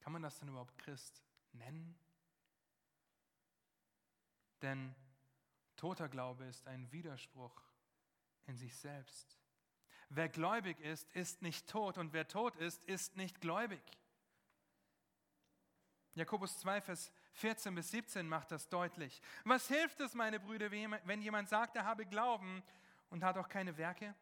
Kann 0.00 0.12
man 0.12 0.22
das 0.22 0.38
denn 0.38 0.48
überhaupt 0.48 0.76
Christ 0.78 1.24
nennen? 1.54 1.98
Denn 4.62 4.94
Toter 5.76 6.08
Glaube 6.08 6.44
ist 6.44 6.66
ein 6.66 6.90
Widerspruch 6.92 7.62
in 8.46 8.56
sich 8.56 8.76
selbst. 8.76 9.38
Wer 10.08 10.28
gläubig 10.28 10.80
ist, 10.80 11.10
ist 11.12 11.42
nicht 11.42 11.68
tot 11.68 11.98
und 11.98 12.12
wer 12.12 12.28
tot 12.28 12.56
ist, 12.56 12.84
ist 12.84 13.16
nicht 13.16 13.40
gläubig. 13.40 13.82
Jakobus 16.14 16.58
2, 16.60 16.80
Vers 16.80 17.12
14 17.32 17.74
bis 17.74 17.90
17 17.90 18.28
macht 18.28 18.52
das 18.52 18.68
deutlich. 18.68 19.20
Was 19.44 19.66
hilft 19.66 20.00
es, 20.00 20.14
meine 20.14 20.38
Brüder, 20.38 20.70
wenn 20.70 21.22
jemand 21.22 21.48
sagt, 21.48 21.74
er 21.74 21.84
habe 21.84 22.06
Glauben 22.06 22.62
und 23.10 23.24
hat 23.24 23.36
auch 23.36 23.48
keine 23.48 23.76
Werke? 23.76 24.14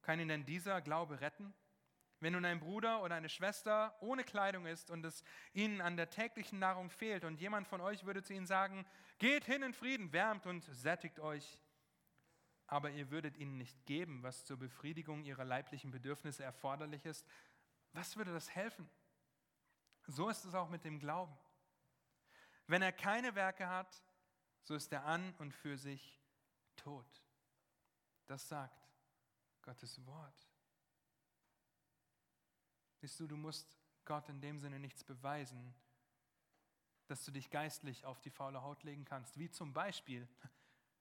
Kann 0.00 0.18
ihn 0.18 0.28
denn 0.28 0.46
dieser 0.46 0.80
Glaube 0.80 1.20
retten? 1.20 1.52
Wenn 2.20 2.32
nun 2.32 2.44
ein 2.44 2.60
Bruder 2.60 3.02
oder 3.02 3.14
eine 3.14 3.28
Schwester 3.28 3.94
ohne 4.00 4.24
Kleidung 4.24 4.66
ist 4.66 4.90
und 4.90 5.04
es 5.04 5.22
ihnen 5.52 5.80
an 5.80 5.96
der 5.96 6.08
täglichen 6.08 6.58
Nahrung 6.58 6.88
fehlt 6.90 7.24
und 7.24 7.40
jemand 7.40 7.68
von 7.68 7.80
euch 7.80 8.04
würde 8.06 8.22
zu 8.22 8.32
ihnen 8.32 8.46
sagen, 8.46 8.86
geht 9.18 9.44
hin 9.44 9.62
in 9.62 9.74
Frieden, 9.74 10.12
wärmt 10.12 10.46
und 10.46 10.64
sättigt 10.64 11.20
euch, 11.20 11.58
aber 12.66 12.90
ihr 12.90 13.10
würdet 13.10 13.36
ihnen 13.36 13.58
nicht 13.58 13.84
geben, 13.84 14.22
was 14.22 14.44
zur 14.44 14.58
Befriedigung 14.58 15.24
ihrer 15.24 15.44
leiblichen 15.44 15.90
Bedürfnisse 15.90 16.42
erforderlich 16.42 17.04
ist, 17.04 17.26
was 17.92 18.16
würde 18.16 18.32
das 18.32 18.50
helfen? 18.54 18.88
So 20.06 20.28
ist 20.28 20.44
es 20.44 20.54
auch 20.54 20.68
mit 20.68 20.84
dem 20.84 20.98
Glauben. 20.98 21.36
Wenn 22.66 22.82
er 22.82 22.92
keine 22.92 23.34
Werke 23.34 23.68
hat, 23.68 24.02
so 24.62 24.74
ist 24.74 24.92
er 24.92 25.04
an 25.04 25.34
und 25.38 25.52
für 25.52 25.76
sich 25.76 26.20
tot. 26.76 27.22
Das 28.26 28.48
sagt 28.48 28.90
Gottes 29.62 30.04
Wort. 30.06 30.55
Siehst 33.06 33.20
du, 33.20 33.28
du 33.28 33.36
musst 33.36 33.78
Gott 34.04 34.28
in 34.28 34.40
dem 34.40 34.58
Sinne 34.58 34.80
nichts 34.80 35.04
beweisen, 35.04 35.72
dass 37.06 37.24
du 37.24 37.30
dich 37.30 37.50
geistlich 37.50 38.04
auf 38.04 38.20
die 38.20 38.30
faule 38.30 38.62
Haut 38.62 38.82
legen 38.82 39.04
kannst, 39.04 39.38
wie 39.38 39.48
zum 39.48 39.72
Beispiel 39.72 40.26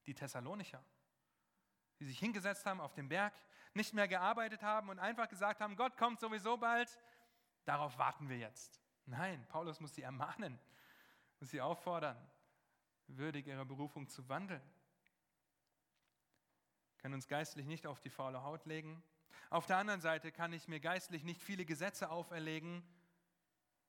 die 0.06 0.14
Thessalonicher, 0.14 0.84
die 2.00 2.06
sich 2.06 2.20
hingesetzt 2.20 2.68
haben 2.68 2.80
auf 2.80 2.94
dem 2.94 3.10
Berg, 3.10 3.34
nicht 3.74 3.96
mehr 3.96 4.08
gearbeitet 4.08 4.62
haben 4.62 4.90
und 4.90 5.00
einfach 5.00 5.28
gesagt 5.28 5.62
haben, 5.62 5.76
Gott 5.76 5.98
kommt 5.98 6.20
sowieso 6.20 6.58
bald, 6.58 6.96
darauf 7.64 7.98
warten 7.98 8.30
wir 8.30 8.38
jetzt. 8.38 8.80
Nein, 9.08 9.44
Paulus 9.48 9.80
muss 9.80 9.96
sie 9.96 10.04
ermahnen, 10.04 10.60
muss 11.40 11.50
sie 11.50 11.62
auffordern, 11.62 12.24
würdig 13.08 13.48
ihrer 13.48 13.66
Berufung 13.66 14.08
zu 14.10 14.30
wandeln. 14.30 14.62
Können 17.00 17.16
uns 17.16 17.28
geistlich 17.28 17.66
nicht 17.66 17.88
auf 17.88 18.00
die 18.00 18.12
faule 18.12 18.44
Haut 18.44 18.64
legen, 18.68 19.02
auf 19.50 19.66
der 19.66 19.78
anderen 19.78 20.02
Seite 20.02 20.32
kann 20.32 20.54
ich 20.54 20.68
mir 20.68 20.80
geistlich 20.80 21.24
nicht 21.24 21.42
viele 21.42 21.66
Gesetze 21.66 22.10
auferlegen, 22.10 22.84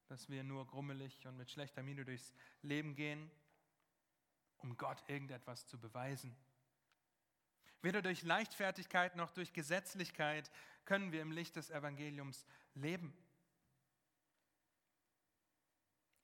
dass 0.08 0.28
wir 0.28 0.44
nur 0.44 0.66
grummelig 0.66 1.26
und 1.26 1.36
mit 1.36 1.50
schlechter 1.50 1.82
Miene 1.82 2.04
durchs 2.04 2.32
Leben 2.62 2.94
gehen, 2.94 3.30
um 4.58 4.76
Gott 4.76 5.02
irgendetwas 5.08 5.66
zu 5.66 5.78
beweisen. 5.78 6.36
Weder 7.82 8.02
durch 8.02 8.22
Leichtfertigkeit 8.22 9.16
noch 9.16 9.30
durch 9.30 9.52
Gesetzlichkeit 9.52 10.50
können 10.84 11.12
wir 11.12 11.22
im 11.22 11.32
Licht 11.32 11.56
des 11.56 11.70
Evangeliums 11.70 12.46
leben. 12.74 13.16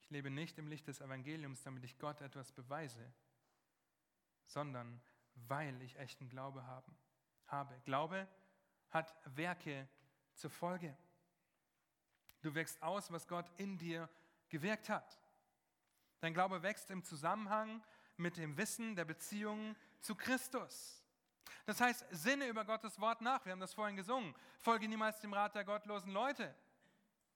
Ich 0.01 0.09
lebe 0.09 0.29
nicht 0.29 0.57
im 0.57 0.67
Licht 0.67 0.87
des 0.87 1.01
Evangeliums, 1.01 1.63
damit 1.63 1.83
ich 1.83 1.97
Gott 1.97 2.21
etwas 2.21 2.51
beweise, 2.51 3.13
sondern 4.45 5.01
weil 5.35 5.81
ich 5.81 5.97
echten 5.97 6.29
Glaube 6.29 6.65
haben, 6.65 6.95
habe. 7.47 7.79
Glaube 7.85 8.27
hat 8.93 9.13
Werke 9.35 9.87
zur 10.35 10.49
Folge. 10.49 10.95
Du 12.41 12.53
wächst 12.53 12.81
aus, 12.83 13.11
was 13.11 13.27
Gott 13.27 13.49
in 13.57 13.77
dir 13.77 14.09
gewirkt 14.49 14.89
hat. 14.89 15.19
Dein 16.19 16.33
Glaube 16.33 16.61
wächst 16.61 16.89
im 16.91 17.03
Zusammenhang 17.03 17.83
mit 18.17 18.37
dem 18.37 18.55
Wissen 18.57 18.95
der 18.95 19.05
Beziehung 19.05 19.75
zu 20.01 20.15
Christus. 20.15 21.03
Das 21.65 21.79
heißt, 21.79 22.05
sinne 22.11 22.47
über 22.47 22.65
Gottes 22.65 22.99
Wort 22.99 23.21
nach. 23.21 23.43
Wir 23.45 23.53
haben 23.53 23.59
das 23.59 23.73
vorhin 23.73 23.95
gesungen. 23.95 24.35
Folge 24.59 24.87
niemals 24.87 25.19
dem 25.21 25.33
Rat 25.33 25.55
der 25.55 25.63
gottlosen 25.63 26.11
Leute. 26.11 26.53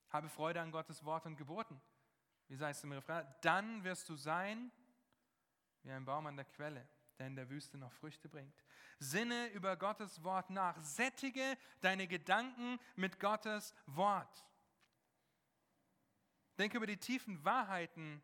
Habe 0.09 0.29
Freude 0.29 0.61
an 0.61 0.71
Gottes 0.71 1.03
Wort 1.03 1.25
und 1.25 1.37
Geboten. 1.37 1.81
Wie 2.47 2.55
sei 2.55 2.69
es 2.69 2.83
im 2.83 2.91
Refrain? 2.91 3.25
Dann 3.41 3.83
wirst 3.83 4.07
du 4.09 4.15
sein 4.15 4.71
wie 5.83 5.91
ein 5.91 6.05
Baum 6.05 6.27
an 6.27 6.35
der 6.35 6.45
Quelle, 6.45 6.87
der 7.17 7.27
in 7.27 7.35
der 7.35 7.49
Wüste 7.49 7.77
noch 7.77 7.91
Früchte 7.93 8.27
bringt. 8.27 8.53
Sinne 8.99 9.47
über 9.49 9.75
Gottes 9.75 10.23
Wort 10.23 10.49
nach. 10.49 10.81
Sättige 10.81 11.57
deine 11.81 12.07
Gedanken 12.07 12.79
mit 12.95 13.19
Gottes 13.19 13.73
Wort. 13.85 14.45
Denke 16.57 16.77
über 16.77 16.87
die 16.87 16.97
tiefen 16.97 17.43
Wahrheiten 17.45 18.21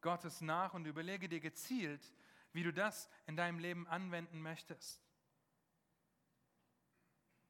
Gottes 0.00 0.40
nach 0.40 0.74
und 0.74 0.86
überlege 0.86 1.28
dir 1.28 1.40
gezielt, 1.40 2.12
wie 2.52 2.62
du 2.62 2.72
das 2.72 3.08
in 3.26 3.36
deinem 3.36 3.58
Leben 3.58 3.86
anwenden 3.86 4.40
möchtest. 4.40 5.02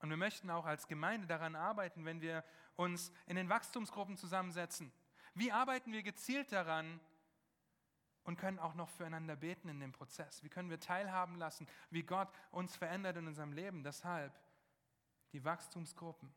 Und 0.01 0.11
wir 0.11 0.16
möchten 0.16 0.51
auch 0.51 0.66
als 0.66 0.87
Gemeinde 0.87 1.26
daran 1.26 1.57
arbeiten, 1.57 2.05
wenn 2.05 2.20
wir 2.20 2.45
uns 2.76 3.12
in 3.26 3.37
den 3.37 3.49
Wachstumsgruppen 3.49 4.16
zusammensetzen. 4.16 4.93
Wie 5.35 5.51
arbeiten 5.51 5.93
wir 5.93 6.03
gezielt 6.03 6.53
daran, 6.53 7.01
und 8.25 8.37
können 8.37 8.59
auch 8.59 8.75
noch 8.75 8.89
füreinander 8.89 9.37
beten 9.37 9.68
in 9.68 9.81
dem 9.81 9.93
Prozess. 9.93 10.43
Wie 10.43 10.49
können 10.49 10.70
wir 10.70 10.81
teilhaben 10.81 11.37
lassen, 11.37 11.68
wie 11.91 12.03
Gott 12.03 12.29
uns 12.51 12.75
verändert 12.77 13.16
in 13.16 13.27
unserem 13.27 13.53
Leben? 13.53 13.83
Deshalb 13.85 14.39
die 15.33 15.45
Wachstumsgruppen, 15.45 16.35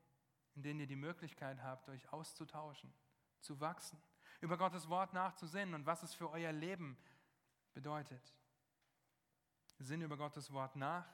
in 0.55 0.63
denen 0.63 0.81
ihr 0.81 0.87
die 0.87 0.95
Möglichkeit 0.95 1.61
habt, 1.63 1.89
euch 1.89 2.11
auszutauschen, 2.11 2.93
zu 3.39 3.59
wachsen, 3.59 4.01
über 4.41 4.57
Gottes 4.57 4.89
Wort 4.89 5.13
nachzusinnen 5.13 5.75
und 5.75 5.85
was 5.85 6.03
es 6.03 6.13
für 6.13 6.29
euer 6.29 6.51
Leben 6.51 6.97
bedeutet. 7.73 8.35
Sinn 9.79 10.01
über 10.01 10.17
Gottes 10.17 10.51
Wort 10.51 10.75
nach, 10.75 11.07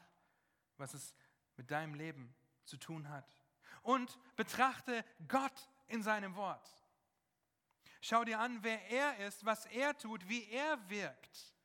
was 0.77 0.93
es 0.93 1.13
mit 1.57 1.69
deinem 1.69 1.93
Leben 1.93 2.33
zu 2.65 2.77
tun 2.77 3.09
hat. 3.09 3.37
Und 3.81 4.17
betrachte 4.35 5.03
Gott 5.27 5.69
in 5.87 6.01
seinem 6.01 6.35
Wort. 6.35 6.82
Schau 8.05 8.25
dir 8.25 8.37
an, 8.37 8.61
wer 8.63 8.85
er 8.89 9.25
ist, 9.25 9.45
was 9.45 9.65
er 9.67 9.97
tut, 9.97 10.27
wie 10.27 10.43
er 10.49 10.89
wirkt. 10.89 11.55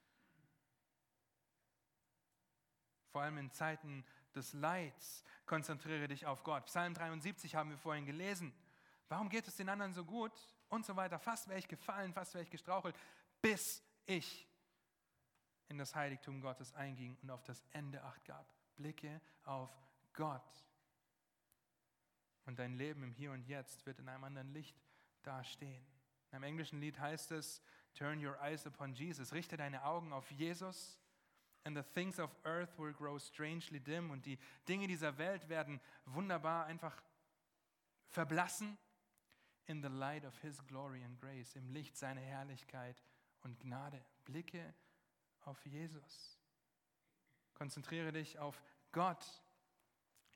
Vor 3.11 3.23
allem 3.23 3.39
in 3.39 3.51
Zeiten 3.51 4.05
des 4.37 4.53
Leids 4.53 5.25
konzentriere 5.47 6.07
dich 6.07 6.27
auf 6.27 6.45
Gott. 6.45 6.67
Psalm 6.67 6.95
73 6.95 7.57
haben 7.57 7.71
wir 7.71 7.77
vorhin 7.77 8.07
gelesen. 8.07 8.55
Warum 9.09 9.29
geht 9.29 9.49
es 9.49 9.57
den 9.57 9.69
anderen 9.69 9.93
so 9.93 10.05
gut? 10.05 10.31
Und 10.69 10.87
so 10.87 10.95
weiter. 10.95 11.19
Fast 11.19 11.49
wäre 11.49 11.59
ich 11.59 11.67
gefallen, 11.67 12.13
fast 12.13 12.35
wäre 12.35 12.45
ich 12.45 12.51
gestrauchelt, 12.51 12.95
bis 13.43 13.83
ich 14.07 14.47
in 15.67 15.77
das 15.77 15.97
Heiligtum 15.97 16.41
Gottes 16.41 16.73
einging 16.73 17.19
und 17.21 17.33
auf 17.33 17.43
das 17.43 17.65
Ende 17.73 18.05
acht 18.05 18.25
gab. 18.25 18.55
Blicke 18.77 19.21
auf 19.43 19.77
Gott. 20.13 20.65
Und 22.47 22.61
dein 22.61 22.75
Leben 22.75 23.03
im 23.03 23.11
Hier 23.11 23.33
und 23.33 23.43
Jetzt 23.49 23.85
wird 23.87 23.99
in 23.99 24.09
einem 24.09 24.23
anderen 24.23 24.53
Licht 24.53 24.81
dastehen. 25.25 25.98
Einem 26.31 26.45
englischen 26.45 26.81
Lied 26.81 26.99
heißt 26.99 27.33
es, 27.33 27.63
Turn 27.95 28.25
your 28.25 28.39
eyes 28.41 28.67
upon 28.67 28.95
Jesus. 28.95 29.33
Richte 29.33 29.57
deine 29.57 29.85
Augen 29.85 30.13
auf 30.13 30.31
Jesus. 30.31 31.01
And 31.65 31.77
the 31.77 31.83
things 31.83 32.21
of 32.21 32.31
earth 32.45 32.79
will 32.79 32.93
grow 32.93 33.19
strangely 33.19 33.81
dim. 33.81 34.11
Und 34.11 34.25
die 34.25 34.39
Dinge 34.69 34.87
dieser 34.87 35.19
Welt 35.19 35.49
werden 35.49 35.81
wunderbar 36.05 36.67
einfach 36.67 37.03
verblassen. 38.07 38.79
In 39.67 39.83
the 39.83 39.89
light 39.89 40.25
of 40.25 40.39
His 40.41 40.65
glory 40.67 41.03
and 41.05 41.21
grace. 41.21 41.57
Im 41.57 41.69
Licht 41.71 41.97
seiner 41.97 42.21
Herrlichkeit 42.21 43.03
und 43.43 43.59
Gnade. 43.61 44.03
Blicke 44.25 44.75
auf 45.45 45.65
Jesus. 45.67 46.39
Konzentriere 47.55 48.13
dich 48.13 48.39
auf 48.39 48.63
Gott. 48.93 49.27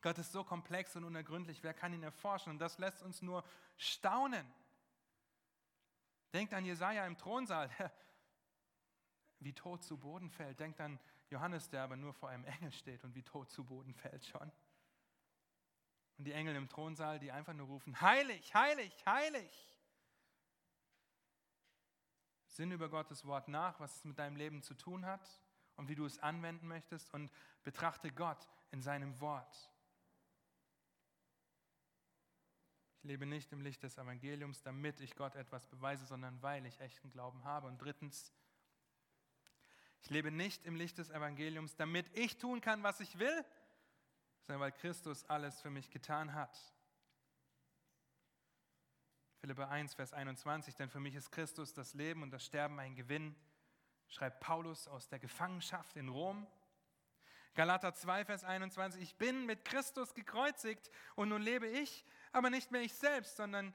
Gott 0.00 0.18
ist 0.18 0.32
so 0.32 0.42
komplex 0.42 0.96
und 0.96 1.04
unergründlich, 1.04 1.62
wer 1.62 1.72
kann 1.72 1.92
ihn 1.92 2.02
erforschen? 2.02 2.50
Und 2.50 2.58
das 2.58 2.78
lässt 2.78 3.02
uns 3.02 3.22
nur 3.22 3.44
staunen. 3.76 4.44
Denkt 6.32 6.54
an 6.54 6.64
Jesaja 6.64 7.06
im 7.06 7.16
Thronsaal, 7.16 7.70
wie 9.40 9.52
tot 9.52 9.82
zu 9.82 9.98
Boden 9.98 10.30
fällt. 10.30 10.60
Denkt 10.60 10.80
an 10.80 10.98
Johannes, 11.28 11.68
der 11.68 11.82
aber 11.82 11.96
nur 11.96 12.14
vor 12.14 12.28
einem 12.28 12.44
Engel 12.44 12.72
steht 12.72 13.04
und 13.04 13.14
wie 13.14 13.22
tot 13.22 13.50
zu 13.50 13.64
Boden 13.64 13.94
fällt 13.94 14.24
schon. 14.24 14.50
Und 16.18 16.24
die 16.24 16.32
Engel 16.32 16.56
im 16.56 16.68
Thronsaal, 16.68 17.18
die 17.18 17.32
einfach 17.32 17.54
nur 17.54 17.66
rufen, 17.66 18.00
heilig, 18.00 18.54
heilig, 18.54 18.92
heilig. 19.06 19.68
Sinn 22.46 22.70
über 22.70 22.88
Gottes 22.90 23.24
Wort 23.24 23.48
nach, 23.48 23.80
was 23.80 23.96
es 23.96 24.04
mit 24.04 24.18
deinem 24.18 24.36
Leben 24.36 24.62
zu 24.62 24.74
tun 24.74 25.06
hat 25.06 25.26
und 25.76 25.88
wie 25.88 25.94
du 25.94 26.04
es 26.04 26.18
anwenden 26.18 26.68
möchtest 26.68 27.12
und 27.14 27.32
betrachte 27.62 28.12
Gott 28.12 28.46
in 28.70 28.82
seinem 28.82 29.18
Wort. 29.20 29.71
Ich 33.02 33.08
lebe 33.08 33.26
nicht 33.26 33.50
im 33.50 33.60
Licht 33.62 33.82
des 33.82 33.98
Evangeliums, 33.98 34.62
damit 34.62 35.00
ich 35.00 35.16
Gott 35.16 35.34
etwas 35.34 35.66
beweise, 35.66 36.06
sondern 36.06 36.40
weil 36.40 36.64
ich 36.66 36.78
echten 36.78 37.10
Glauben 37.10 37.42
habe. 37.42 37.66
Und 37.66 37.82
drittens, 37.82 38.32
ich 40.02 40.10
lebe 40.10 40.30
nicht 40.30 40.64
im 40.64 40.76
Licht 40.76 40.98
des 40.98 41.10
Evangeliums, 41.10 41.74
damit 41.74 42.16
ich 42.16 42.38
tun 42.38 42.60
kann, 42.60 42.84
was 42.84 43.00
ich 43.00 43.18
will, 43.18 43.44
sondern 44.46 44.60
weil 44.60 44.70
Christus 44.70 45.24
alles 45.24 45.60
für 45.60 45.68
mich 45.68 45.90
getan 45.90 46.32
hat. 46.32 46.56
Philipper 49.40 49.68
1, 49.68 49.94
Vers 49.94 50.12
21, 50.12 50.76
denn 50.76 50.88
für 50.88 51.00
mich 51.00 51.16
ist 51.16 51.32
Christus 51.32 51.74
das 51.74 51.94
Leben 51.94 52.22
und 52.22 52.30
das 52.30 52.44
Sterben 52.44 52.78
ein 52.78 52.94
Gewinn, 52.94 53.34
schreibt 54.06 54.38
Paulus 54.38 54.86
aus 54.86 55.08
der 55.08 55.18
Gefangenschaft 55.18 55.96
in 55.96 56.08
Rom. 56.08 56.46
Galater 57.54 57.92
2, 57.92 58.24
Vers 58.24 58.44
21, 58.44 59.02
ich 59.02 59.16
bin 59.16 59.44
mit 59.44 59.64
Christus 59.64 60.14
gekreuzigt 60.14 60.90
und 61.16 61.30
nun 61.30 61.42
lebe 61.42 61.66
ich, 61.66 62.06
aber 62.32 62.50
nicht 62.50 62.70
mehr 62.70 62.82
ich 62.82 62.94
selbst, 62.94 63.36
sondern 63.36 63.74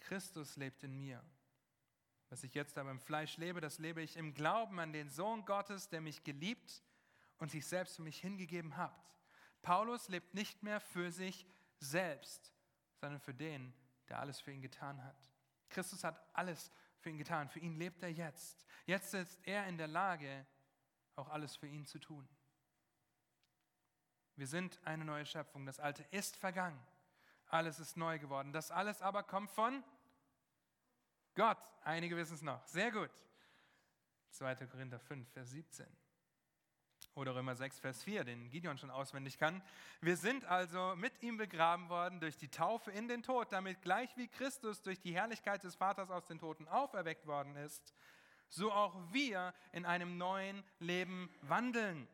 Christus 0.00 0.56
lebt 0.56 0.82
in 0.82 0.98
mir. 0.98 1.22
Was 2.30 2.42
ich 2.42 2.54
jetzt 2.54 2.76
aber 2.78 2.90
im 2.90 3.00
Fleisch 3.00 3.36
lebe, 3.36 3.60
das 3.60 3.78
lebe 3.78 4.02
ich 4.02 4.16
im 4.16 4.34
Glauben 4.34 4.80
an 4.80 4.92
den 4.92 5.08
Sohn 5.08 5.44
Gottes, 5.44 5.88
der 5.88 6.00
mich 6.00 6.24
geliebt 6.24 6.82
und 7.38 7.50
sich 7.50 7.66
selbst 7.66 7.96
für 7.96 8.02
mich 8.02 8.20
hingegeben 8.20 8.76
hat. 8.76 8.94
Paulus 9.62 10.08
lebt 10.08 10.34
nicht 10.34 10.62
mehr 10.62 10.80
für 10.80 11.10
sich 11.10 11.46
selbst, 11.78 12.52
sondern 12.96 13.20
für 13.20 13.34
den, 13.34 13.72
der 14.08 14.18
alles 14.18 14.40
für 14.40 14.52
ihn 14.52 14.62
getan 14.62 15.02
hat. 15.02 15.16
Christus 15.68 16.04
hat 16.04 16.20
alles 16.32 16.70
für 16.98 17.10
ihn 17.10 17.18
getan. 17.18 17.48
Für 17.48 17.60
ihn 17.60 17.76
lebt 17.76 18.02
er 18.02 18.10
jetzt. 18.10 18.64
Jetzt 18.86 19.14
ist 19.14 19.38
er 19.44 19.66
in 19.66 19.76
der 19.78 19.88
Lage, 19.88 20.46
auch 21.16 21.28
alles 21.28 21.56
für 21.56 21.66
ihn 21.66 21.86
zu 21.86 21.98
tun. 21.98 22.28
Wir 24.36 24.46
sind 24.46 24.80
eine 24.84 25.04
neue 25.04 25.26
Schöpfung. 25.26 25.66
Das 25.66 25.78
Alte 25.78 26.02
ist 26.10 26.36
vergangen. 26.36 26.80
Alles 27.54 27.78
ist 27.78 27.96
neu 27.96 28.18
geworden. 28.18 28.52
Das 28.52 28.72
alles 28.72 29.00
aber 29.00 29.22
kommt 29.22 29.48
von 29.48 29.84
Gott. 31.36 31.56
Einige 31.84 32.16
wissen 32.16 32.34
es 32.34 32.42
noch. 32.42 32.66
Sehr 32.66 32.90
gut. 32.90 33.10
2. 34.30 34.66
Korinther 34.66 34.98
5, 34.98 35.28
Vers 35.30 35.50
17. 35.50 35.86
Oder 37.14 37.36
Römer 37.36 37.54
6, 37.54 37.78
Vers 37.78 38.02
4, 38.02 38.24
den 38.24 38.50
Gideon 38.50 38.76
schon 38.76 38.90
auswendig 38.90 39.38
kann. 39.38 39.62
Wir 40.00 40.16
sind 40.16 40.44
also 40.46 40.96
mit 40.96 41.22
ihm 41.22 41.36
begraben 41.36 41.88
worden 41.88 42.18
durch 42.18 42.36
die 42.36 42.48
Taufe 42.48 42.90
in 42.90 43.06
den 43.06 43.22
Tod, 43.22 43.52
damit 43.52 43.82
gleich 43.82 44.16
wie 44.16 44.26
Christus 44.26 44.82
durch 44.82 45.00
die 45.00 45.14
Herrlichkeit 45.14 45.62
des 45.62 45.76
Vaters 45.76 46.10
aus 46.10 46.26
den 46.26 46.40
Toten 46.40 46.66
auferweckt 46.66 47.24
worden 47.28 47.54
ist, 47.54 47.94
so 48.48 48.72
auch 48.72 48.96
wir 49.12 49.54
in 49.70 49.86
einem 49.86 50.18
neuen 50.18 50.64
Leben 50.80 51.32
wandeln. 51.42 52.08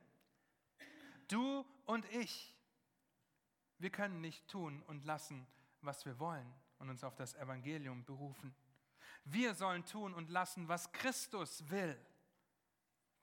Du 1.28 1.64
und 1.86 2.04
ich, 2.12 2.54
wir 3.80 3.90
können 3.90 4.20
nicht 4.20 4.46
tun 4.48 4.82
und 4.82 5.04
lassen, 5.04 5.46
was 5.80 6.04
wir 6.04 6.18
wollen 6.18 6.52
und 6.78 6.90
uns 6.90 7.02
auf 7.02 7.16
das 7.16 7.34
Evangelium 7.34 8.04
berufen. 8.04 8.54
Wir 9.24 9.54
sollen 9.54 9.84
tun 9.84 10.14
und 10.14 10.30
lassen, 10.30 10.68
was 10.68 10.92
Christus 10.92 11.68
will. 11.70 11.98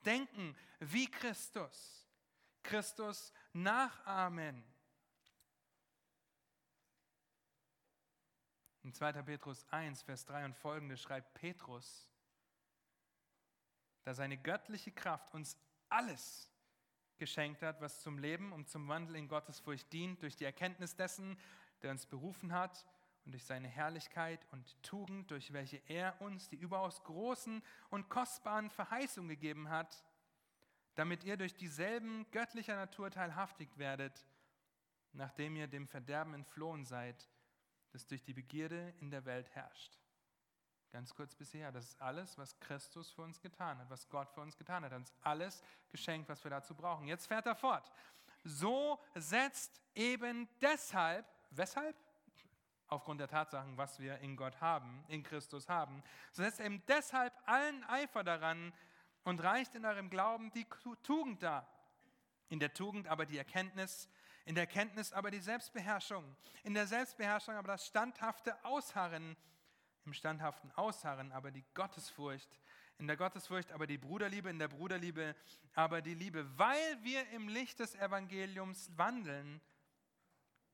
Denken 0.04 0.56
wie 0.80 1.10
Christus. 1.10 2.08
Christus 2.62 3.32
nachahmen. 3.52 4.64
In 8.82 8.92
2. 8.92 9.12
Petrus 9.22 9.64
1, 9.70 10.02
Vers 10.02 10.24
3 10.24 10.46
und 10.46 10.56
folgende 10.56 10.96
schreibt 10.96 11.34
Petrus, 11.34 12.08
da 14.02 14.14
seine 14.14 14.38
göttliche 14.38 14.90
Kraft 14.90 15.34
uns 15.34 15.56
alles 15.88 16.50
geschenkt 17.18 17.62
hat, 17.62 17.80
was 17.80 18.00
zum 18.00 18.18
Leben 18.18 18.52
und 18.52 18.68
zum 18.68 18.88
Wandel 18.88 19.16
in 19.16 19.28
Gottesfurcht 19.28 19.92
dient, 19.92 20.22
durch 20.22 20.36
die 20.36 20.44
Erkenntnis 20.44 20.96
dessen, 20.96 21.38
der 21.82 21.90
uns 21.90 22.06
berufen 22.06 22.52
hat 22.52 22.86
und 23.24 23.32
durch 23.32 23.44
seine 23.44 23.68
Herrlichkeit 23.68 24.46
und 24.52 24.82
Tugend, 24.82 25.30
durch 25.30 25.52
welche 25.52 25.82
er 25.86 26.20
uns 26.20 26.48
die 26.48 26.56
überaus 26.56 27.04
großen 27.04 27.62
und 27.90 28.08
kostbaren 28.08 28.70
Verheißungen 28.70 29.28
gegeben 29.28 29.68
hat, 29.68 30.02
damit 30.94 31.24
ihr 31.24 31.36
durch 31.36 31.54
dieselben 31.54 32.28
göttlicher 32.30 32.74
Natur 32.74 33.10
teilhaftig 33.10 33.68
werdet, 33.76 34.26
nachdem 35.12 35.56
ihr 35.56 35.68
dem 35.68 35.86
Verderben 35.86 36.34
entflohen 36.34 36.84
seid, 36.84 37.28
das 37.92 38.06
durch 38.06 38.22
die 38.22 38.34
Begierde 38.34 38.94
in 39.00 39.10
der 39.10 39.24
Welt 39.24 39.48
herrscht. 39.54 39.98
Ganz 40.90 41.14
kurz 41.14 41.34
bisher, 41.34 41.70
das 41.70 41.84
ist 41.84 42.00
alles, 42.00 42.38
was 42.38 42.58
Christus 42.60 43.10
für 43.10 43.22
uns 43.22 43.40
getan 43.40 43.78
hat, 43.78 43.90
was 43.90 44.08
Gott 44.08 44.30
für 44.30 44.40
uns 44.40 44.56
getan 44.56 44.84
hat. 44.84 44.90
Er 44.90 44.94
hat 44.94 45.00
uns 45.00 45.12
alles 45.22 45.62
geschenkt, 45.90 46.28
was 46.28 46.42
wir 46.44 46.50
dazu 46.50 46.74
brauchen. 46.74 47.06
Jetzt 47.06 47.26
fährt 47.26 47.46
er 47.46 47.54
fort. 47.54 47.92
So 48.44 48.98
setzt 49.14 49.82
eben 49.94 50.48
deshalb, 50.60 51.26
weshalb? 51.50 51.96
Aufgrund 52.90 53.20
der 53.20 53.28
Tatsachen, 53.28 53.76
was 53.76 54.00
wir 54.00 54.16
in 54.20 54.34
Gott 54.34 54.62
haben, 54.62 55.04
in 55.08 55.22
Christus 55.22 55.68
haben, 55.68 56.02
so 56.32 56.42
setzt 56.42 56.58
eben 56.58 56.82
deshalb 56.88 57.34
allen 57.44 57.84
Eifer 57.84 58.24
daran 58.24 58.72
und 59.24 59.42
reicht 59.42 59.74
in 59.74 59.84
eurem 59.84 60.08
Glauben 60.08 60.50
die 60.52 60.66
Tugend 61.02 61.42
dar. 61.42 61.68
In 62.48 62.60
der 62.60 62.72
Tugend 62.72 63.06
aber 63.08 63.26
die 63.26 63.36
Erkenntnis, 63.36 64.08
in 64.46 64.54
der 64.54 64.64
Erkenntnis 64.64 65.12
aber 65.12 65.30
die 65.30 65.40
Selbstbeherrschung, 65.40 66.34
in 66.62 66.72
der 66.72 66.86
Selbstbeherrschung 66.86 67.56
aber 67.56 67.68
das 67.68 67.86
standhafte 67.86 68.64
Ausharren, 68.64 69.36
im 70.08 70.14
standhaften 70.14 70.72
Ausharren 70.72 71.32
aber 71.32 71.50
die 71.50 71.64
Gottesfurcht, 71.74 72.48
in 72.96 73.06
der 73.06 73.18
Gottesfurcht 73.18 73.70
aber 73.72 73.86
die 73.86 73.98
Bruderliebe, 73.98 74.48
in 74.48 74.58
der 74.58 74.68
Bruderliebe 74.68 75.36
aber 75.74 76.00
die 76.00 76.14
Liebe. 76.14 76.46
Weil 76.58 76.98
wir 77.02 77.28
im 77.32 77.46
Licht 77.48 77.78
des 77.78 77.94
Evangeliums 77.94 78.90
wandeln, 78.96 79.60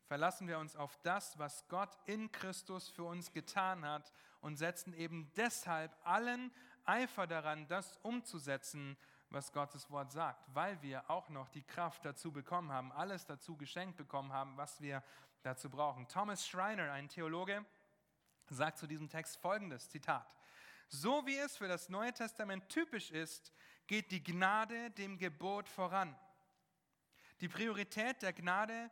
verlassen 0.06 0.46
wir 0.46 0.60
uns 0.60 0.76
auf 0.76 0.96
das, 1.02 1.36
was 1.36 1.66
Gott 1.66 1.98
in 2.06 2.30
Christus 2.30 2.88
für 2.88 3.02
uns 3.02 3.32
getan 3.32 3.84
hat 3.84 4.12
und 4.40 4.56
setzen 4.56 4.94
eben 4.94 5.32
deshalb 5.34 5.92
allen 6.04 6.52
Eifer 6.84 7.26
daran, 7.26 7.66
das 7.66 7.96
umzusetzen, 8.02 8.96
was 9.30 9.52
Gottes 9.52 9.90
Wort 9.90 10.12
sagt, 10.12 10.44
weil 10.54 10.80
wir 10.80 11.10
auch 11.10 11.28
noch 11.28 11.48
die 11.48 11.64
Kraft 11.64 12.04
dazu 12.04 12.30
bekommen 12.30 12.70
haben, 12.70 12.92
alles 12.92 13.26
dazu 13.26 13.56
geschenkt 13.56 13.96
bekommen 13.96 14.32
haben, 14.32 14.56
was 14.56 14.80
wir 14.80 15.02
dazu 15.42 15.68
brauchen. 15.68 16.06
Thomas 16.06 16.46
Schreiner, 16.46 16.92
ein 16.92 17.08
Theologe, 17.08 17.64
sagt 18.50 18.78
zu 18.78 18.86
diesem 18.86 19.08
Text 19.08 19.36
folgendes, 19.38 19.88
Zitat, 19.88 20.34
so 20.88 21.26
wie 21.26 21.36
es 21.36 21.56
für 21.56 21.68
das 21.68 21.88
Neue 21.88 22.12
Testament 22.12 22.68
typisch 22.68 23.10
ist, 23.10 23.52
geht 23.86 24.10
die 24.10 24.22
Gnade 24.22 24.90
dem 24.92 25.18
Gebot 25.18 25.68
voran. 25.68 26.16
Die 27.40 27.48
Priorität 27.48 28.22
der 28.22 28.32
Gnade 28.32 28.90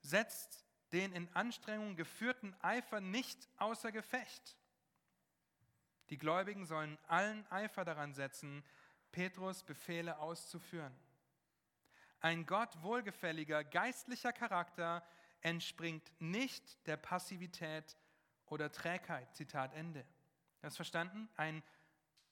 setzt 0.00 0.64
den 0.92 1.12
in 1.12 1.28
Anstrengung 1.34 1.96
geführten 1.96 2.54
Eifer 2.60 3.00
nicht 3.00 3.48
außer 3.56 3.92
Gefecht. 3.92 4.56
Die 6.10 6.18
Gläubigen 6.18 6.64
sollen 6.66 6.98
allen 7.08 7.46
Eifer 7.50 7.84
daran 7.84 8.14
setzen, 8.14 8.64
Petrus 9.10 9.62
Befehle 9.62 10.18
auszuführen. 10.18 10.94
Ein 12.20 12.46
Gott 12.46 12.82
wohlgefälliger 12.82 13.64
geistlicher 13.64 14.32
Charakter 14.32 15.06
entspringt 15.40 16.12
nicht 16.18 16.86
der 16.86 16.96
Passivität 16.96 17.96
oder 18.46 18.70
Trägheit. 18.70 19.34
Zitat 19.34 19.74
Ende. 19.74 20.04
Hast 20.62 20.76
verstanden? 20.76 21.28
Ein 21.36 21.62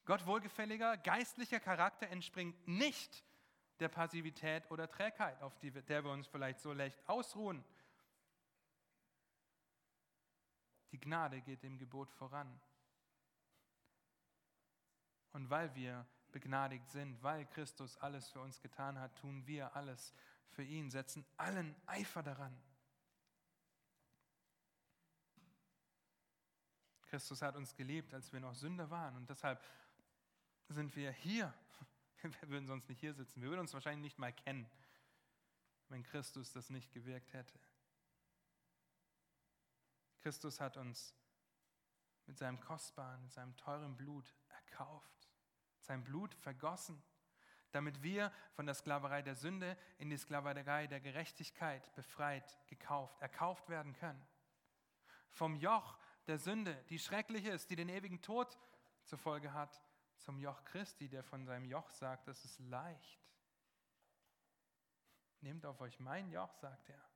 Gott 0.05 0.27
wohlgefälliger 0.27 0.97
geistlicher 0.99 1.61
Charakter 1.61 2.09
entspringt 2.09 2.69
nicht 2.69 3.25
der 3.81 3.89
Passivität 3.89 4.71
oder 4.71 4.89
Trägheit, 4.89 5.41
auf 5.43 5.57
die, 5.59 5.71
der 5.71 6.05
wir 6.05 6.11
uns 6.11 6.27
vielleicht 6.27 6.61
so 6.61 6.73
leicht 6.73 6.99
ausruhen. 7.09 7.65
Die 10.93 11.01
Gnade 11.01 11.41
geht 11.41 11.63
dem 11.63 11.79
Gebot 11.79 12.11
voran. 12.13 12.61
Und 15.33 15.51
weil 15.51 15.75
wir 15.75 16.07
begnadigt 16.31 16.89
sind, 16.91 17.21
weil 17.23 17.47
Christus 17.47 17.97
alles 17.97 18.29
für 18.29 18.41
uns 18.41 18.61
getan 18.61 18.99
hat, 18.99 19.17
tun 19.17 19.47
wir 19.47 19.75
alles 19.75 20.15
für 20.51 20.63
ihn, 20.63 20.91
setzen 20.91 21.25
allen 21.37 21.75
Eifer 21.87 22.23
daran. 22.23 22.57
Christus 27.15 27.43
hat 27.43 27.55
uns 27.55 27.77
geliebt, 27.77 28.13
als 28.13 28.33
wir 28.33 28.41
noch 28.41 28.57
Sünder 28.57 28.91
waren 28.91 29.15
und 29.15 29.31
deshalb 29.31 29.65
sind 30.67 30.97
wir 30.97 31.13
hier. 31.13 31.55
Wir 32.23 32.49
würden 32.49 32.67
sonst 32.67 32.89
nicht 32.89 32.99
hier 32.99 33.15
sitzen. 33.15 33.41
Wir 33.41 33.51
würden 33.51 33.61
uns 33.61 33.73
wahrscheinlich 33.73 34.03
nicht 34.03 34.19
mal 34.19 34.33
kennen, 34.33 34.69
wenn 35.91 36.03
Christus 36.03 36.51
das 36.51 36.71
nicht 36.71 36.91
gewirkt 36.91 37.33
hätte. 37.33 37.57
Christus 40.23 40.59
hat 40.59 40.77
uns 40.77 41.15
mit 42.27 42.37
seinem 42.37 42.59
kostbaren, 42.59 43.23
mit 43.23 43.33
seinem 43.33 43.57
teuren 43.57 43.97
Blut 43.97 44.35
erkauft, 44.49 45.31
sein 45.83 46.03
Blut 46.03 46.35
vergossen, 46.35 47.01
damit 47.71 48.03
wir 48.03 48.33
von 48.55 48.67
der 48.67 48.75
Sklaverei 48.75 49.23
der 49.23 49.37
Sünde 49.37 49.79
in 49.99 50.11
die 50.11 50.17
Sklaverei 50.17 50.89
der 50.89 51.01
Gerechtigkeit 51.01 51.95
befreit, 51.95 52.59
gekauft, 52.67 53.21
erkauft 53.21 53.69
werden 53.69 53.93
können. 53.93 54.27
Vom 55.31 55.55
Joch 55.55 55.97
der 56.27 56.39
Sünde, 56.39 56.75
die 56.89 56.99
schrecklich 56.99 57.45
ist, 57.47 57.71
die 57.71 57.77
den 57.77 57.89
ewigen 57.89 58.21
Tod 58.23 58.59
zur 59.05 59.19
Folge 59.19 59.53
hat, 59.53 59.83
zum 60.19 60.39
Joch 60.39 60.65
Christi, 60.65 61.09
der 61.09 61.23
von 61.23 61.45
seinem 61.45 61.67
Joch 61.67 61.91
sagt, 61.91 62.29
das 62.29 62.45
ist 62.45 62.59
leicht. 62.61 63.21
Nehmt 65.41 65.67
auf 65.67 65.81
euch 65.81 66.01
mein 66.01 66.31
Joch, 66.31 66.55
sagt 66.55 66.89
er. 66.89 67.11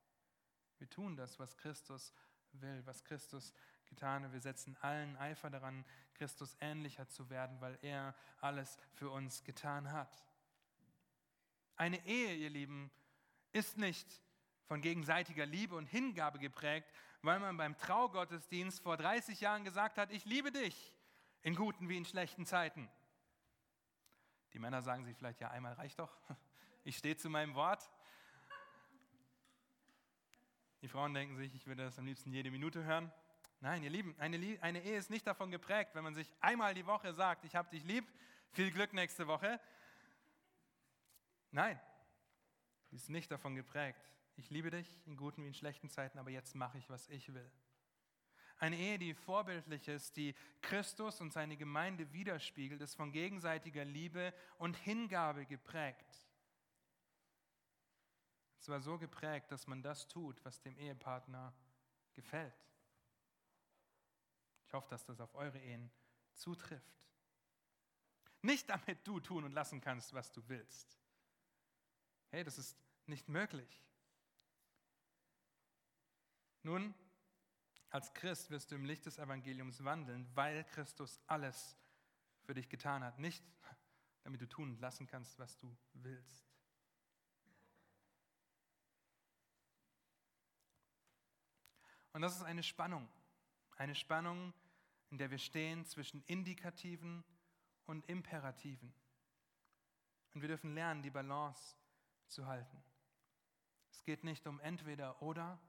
Wir 0.77 0.89
tun 0.89 1.15
das, 1.15 1.39
was 1.39 1.57
Christus 1.57 2.13
will, 2.53 2.85
was 2.85 3.03
Christus 3.03 3.53
getan 3.87 4.23
hat. 4.23 4.33
Wir 4.33 4.41
setzen 4.41 4.77
allen 4.81 5.17
Eifer 5.17 5.49
daran, 5.49 5.83
Christus 6.13 6.55
ähnlicher 6.59 7.07
zu 7.07 7.29
werden, 7.29 7.59
weil 7.59 7.77
er 7.81 8.15
alles 8.41 8.77
für 8.93 9.09
uns 9.09 9.43
getan 9.43 9.91
hat. 9.91 10.23
Eine 11.75 12.05
Ehe, 12.05 12.35
ihr 12.35 12.49
Lieben, 12.49 12.91
ist 13.51 13.77
nicht 13.77 14.21
von 14.65 14.81
gegenseitiger 14.81 15.45
Liebe 15.45 15.75
und 15.75 15.87
Hingabe 15.87 16.37
geprägt, 16.37 16.91
weil 17.21 17.39
man 17.39 17.57
beim 17.57 17.77
Traugottesdienst 17.77 18.81
vor 18.81 18.97
30 18.97 19.41
Jahren 19.41 19.63
gesagt 19.63 19.97
hat, 19.97 20.11
ich 20.11 20.25
liebe 20.25 20.51
dich, 20.51 20.93
in 21.41 21.55
guten 21.55 21.89
wie 21.89 21.97
in 21.97 22.05
schlechten 22.05 22.45
Zeiten. 22.45 22.89
Die 24.53 24.59
Männer 24.59 24.81
sagen 24.81 25.05
sich 25.05 25.15
vielleicht, 25.15 25.41
ja, 25.41 25.49
einmal 25.51 25.73
reicht 25.73 25.99
doch, 25.99 26.15
ich 26.83 26.97
stehe 26.97 27.17
zu 27.17 27.29
meinem 27.29 27.55
Wort. 27.55 27.89
Die 30.81 30.87
Frauen 30.87 31.13
denken 31.13 31.35
sich, 31.35 31.53
ich 31.55 31.67
würde 31.67 31.83
das 31.83 31.99
am 31.99 32.05
liebsten 32.05 32.31
jede 32.31 32.51
Minute 32.51 32.83
hören. 32.83 33.11
Nein, 33.59 33.83
ihr 33.83 33.89
Lieben, 33.89 34.15
eine, 34.17 34.37
eine 34.61 34.81
Ehe 34.81 34.97
ist 34.97 35.09
nicht 35.09 35.27
davon 35.27 35.51
geprägt, 35.51 35.93
wenn 35.93 36.03
man 36.05 36.15
sich 36.15 36.33
einmal 36.39 36.73
die 36.73 36.85
Woche 36.85 37.13
sagt, 37.13 37.43
ich 37.43 37.55
habe 37.55 37.69
dich 37.69 37.83
lieb, 37.83 38.07
viel 38.51 38.71
Glück 38.71 38.93
nächste 38.93 39.27
Woche. 39.27 39.59
Nein, 41.51 41.79
sie 42.89 42.95
ist 42.95 43.09
nicht 43.09 43.29
davon 43.29 43.55
geprägt. 43.55 44.09
Ich 44.39 44.49
liebe 44.51 44.71
dich 44.71 44.87
in 45.05 45.17
guten 45.17 45.43
wie 45.43 45.47
in 45.47 45.53
schlechten 45.53 45.89
Zeiten, 45.89 46.17
aber 46.17 46.29
jetzt 46.29 46.55
mache 46.55 46.77
ich, 46.77 46.89
was 46.89 47.09
ich 47.09 47.33
will. 47.33 47.51
Eine 48.57 48.77
Ehe, 48.77 48.97
die 48.97 49.13
vorbildlich 49.13 49.89
ist, 49.89 50.15
die 50.15 50.33
Christus 50.61 51.19
und 51.19 51.33
seine 51.33 51.57
Gemeinde 51.57 52.13
widerspiegelt, 52.13 52.79
ist 52.79 52.95
von 52.95 53.11
gegenseitiger 53.11 53.83
Liebe 53.83 54.33
und 54.57 54.77
Hingabe 54.77 55.45
geprägt. 55.45 56.25
Es 58.61 58.69
war 58.69 58.79
so 58.79 58.97
geprägt, 58.97 59.51
dass 59.51 59.67
man 59.67 59.81
das 59.81 60.07
tut, 60.07 60.43
was 60.45 60.61
dem 60.61 60.77
Ehepartner 60.77 61.53
gefällt. 62.13 62.65
Ich 64.67 64.73
hoffe, 64.73 64.87
dass 64.89 65.03
das 65.03 65.19
auf 65.19 65.35
eure 65.35 65.59
Ehen 65.59 65.91
zutrifft. 66.33 67.09
Nicht 68.41 68.69
damit 68.69 69.05
du 69.05 69.19
tun 69.19 69.43
und 69.43 69.51
lassen 69.51 69.81
kannst, 69.81 70.13
was 70.13 70.31
du 70.31 70.47
willst. 70.47 70.97
Hey, 72.29 72.45
das 72.45 72.57
ist 72.57 72.77
nicht 73.05 73.27
möglich. 73.27 73.81
Nun, 76.63 76.93
als 77.89 78.13
Christ 78.13 78.49
wirst 78.49 78.71
du 78.71 78.75
im 78.75 78.85
Licht 78.85 79.05
des 79.05 79.17
Evangeliums 79.17 79.83
wandeln, 79.83 80.29
weil 80.35 80.63
Christus 80.65 81.19
alles 81.27 81.77
für 82.43 82.53
dich 82.53 82.69
getan 82.69 83.03
hat. 83.03 83.19
Nicht, 83.19 83.43
damit 84.23 84.41
du 84.41 84.47
tun 84.47 84.71
und 84.71 84.79
lassen 84.79 85.07
kannst, 85.07 85.39
was 85.39 85.57
du 85.57 85.75
willst. 85.93 86.49
Und 92.13 92.21
das 92.21 92.35
ist 92.35 92.43
eine 92.43 92.63
Spannung. 92.63 93.07
Eine 93.77 93.95
Spannung, 93.95 94.53
in 95.09 95.17
der 95.17 95.31
wir 95.31 95.37
stehen 95.37 95.85
zwischen 95.85 96.21
Indikativen 96.25 97.23
und 97.85 98.05
Imperativen. 98.07 98.93
Und 100.33 100.41
wir 100.41 100.49
dürfen 100.49 100.73
lernen, 100.73 101.01
die 101.01 101.09
Balance 101.09 101.75
zu 102.27 102.45
halten. 102.45 102.83
Es 103.89 104.03
geht 104.03 104.23
nicht 104.23 104.45
um 104.47 104.59
entweder 104.59 105.21
oder, 105.21 105.59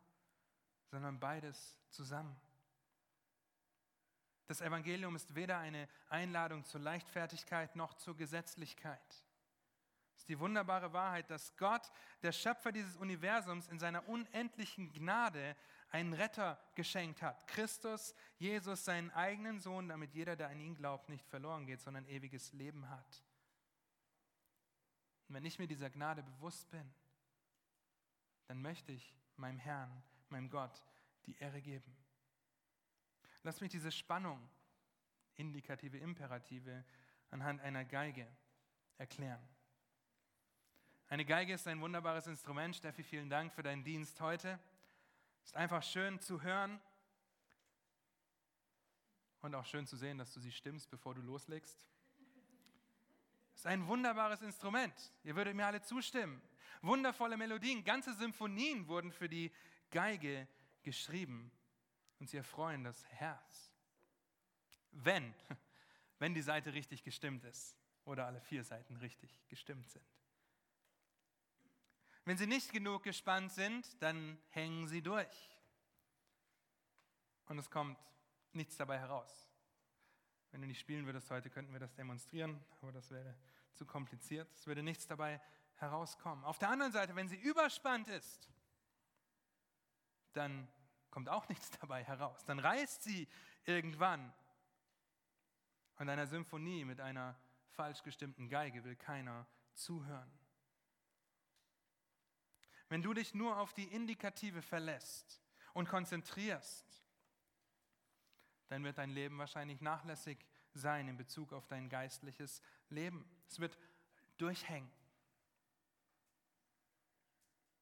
sondern 0.90 1.18
beides 1.18 1.78
zusammen. 1.90 2.36
Das 4.46 4.60
Evangelium 4.60 5.14
ist 5.14 5.34
weder 5.36 5.58
eine 5.58 5.88
Einladung 6.08 6.64
zur 6.64 6.80
Leichtfertigkeit 6.80 7.76
noch 7.76 7.94
zur 7.94 8.16
Gesetzlichkeit. 8.16 9.24
Es 10.12 10.22
ist 10.22 10.28
die 10.28 10.40
wunderbare 10.40 10.92
Wahrheit, 10.92 11.30
dass 11.30 11.56
Gott, 11.56 11.90
der 12.22 12.32
Schöpfer 12.32 12.72
dieses 12.72 12.96
Universums, 12.96 13.68
in 13.68 13.78
seiner 13.78 14.08
unendlichen 14.08 14.92
Gnade 14.92 15.56
einen 15.90 16.12
Retter 16.12 16.60
geschenkt 16.74 17.22
hat. 17.22 17.46
Christus, 17.46 18.14
Jesus, 18.38 18.84
seinen 18.84 19.10
eigenen 19.12 19.60
Sohn, 19.60 19.88
damit 19.88 20.14
jeder, 20.14 20.34
der 20.36 20.48
an 20.48 20.60
ihn 20.60 20.74
glaubt, 20.74 21.08
nicht 21.08 21.26
verloren 21.28 21.66
geht, 21.66 21.80
sondern 21.80 22.06
ewiges 22.06 22.52
Leben 22.52 22.90
hat. 22.90 23.24
Und 25.28 25.36
wenn 25.36 25.44
ich 25.44 25.60
mir 25.60 25.68
dieser 25.68 25.90
Gnade 25.90 26.24
bewusst 26.24 26.68
bin, 26.70 26.92
dann 28.48 28.60
möchte 28.60 28.90
ich 28.90 29.14
meinem 29.36 29.60
Herrn, 29.60 30.02
meinem 30.30 30.50
Gott, 30.50 30.82
die 31.26 31.36
Ehre 31.36 31.60
geben. 31.60 31.96
Lass 33.42 33.60
mich 33.60 33.70
diese 33.70 33.90
Spannung, 33.90 34.48
indikative, 35.36 35.98
imperative, 35.98 36.84
anhand 37.30 37.60
einer 37.60 37.84
Geige 37.84 38.26
erklären. 38.98 39.42
Eine 41.08 41.24
Geige 41.24 41.54
ist 41.54 41.66
ein 41.66 41.80
wunderbares 41.80 42.26
Instrument. 42.26 42.76
Steffi, 42.76 43.02
vielen 43.02 43.30
Dank 43.30 43.52
für 43.52 43.62
deinen 43.62 43.82
Dienst 43.82 44.20
heute. 44.20 44.60
Ist 45.42 45.56
einfach 45.56 45.82
schön 45.82 46.20
zu 46.20 46.42
hören 46.42 46.80
und 49.40 49.54
auch 49.54 49.64
schön 49.64 49.86
zu 49.86 49.96
sehen, 49.96 50.18
dass 50.18 50.32
du 50.32 50.40
sie 50.40 50.52
stimmst, 50.52 50.90
bevor 50.90 51.14
du 51.14 51.22
loslegst. 51.22 51.86
Ist 53.54 53.66
ein 53.66 53.86
wunderbares 53.86 54.42
Instrument. 54.42 54.94
Ihr 55.24 55.34
würdet 55.34 55.54
mir 55.54 55.66
alle 55.66 55.82
zustimmen. 55.82 56.40
Wundervolle 56.82 57.36
Melodien, 57.36 57.84
ganze 57.84 58.14
Symphonien 58.14 58.86
wurden 58.86 59.12
für 59.12 59.28
die 59.28 59.52
Geige 59.90 60.48
geschrieben 60.82 61.50
und 62.18 62.28
sie 62.28 62.36
erfreuen 62.36 62.84
das 62.84 63.04
Herz. 63.06 63.72
Wenn, 64.92 65.34
wenn 66.18 66.34
die 66.34 66.42
Seite 66.42 66.72
richtig 66.74 67.02
gestimmt 67.02 67.44
ist 67.44 67.76
oder 68.04 68.26
alle 68.26 68.40
vier 68.40 68.64
Seiten 68.64 68.96
richtig 68.96 69.46
gestimmt 69.48 69.88
sind. 69.90 70.04
Wenn 72.24 72.36
sie 72.36 72.46
nicht 72.46 72.72
genug 72.72 73.02
gespannt 73.02 73.52
sind, 73.52 74.00
dann 74.02 74.38
hängen 74.50 74.86
sie 74.86 75.02
durch. 75.02 75.56
Und 77.46 77.58
es 77.58 77.70
kommt 77.70 77.98
nichts 78.52 78.76
dabei 78.76 78.98
heraus. 78.98 79.48
Wenn 80.50 80.60
du 80.60 80.66
nicht 80.66 80.80
spielen 80.80 81.06
würdest 81.06 81.30
heute, 81.30 81.50
könnten 81.50 81.72
wir 81.72 81.80
das 81.80 81.94
demonstrieren, 81.94 82.62
aber 82.80 82.92
das 82.92 83.10
wäre 83.10 83.36
zu 83.74 83.86
kompliziert. 83.86 84.52
Es 84.54 84.66
würde 84.66 84.82
nichts 84.82 85.06
dabei 85.06 85.40
herauskommen. 85.76 86.44
Auf 86.44 86.58
der 86.58 86.68
anderen 86.68 86.92
Seite, 86.92 87.16
wenn 87.16 87.28
sie 87.28 87.36
überspannt 87.36 88.08
ist, 88.08 88.48
dann 90.32 90.68
kommt 91.10 91.28
auch 91.28 91.48
nichts 91.48 91.70
dabei 91.70 92.04
heraus. 92.04 92.44
Dann 92.44 92.58
reißt 92.58 93.02
sie 93.02 93.28
irgendwann. 93.64 94.32
Und 95.98 96.08
einer 96.08 96.26
Symphonie 96.26 96.84
mit 96.84 97.00
einer 97.00 97.38
falsch 97.72 98.02
gestimmten 98.02 98.48
Geige 98.48 98.84
will 98.84 98.96
keiner 98.96 99.46
zuhören. 99.74 100.30
wenn 102.88 103.02
du 103.02 103.14
dich 103.14 103.34
nur 103.34 103.56
auf 103.56 103.72
die 103.72 103.84
Indikative 103.84 104.62
verlässt 104.62 105.40
und 105.74 105.88
konzentrierst, 105.88 107.04
dann 108.68 108.82
wird 108.84 108.98
dein 108.98 109.10
Leben 109.10 109.38
wahrscheinlich 109.38 109.80
nachlässig 109.80 110.44
sein 110.74 111.08
in 111.08 111.16
Bezug 111.16 111.52
auf 111.52 111.66
dein 111.66 111.88
geistliches 111.88 112.62
Leben. 112.88 113.28
Es 113.48 113.60
wird 113.60 113.78
durchhängen. 114.38 114.90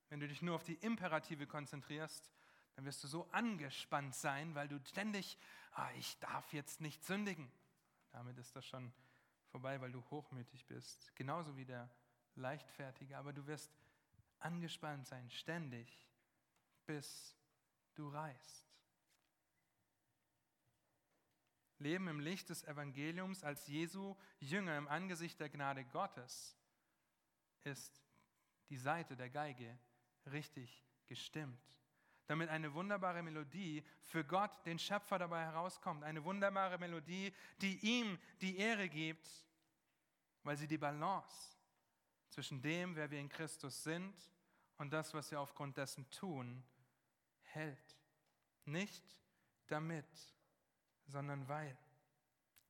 Wenn 0.09 0.21
du 0.21 0.29
dich 0.29 0.43
nur 0.43 0.55
auf 0.55 0.65
die 0.65 0.75
Imperative 0.77 1.47
konzentrierst, 1.47 2.31
dann 2.79 2.85
wirst 2.85 3.03
du 3.03 3.09
so 3.09 3.29
angespannt 3.33 4.15
sein, 4.15 4.55
weil 4.55 4.69
du 4.69 4.79
ständig, 4.85 5.37
ah, 5.73 5.91
ich 5.97 6.17
darf 6.21 6.53
jetzt 6.53 6.81
nicht 6.81 7.03
sündigen. 7.03 7.51
Damit 8.13 8.39
ist 8.39 8.55
das 8.55 8.65
schon 8.65 8.93
vorbei, 9.49 9.81
weil 9.81 9.91
du 9.91 10.01
hochmütig 10.13 10.65
bist. 10.67 11.13
Genauso 11.17 11.57
wie 11.57 11.65
der 11.65 11.91
Leichtfertige. 12.37 13.19
Aber 13.19 13.33
du 13.33 13.45
wirst 13.49 13.77
angespannt 14.39 15.09
sein, 15.09 15.29
ständig, 15.29 16.09
bis 16.87 17.37
du 17.97 18.11
reist. 18.11 18.71
Leben 21.79 22.07
im 22.07 22.21
Licht 22.21 22.49
des 22.49 22.63
Evangeliums 22.63 23.43
als 23.43 23.67
Jesu 23.67 24.17
Jünger 24.39 24.79
im 24.79 24.87
Angesicht 24.87 25.41
der 25.41 25.49
Gnade 25.49 25.85
Gottes 25.85 26.57
ist 27.65 28.01
die 28.69 28.79
Seite 28.79 29.17
der 29.17 29.31
Geige 29.31 29.77
richtig 30.27 30.87
gestimmt. 31.09 31.59
Damit 32.29 32.51
eine 32.51 32.73
wunderbare 32.75 33.23
Melodie 33.23 33.83
für 34.05 34.23
Gott, 34.23 34.51
den 34.67 34.79
Schöpfer, 34.79 35.19
dabei 35.19 35.45
herauskommt. 35.45 36.05
Eine 36.05 36.23
wunderbare 36.23 36.79
Melodie, 36.79 37.35
die 37.63 37.79
ihm 37.79 38.19
die 38.43 38.59
Ehre 38.59 38.89
gibt, 38.89 39.27
weil 40.43 40.57
sie 40.59 40.69
die 40.69 40.77
Balance 40.77 41.57
zwischen 42.29 42.61
dem, 42.61 42.95
wer 42.97 43.11
wir 43.11 43.19
in 43.19 43.31
Christus 43.31 43.83
sind 43.83 44.15
und 44.77 44.93
das, 44.93 45.15
was 45.15 45.31
wir 45.31 45.41
aufgrund 45.41 45.79
dessen 45.79 46.09
tun, 46.11 46.63
hält. 47.41 47.97
Nicht 48.67 49.03
damit, 49.67 50.07
sondern 51.07 51.49
weil. 51.49 51.79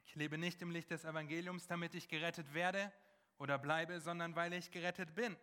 Ich 0.04 0.14
lebe 0.14 0.38
nicht 0.38 0.62
im 0.62 0.70
Licht 0.70 0.92
des 0.92 1.04
Evangeliums, 1.04 1.66
damit 1.66 1.96
ich 1.96 2.08
gerettet 2.08 2.54
werde 2.54 2.92
oder 3.38 3.58
bleibe, 3.58 4.00
sondern 4.00 4.36
weil 4.36 4.52
ich 4.52 4.70
gerettet 4.70 5.16
bin. 5.16 5.36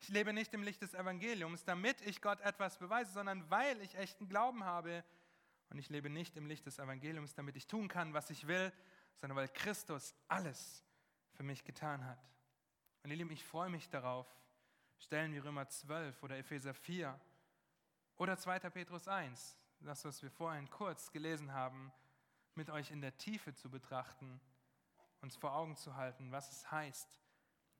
Ich 0.00 0.08
lebe 0.08 0.32
nicht 0.32 0.54
im 0.54 0.62
Licht 0.62 0.82
des 0.82 0.94
Evangeliums, 0.94 1.64
damit 1.64 2.00
ich 2.02 2.22
Gott 2.22 2.40
etwas 2.40 2.78
beweise, 2.78 3.12
sondern 3.12 3.48
weil 3.50 3.80
ich 3.80 3.96
echten 3.96 4.28
Glauben 4.28 4.64
habe. 4.64 5.04
Und 5.70 5.78
ich 5.78 5.88
lebe 5.88 6.08
nicht 6.10 6.36
im 6.36 6.46
Licht 6.46 6.66
des 6.66 6.78
Evangeliums, 6.78 7.34
damit 7.34 7.56
ich 7.56 7.66
tun 7.66 7.88
kann, 7.88 8.14
was 8.14 8.30
ich 8.30 8.46
will, 8.46 8.72
sondern 9.16 9.36
weil 9.36 9.48
Christus 9.48 10.14
alles 10.28 10.84
für 11.32 11.42
mich 11.42 11.64
getan 11.64 12.04
hat. 12.04 12.18
Und 13.02 13.10
ihr 13.10 13.16
Lieben, 13.16 13.30
ich 13.30 13.44
freue 13.44 13.70
mich 13.70 13.88
darauf, 13.88 14.26
Stellen 14.98 15.34
wie 15.34 15.38
Römer 15.38 15.68
12 15.68 16.22
oder 16.22 16.38
Epheser 16.38 16.72
4 16.72 17.18
oder 18.16 18.38
2. 18.38 18.60
Petrus 18.70 19.08
1, 19.08 19.56
das, 19.80 20.04
was 20.04 20.22
wir 20.22 20.30
vorhin 20.30 20.70
kurz 20.70 21.10
gelesen 21.12 21.52
haben, 21.52 21.92
mit 22.54 22.70
euch 22.70 22.90
in 22.90 23.00
der 23.00 23.16
Tiefe 23.18 23.54
zu 23.54 23.70
betrachten, 23.70 24.40
uns 25.20 25.36
vor 25.36 25.54
Augen 25.54 25.76
zu 25.76 25.96
halten, 25.96 26.32
was 26.32 26.50
es 26.50 26.70
heißt, 26.70 27.08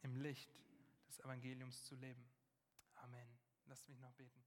im 0.03 0.17
Licht 0.17 0.51
des 1.09 1.21
Evangeliums 1.21 1.85
zu 1.85 1.95
leben. 1.97 2.29
Amen. 2.95 3.39
Lasst 3.67 3.89
mich 3.89 3.99
noch 3.99 4.13
beten. 4.13 4.45